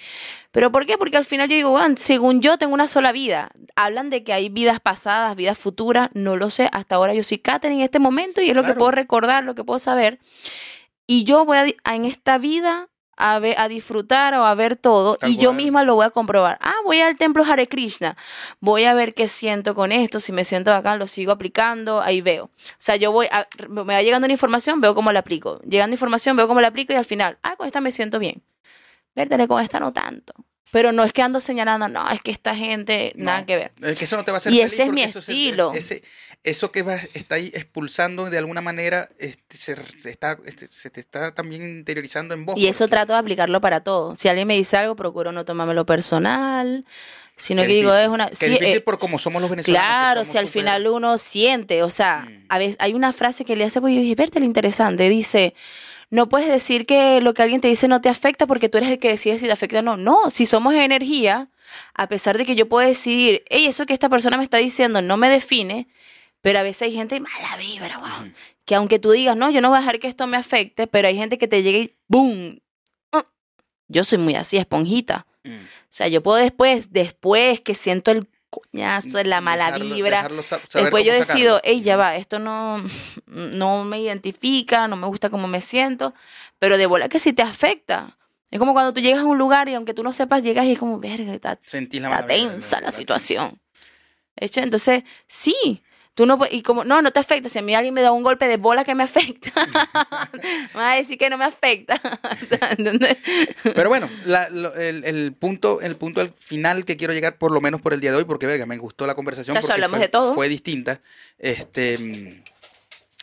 ¿Pero 0.52 0.70
por 0.72 0.86
qué? 0.86 0.96
Porque 0.96 1.16
al 1.16 1.24
final 1.24 1.48
yo 1.48 1.56
digo, 1.56 1.70
bueno, 1.70 1.96
según 1.98 2.40
yo 2.40 2.56
tengo 2.56 2.74
una 2.74 2.88
sola 2.88 3.10
vida. 3.12 3.50
Hablan 3.74 4.10
de 4.10 4.22
que 4.22 4.32
hay 4.32 4.48
vidas 4.48 4.80
pasadas, 4.80 5.36
vidas 5.36 5.58
futuras, 5.58 6.08
no 6.14 6.36
lo 6.36 6.50
sé. 6.50 6.70
Hasta 6.72 6.94
ahora 6.94 7.14
yo 7.14 7.22
soy 7.24 7.38
Katherine 7.38 7.80
en 7.80 7.84
este 7.84 7.98
momento 7.98 8.40
y 8.40 8.48
es 8.48 8.56
lo 8.56 8.62
que 8.62 8.74
puedo 8.74 8.92
recordar, 8.92 9.44
lo 9.44 9.54
que 9.54 9.64
puedo 9.64 9.78
saber. 9.80 10.20
Y 11.06 11.24
yo 11.24 11.44
voy 11.44 11.58
a 11.84 11.94
en 11.94 12.04
esta 12.04 12.38
vida 12.38 12.88
a, 13.18 13.38
ver, 13.38 13.58
a 13.58 13.68
disfrutar 13.68 14.34
o 14.34 14.44
a 14.44 14.54
ver 14.54 14.76
todo 14.76 15.18
y 15.28 15.36
yo 15.42 15.50
misma 15.56 15.82
lo 15.84 15.94
voy 15.96 16.06
a 16.06 16.10
comprobar. 16.10 16.56
Ah, 16.62 16.74
voy 16.84 17.00
al 17.00 17.16
templo 17.16 17.44
Hare 17.44 17.68
Krishna, 17.68 18.16
voy 18.60 18.84
a 18.84 18.94
ver 18.94 19.12
qué 19.14 19.28
siento 19.28 19.74
con 19.74 19.92
esto, 19.92 20.20
si 20.20 20.32
me 20.32 20.44
siento 20.44 20.70
bacán, 20.70 20.98
lo 20.98 21.06
sigo 21.06 21.32
aplicando, 21.32 22.00
ahí 22.00 22.20
veo. 22.20 22.44
O 22.44 22.50
sea, 22.78 22.96
yo 22.96 23.12
voy, 23.12 23.26
a- 23.30 23.46
me 23.68 23.82
va 23.82 24.02
llegando 24.02 24.24
una 24.26 24.32
información, 24.32 24.80
veo 24.80 24.94
cómo 24.94 25.12
la 25.12 25.20
aplico. 25.20 25.60
Llegando 25.62 25.94
información, 25.94 26.36
veo 26.36 26.48
cómo 26.48 26.60
la 26.60 26.68
aplico 26.68 26.92
y 26.92 26.96
al 26.96 27.04
final, 27.04 27.38
ah, 27.42 27.56
con 27.56 27.66
esta 27.66 27.80
me 27.80 27.92
siento 27.92 28.18
bien. 28.18 28.42
Vértale, 29.14 29.48
con 29.48 29.60
esta 29.62 29.80
no 29.80 29.92
tanto. 29.92 30.32
Pero 30.70 30.92
no 30.92 31.02
es 31.02 31.12
que 31.14 31.22
ando 31.22 31.40
señalando, 31.40 31.88
no, 31.88 32.10
es 32.10 32.20
que 32.20 32.30
esta 32.30 32.54
gente, 32.54 33.12
nada 33.16 33.46
que 33.46 33.56
ver. 33.56 33.72
Es 33.82 33.98
que 33.98 34.04
eso 34.04 34.16
no 34.18 34.24
te 34.24 34.30
va 34.32 34.36
a 34.36 34.38
hacer 34.38 34.52
Y 34.52 34.58
feliz 34.58 34.72
ese 34.74 34.82
es 34.82 34.90
mi 34.92 35.02
eso 35.02 35.20
se- 35.22 35.32
estilo. 35.32 35.72
ese- 35.72 36.02
eso 36.44 36.70
que 36.70 36.82
vas, 36.82 37.08
está 37.14 37.34
ahí 37.36 37.50
expulsando 37.54 38.30
de 38.30 38.38
alguna 38.38 38.60
manera 38.60 39.08
este, 39.18 39.56
se, 39.56 39.76
se 39.98 40.10
está, 40.10 40.38
este, 40.44 40.66
se 40.68 40.88
te 40.90 41.00
está 41.00 41.34
también 41.34 41.62
interiorizando 41.62 42.34
en 42.34 42.44
vos. 42.46 42.56
Y 42.58 42.66
eso 42.68 42.86
trato 42.88 43.12
de 43.14 43.18
aplicarlo 43.18 43.60
para 43.60 43.80
todo. 43.80 44.14
Si 44.16 44.28
alguien 44.28 44.46
me 44.46 44.54
dice 44.54 44.76
algo, 44.76 44.94
procuro 44.94 45.32
no 45.32 45.44
tomármelo 45.44 45.84
personal, 45.86 46.84
sino 47.36 47.62
Qué 47.62 47.68
que 47.68 47.74
digo, 47.74 47.94
es 47.94 48.08
una... 48.08 48.28
Sí, 48.32 48.46
difícil 48.50 48.76
eh, 48.76 48.80
por 48.80 48.98
como 48.98 49.18
somos 49.18 49.40
los 49.42 49.50
venezolanos. 49.50 49.86
Claro, 49.86 50.24
si 50.24 50.38
al 50.38 50.48
final 50.48 50.86
uno 50.86 51.18
siente, 51.18 51.82
o 51.82 51.90
sea, 51.90 52.26
Mm. 52.28 52.44
a 52.48 52.58
veces 52.58 52.76
hay 52.78 52.94
una 52.94 53.12
frase 53.12 53.44
que 53.44 53.56
le 53.56 53.64
hace, 53.64 53.80
pues 53.80 53.94
yo 53.94 54.00
dije, 54.00 54.14
verte 54.14 54.38
lo 54.38 54.44
interesante, 54.46 55.08
dice, 55.08 55.54
no 56.10 56.28
puedes 56.28 56.48
decir 56.48 56.86
que 56.86 57.20
lo 57.20 57.34
que 57.34 57.42
alguien 57.42 57.60
te 57.60 57.68
dice 57.68 57.88
no 57.88 58.00
te 58.00 58.08
afecta 58.08 58.46
porque 58.46 58.68
tú 58.68 58.78
eres 58.78 58.90
el 58.90 58.98
que 58.98 59.10
decide 59.10 59.38
si 59.38 59.46
te 59.46 59.52
afecta 59.52 59.80
o 59.80 59.82
no. 59.82 59.96
No, 59.96 60.30
si 60.30 60.46
somos 60.46 60.74
energía, 60.74 61.50
a 61.94 62.08
pesar 62.08 62.38
de 62.38 62.44
que 62.44 62.56
yo 62.56 62.68
puedo 62.68 62.86
decidir, 62.86 63.44
hey, 63.50 63.66
eso 63.66 63.86
que 63.86 63.92
esta 63.92 64.08
persona 64.08 64.36
me 64.36 64.44
está 64.44 64.58
diciendo 64.58 65.02
no 65.02 65.16
me 65.16 65.28
define, 65.28 65.88
pero 66.40 66.58
a 66.58 66.62
veces 66.62 66.82
hay 66.82 66.92
gente 66.92 67.20
mala 67.20 67.56
vibra, 67.58 67.98
wow, 67.98 68.32
que 68.64 68.74
aunque 68.74 68.98
tú 68.98 69.10
digas, 69.10 69.36
no, 69.36 69.50
yo 69.50 69.60
no 69.60 69.68
voy 69.68 69.78
a 69.78 69.80
dejar 69.80 69.98
que 69.98 70.08
esto 70.08 70.26
me 70.26 70.36
afecte, 70.36 70.86
pero 70.86 71.08
hay 71.08 71.16
gente 71.16 71.38
que 71.38 71.48
te 71.48 71.62
llega 71.62 71.78
y 71.78 71.94
¡boom! 72.06 72.60
Uh. 73.12 73.22
Yo 73.88 74.04
soy 74.04 74.18
muy 74.18 74.34
así, 74.34 74.56
esponjita. 74.56 75.26
Mm. 75.44 75.50
O 75.50 75.86
sea, 75.88 76.08
yo 76.08 76.22
puedo 76.22 76.38
después, 76.38 76.92
después 76.92 77.60
que 77.60 77.74
siento 77.74 78.10
el 78.10 78.28
coñazo, 78.50 79.22
la 79.24 79.40
mala 79.40 79.70
Dejarlo- 79.72 79.94
vibra, 79.94 80.16
dejarlo 80.18 80.42
después 80.82 81.04
yo 81.04 81.12
decido, 81.12 81.60
hey, 81.64 81.82
ya 81.82 81.96
va, 81.96 82.16
esto 82.16 82.38
no, 82.38 82.84
no 83.26 83.84
me 83.84 84.00
identifica, 84.00 84.88
no 84.88 84.96
me 84.96 85.06
gusta 85.06 85.30
cómo 85.30 85.48
me 85.48 85.60
siento, 85.62 86.14
pero 86.58 86.78
de 86.78 86.86
bola 86.86 87.08
que 87.08 87.18
sí 87.18 87.32
te 87.32 87.42
afecta. 87.42 88.16
Es 88.50 88.58
como 88.58 88.72
cuando 88.72 88.94
tú 88.94 89.00
llegas 89.00 89.20
a 89.20 89.26
un 89.26 89.36
lugar 89.38 89.68
y 89.68 89.74
aunque 89.74 89.92
tú 89.92 90.02
no 90.02 90.12
sepas, 90.14 90.42
llegas 90.42 90.64
y 90.66 90.72
es 90.72 90.78
como, 90.78 90.98
verga, 90.98 91.34
está, 91.34 91.58
Sentís 91.64 92.00
la 92.00 92.08
está 92.10 92.26
tensa 92.26 92.80
la 92.80 92.86
la- 92.86 92.92
situación. 92.92 93.60
Entonces, 94.36 95.02
sí, 95.26 95.82
tú 96.18 96.26
no 96.26 96.36
y 96.50 96.62
como, 96.62 96.82
no, 96.82 97.00
no 97.00 97.12
te 97.12 97.20
afecta, 97.20 97.48
si 97.48 97.60
a 97.60 97.62
mí 97.62 97.76
alguien 97.76 97.94
me 97.94 98.02
da 98.02 98.10
un 98.10 98.24
golpe 98.24 98.48
de 98.48 98.56
bola 98.56 98.82
que 98.84 98.92
me 98.96 99.04
afecta, 99.04 99.52
me 100.74 100.80
va 100.80 100.90
a 100.90 100.96
decir 100.96 101.16
que 101.16 101.30
no 101.30 101.38
me 101.38 101.44
afecta. 101.44 102.00
Pero 103.62 103.88
bueno, 103.88 104.10
la- 104.24 104.48
lo- 104.50 104.74
el, 104.74 105.04
el 105.04 105.32
punto, 105.32 105.80
el 105.80 105.94
punto 105.94 106.20
al 106.20 106.32
final 106.36 106.84
que 106.84 106.96
quiero 106.96 107.12
llegar, 107.14 107.38
por 107.38 107.52
lo 107.52 107.60
menos 107.60 107.80
por 107.80 107.94
el 107.94 108.00
día 108.00 108.10
de 108.10 108.16
hoy, 108.18 108.24
porque 108.24 108.46
verga, 108.48 108.66
me 108.66 108.78
gustó 108.78 109.06
la 109.06 109.14
conversación. 109.14 109.54
Chacho, 109.54 109.68
porque 109.68 109.74
hablamos 109.74 109.98
fue, 109.98 110.06
de 110.06 110.08
todo. 110.08 110.34
Fue 110.34 110.48
distinta. 110.48 111.00
Este, 111.38 111.94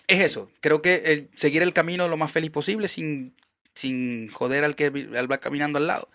es 0.08 0.20
eso. 0.22 0.50
Creo 0.62 0.82
que 0.82 0.96
el- 1.06 1.30
seguir 1.36 1.64
el 1.64 1.74
camino 1.74 2.08
lo 2.08 2.16
más 2.16 2.32
feliz 2.32 2.50
posible 2.52 2.88
sin, 2.88 3.36
sin 3.74 4.30
joder 4.30 4.64
al 4.64 4.76
que 4.76 4.86
al 5.18 5.30
va 5.30 5.38
caminando 5.39 5.80
al 5.80 5.88
lado. 5.88 6.08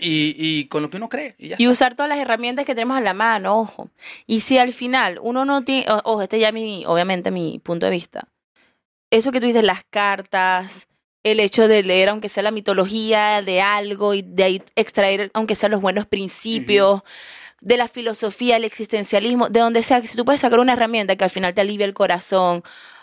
Y, 0.00 0.34
y 0.38 0.64
con 0.66 0.82
lo 0.82 0.90
que 0.90 0.96
uno 0.96 1.08
cree. 1.08 1.34
Y 1.38 1.48
ya 1.48 1.56
Y 1.58 1.64
está. 1.64 1.72
usar 1.72 1.94
todas 1.94 2.08
las 2.08 2.18
herramientas 2.18 2.64
que 2.64 2.74
tenemos 2.74 2.96
a 2.96 3.00
la 3.00 3.14
mano, 3.14 3.60
ojo. 3.60 3.90
Y 4.26 4.40
si 4.40 4.58
al 4.58 4.72
final 4.72 5.18
uno 5.22 5.44
no 5.44 5.62
tiene, 5.62 5.86
ojo, 6.04 6.22
este 6.22 6.38
ya 6.38 6.48
es 6.48 6.54
mi, 6.54 6.84
obviamente 6.86 7.30
mi 7.30 7.58
punto 7.62 7.86
de 7.86 7.92
vista. 7.92 8.28
Eso 9.10 9.32
que 9.32 9.40
tú 9.40 9.46
dices, 9.46 9.64
las 9.64 9.82
cartas, 9.90 10.86
el 11.22 11.40
hecho 11.40 11.68
de 11.68 11.82
leer, 11.82 12.08
aunque 12.08 12.28
sea 12.28 12.42
la 12.42 12.50
mitología 12.50 13.42
de 13.42 13.60
algo 13.60 14.14
y 14.14 14.22
de 14.22 14.44
ahí 14.44 14.62
extraer, 14.76 15.30
aunque 15.34 15.54
sea 15.54 15.68
los 15.68 15.80
buenos 15.80 16.06
principios, 16.06 17.02
de 17.60 17.76
la 17.76 17.88
filosofía, 17.88 18.56
el 18.56 18.64
existencialismo, 18.64 19.48
de 19.50 19.60
donde 19.60 19.82
sea, 19.82 20.00
si 20.02 20.16
tú 20.16 20.24
puedes 20.24 20.40
sacar 20.40 20.60
una 20.60 20.72
herramienta 20.72 21.16
que 21.16 21.24
al 21.24 21.30
final 21.30 21.52
te 21.52 21.60
alivia 21.60 21.84
el 21.84 21.92
corazón. 21.94 22.62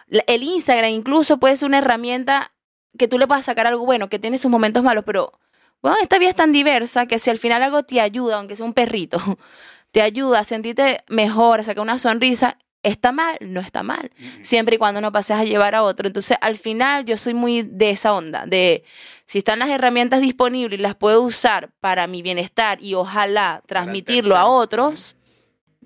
El 0.09 0.41
Instagram 0.43 0.89
incluso 0.91 1.37
puede 1.37 1.57
ser 1.57 1.67
una 1.67 1.77
herramienta 1.79 2.53
que 2.97 3.07
tú 3.07 3.19
le 3.19 3.27
puedas 3.27 3.45
sacar 3.45 3.67
algo 3.67 3.85
bueno, 3.85 4.09
que 4.09 4.17
tiene 4.17 4.39
sus 4.39 4.49
momentos 4.49 4.81
malos, 4.83 5.03
pero 5.05 5.33
bueno, 5.81 5.97
esta 6.01 6.19
vida 6.19 6.29
es 6.29 6.35
tan 6.35 6.51
diversa 6.51 7.05
que 7.05 7.19
si 7.19 7.29
al 7.29 7.37
final 7.37 7.63
algo 7.63 7.83
te 7.83 8.01
ayuda, 8.01 8.37
aunque 8.37 8.55
sea 8.55 8.65
un 8.65 8.73
perrito, 8.73 9.19
te 9.91 10.01
ayuda 10.01 10.39
a 10.39 10.43
sentirte 10.43 11.03
mejor, 11.07 11.59
a 11.59 11.63
sacar 11.63 11.83
una 11.83 11.97
sonrisa, 11.97 12.57
está 12.83 13.11
mal, 13.11 13.37
no 13.41 13.59
está 13.59 13.83
mal. 13.83 14.11
Mm. 14.17 14.43
Siempre 14.43 14.75
y 14.75 14.77
cuando 14.77 15.01
no 15.01 15.11
pases 15.11 15.37
a 15.37 15.43
llevar 15.43 15.75
a 15.75 15.83
otro. 15.83 16.07
Entonces, 16.07 16.37
al 16.41 16.55
final, 16.57 17.05
yo 17.05 17.17
soy 17.17 17.33
muy 17.33 17.63
de 17.63 17.91
esa 17.91 18.13
onda, 18.13 18.45
de 18.45 18.83
si 19.25 19.39
están 19.39 19.59
las 19.59 19.69
herramientas 19.69 20.21
disponibles 20.21 20.79
y 20.79 20.81
las 20.81 20.95
puedo 20.95 21.21
usar 21.21 21.71
para 21.79 22.07
mi 22.07 22.21
bienestar 22.21 22.81
y 22.81 22.93
ojalá 22.93 23.61
transmitirlo 23.65 24.37
a 24.37 24.45
otros, 24.45 25.15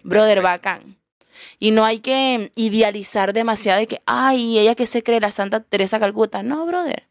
brother, 0.03 0.41
bacán. 0.41 0.97
Y 1.57 1.71
no 1.71 1.85
hay 1.85 1.99
que 1.99 2.51
idealizar 2.55 3.33
demasiado 3.33 3.79
de 3.79 3.87
que, 3.87 4.01
ay, 4.05 4.59
ella 4.59 4.75
que 4.75 4.85
se 4.85 5.01
cree 5.01 5.19
la 5.19 5.31
Santa 5.31 5.61
Teresa 5.61 5.99
Calcuta. 5.99 6.43
No, 6.43 6.65
brother. 6.65 7.07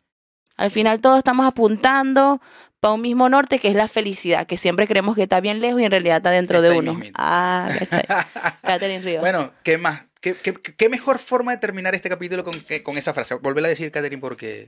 Al 0.56 0.70
final 0.70 1.00
todos 1.00 1.18
estamos 1.18 1.46
apuntando 1.46 2.40
para 2.80 2.94
un 2.94 3.02
mismo 3.02 3.28
norte 3.28 3.58
que 3.58 3.68
es 3.68 3.74
la 3.74 3.88
felicidad, 3.88 4.46
que 4.46 4.56
siempre 4.56 4.86
creemos 4.86 5.14
que 5.14 5.22
está 5.22 5.40
bien 5.40 5.60
lejos 5.60 5.80
y 5.80 5.84
en 5.84 5.90
realidad 5.90 6.16
está 6.16 6.30
dentro 6.30 6.58
Está 6.58 6.72
de 6.72 6.78
uno. 6.78 7.00
Ah, 7.14 7.68
¿cachai? 7.78 8.04
Catherine 8.62 9.02
Rivas. 9.02 9.20
Bueno, 9.20 9.52
¿qué 9.62 9.78
más? 9.78 10.02
¿Qué, 10.20 10.34
qué, 10.34 10.54
qué 10.54 10.88
mejor 10.88 11.18
forma 11.18 11.52
de 11.52 11.58
terminar 11.58 11.94
este 11.94 12.08
capítulo 12.08 12.44
con, 12.44 12.54
con 12.82 12.98
esa 12.98 13.14
frase? 13.14 13.34
Volverla 13.34 13.68
a 13.68 13.70
decir, 13.70 13.90
Catherine, 13.90 14.20
porque 14.20 14.66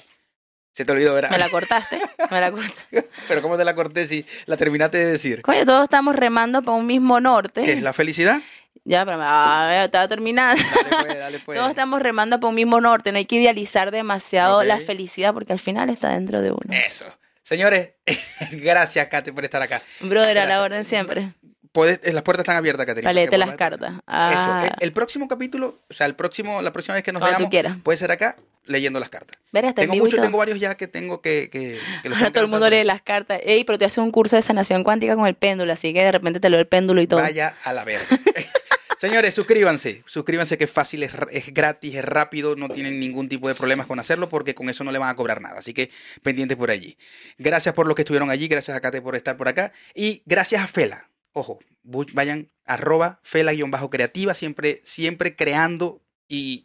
se 0.72 0.84
te 0.84 0.92
olvidó, 0.92 1.14
¿verdad? 1.14 1.30
Me 1.30 1.38
la 1.38 1.48
cortaste, 1.50 2.00
me 2.30 2.40
la 2.40 2.50
cortaste. 2.50 3.08
Pero 3.28 3.42
¿cómo 3.42 3.56
te 3.56 3.64
la 3.64 3.74
corté 3.74 4.06
si 4.06 4.24
la 4.46 4.56
terminaste 4.56 4.98
de 4.98 5.06
decir? 5.06 5.42
Coño, 5.42 5.64
todos 5.64 5.84
estamos 5.84 6.16
remando 6.16 6.62
para 6.62 6.76
un 6.76 6.86
mismo 6.86 7.20
norte. 7.20 7.62
¿Qué 7.62 7.72
es 7.72 7.82
la 7.82 7.92
felicidad? 7.92 8.40
Ya, 8.84 9.04
pero 9.04 9.18
ah, 9.20 9.84
estaba 9.84 10.08
terminando. 10.08 10.60
Dale 10.90 11.04
pues, 11.04 11.18
dale 11.18 11.38
pues. 11.38 11.56
Todos 11.58 11.70
estamos 11.70 12.02
remando 12.02 12.40
para 12.40 12.48
un 12.48 12.54
mismo 12.56 12.80
norte. 12.80 13.12
No 13.12 13.18
hay 13.18 13.26
que 13.26 13.36
idealizar 13.36 13.90
demasiado 13.90 14.64
la 14.64 14.80
felicidad 14.80 15.32
porque 15.34 15.52
al 15.52 15.60
final 15.60 15.88
está 15.88 16.10
dentro 16.10 16.42
de 16.42 16.50
uno. 16.50 16.72
Eso. 16.86 17.04
Señores, 17.52 17.90
gracias, 18.52 19.06
Kate, 19.08 19.30
por 19.30 19.44
estar 19.44 19.60
acá. 19.60 19.82
Brother, 20.00 20.38
a 20.38 20.46
la 20.46 20.62
orden 20.62 20.86
siempre. 20.86 21.28
Puedes- 21.70 22.00
eh, 22.02 22.12
las 22.14 22.22
puertas 22.22 22.44
están 22.44 22.56
abiertas, 22.56 22.86
Caterina. 22.86 23.12
Para 23.12 23.36
las 23.46 23.56
cartas. 23.56 23.92
Ah, 24.06 24.60
Eso. 24.62 24.74
El, 24.80 24.86
el 24.88 24.92
próximo 24.94 25.28
capítulo, 25.28 25.78
o 25.90 25.92
sea, 25.92 26.06
el 26.06 26.14
próximo, 26.14 26.62
la 26.62 26.72
próxima 26.72 26.94
vez 26.94 27.02
que 27.04 27.12
nos 27.12 27.20
Cuando 27.20 27.36
tú 27.36 27.40
veamos, 27.40 27.50
quieras. 27.50 27.76
puede 27.82 27.98
ser 27.98 28.10
acá 28.10 28.36
leyendo 28.64 29.00
las 29.00 29.10
cartas. 29.10 29.38
Verás, 29.52 29.74
Tengo 29.74 29.94
muchos, 29.96 30.18
tengo 30.20 30.38
varios 30.38 30.58
ya 30.60 30.74
que 30.76 30.86
tengo 30.86 31.20
que, 31.20 31.50
que, 31.50 31.78
que 32.02 32.08
los 32.08 32.16
Ahora 32.18 32.30
todo 32.30 32.44
el 32.44 32.50
mundo 32.50 32.70
lee 32.70 32.84
las 32.84 33.02
cartas. 33.02 33.40
Ey, 33.44 33.64
pero 33.64 33.78
te 33.78 33.84
hace 33.84 34.00
un 34.00 34.12
curso 34.12 34.36
de 34.36 34.42
sanación 34.42 34.82
cuántica 34.82 35.14
con 35.14 35.26
el 35.26 35.34
péndulo, 35.34 35.72
así 35.74 35.92
que 35.92 36.02
de 36.04 36.12
repente 36.12 36.40
te 36.40 36.48
leo 36.48 36.58
el 36.60 36.66
péndulo 36.66 37.02
y 37.02 37.06
todo. 37.06 37.20
Vaya 37.20 37.54
a 37.64 37.72
la 37.74 37.84
verga. 37.84 38.04
Señores, 39.02 39.34
suscríbanse. 39.34 40.04
Suscríbanse 40.06 40.56
que 40.56 40.62
es 40.62 40.70
fácil, 40.70 41.02
es, 41.02 41.10
es 41.32 41.52
gratis, 41.52 41.96
es 41.96 42.04
rápido, 42.04 42.54
no 42.54 42.68
tienen 42.68 43.00
ningún 43.00 43.28
tipo 43.28 43.48
de 43.48 43.56
problemas 43.56 43.88
con 43.88 43.98
hacerlo 43.98 44.28
porque 44.28 44.54
con 44.54 44.68
eso 44.68 44.84
no 44.84 44.92
le 44.92 44.98
van 45.00 45.08
a 45.08 45.16
cobrar 45.16 45.40
nada. 45.40 45.58
Así 45.58 45.74
que 45.74 45.90
pendientes 46.22 46.56
por 46.56 46.70
allí. 46.70 46.96
Gracias 47.36 47.74
por 47.74 47.88
los 47.88 47.96
que 47.96 48.02
estuvieron 48.02 48.30
allí, 48.30 48.46
gracias 48.46 48.76
a 48.76 48.80
Kate 48.80 49.02
por 49.02 49.16
estar 49.16 49.36
por 49.36 49.48
acá 49.48 49.72
y 49.92 50.22
gracias 50.24 50.62
a 50.62 50.68
Fela. 50.68 51.10
Ojo, 51.32 51.58
vayan 51.82 52.52
arroba 52.64 53.18
fela-creativa, 53.24 54.34
siempre, 54.34 54.80
siempre 54.84 55.34
creando 55.34 56.00
y 56.28 56.64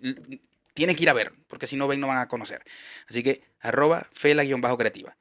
Tienen 0.75 0.95
que 0.95 1.01
ir 1.01 1.09
a 1.09 1.13
ver, 1.13 1.33
porque 1.47 1.65
si 1.65 1.75
no 1.75 1.87
ven 1.87 1.99
no 1.99 2.05
van 2.05 2.19
a 2.19 2.27
conocer. 2.27 2.61
Así 3.09 3.23
que 3.23 3.41
arroba 3.61 4.09
fela-creativa. 4.13 5.17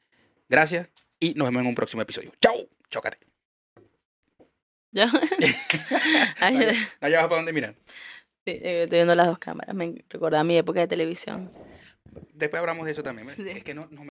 Gracias 0.51 0.91
y 1.19 1.33
nos 1.33 1.49
vemos 1.49 1.63
en 1.63 1.69
un 1.69 1.75
próximo 1.75 2.03
episodio. 2.03 2.35
¡Chao! 2.43 2.69
Chócate. 2.91 3.36
¿Ya? 4.97 5.11
Allá, 6.41 6.73
allá 7.03 7.17
vas 7.19 7.27
para 7.27 7.37
donde 7.37 7.53
miran. 7.53 7.77
sí, 8.47 8.53
eh, 8.53 8.85
estoy 8.85 8.99
viendo 9.01 9.15
las 9.15 9.27
dos 9.27 9.39
cámaras. 9.39 9.75
Me 9.75 9.95
recordaba 10.09 10.43
mi 10.43 10.57
época 10.57 10.81
de 10.81 10.89
televisión. 10.89 11.51
Después 12.33 12.61
hablamos 12.61 12.87
de 12.87 12.93
eso 12.93 13.03
también. 13.03 13.29
Sí. 13.37 13.47
Es 13.47 13.63
que 13.63 13.75
no, 13.75 13.87
no 13.91 14.05
me- 14.05 14.09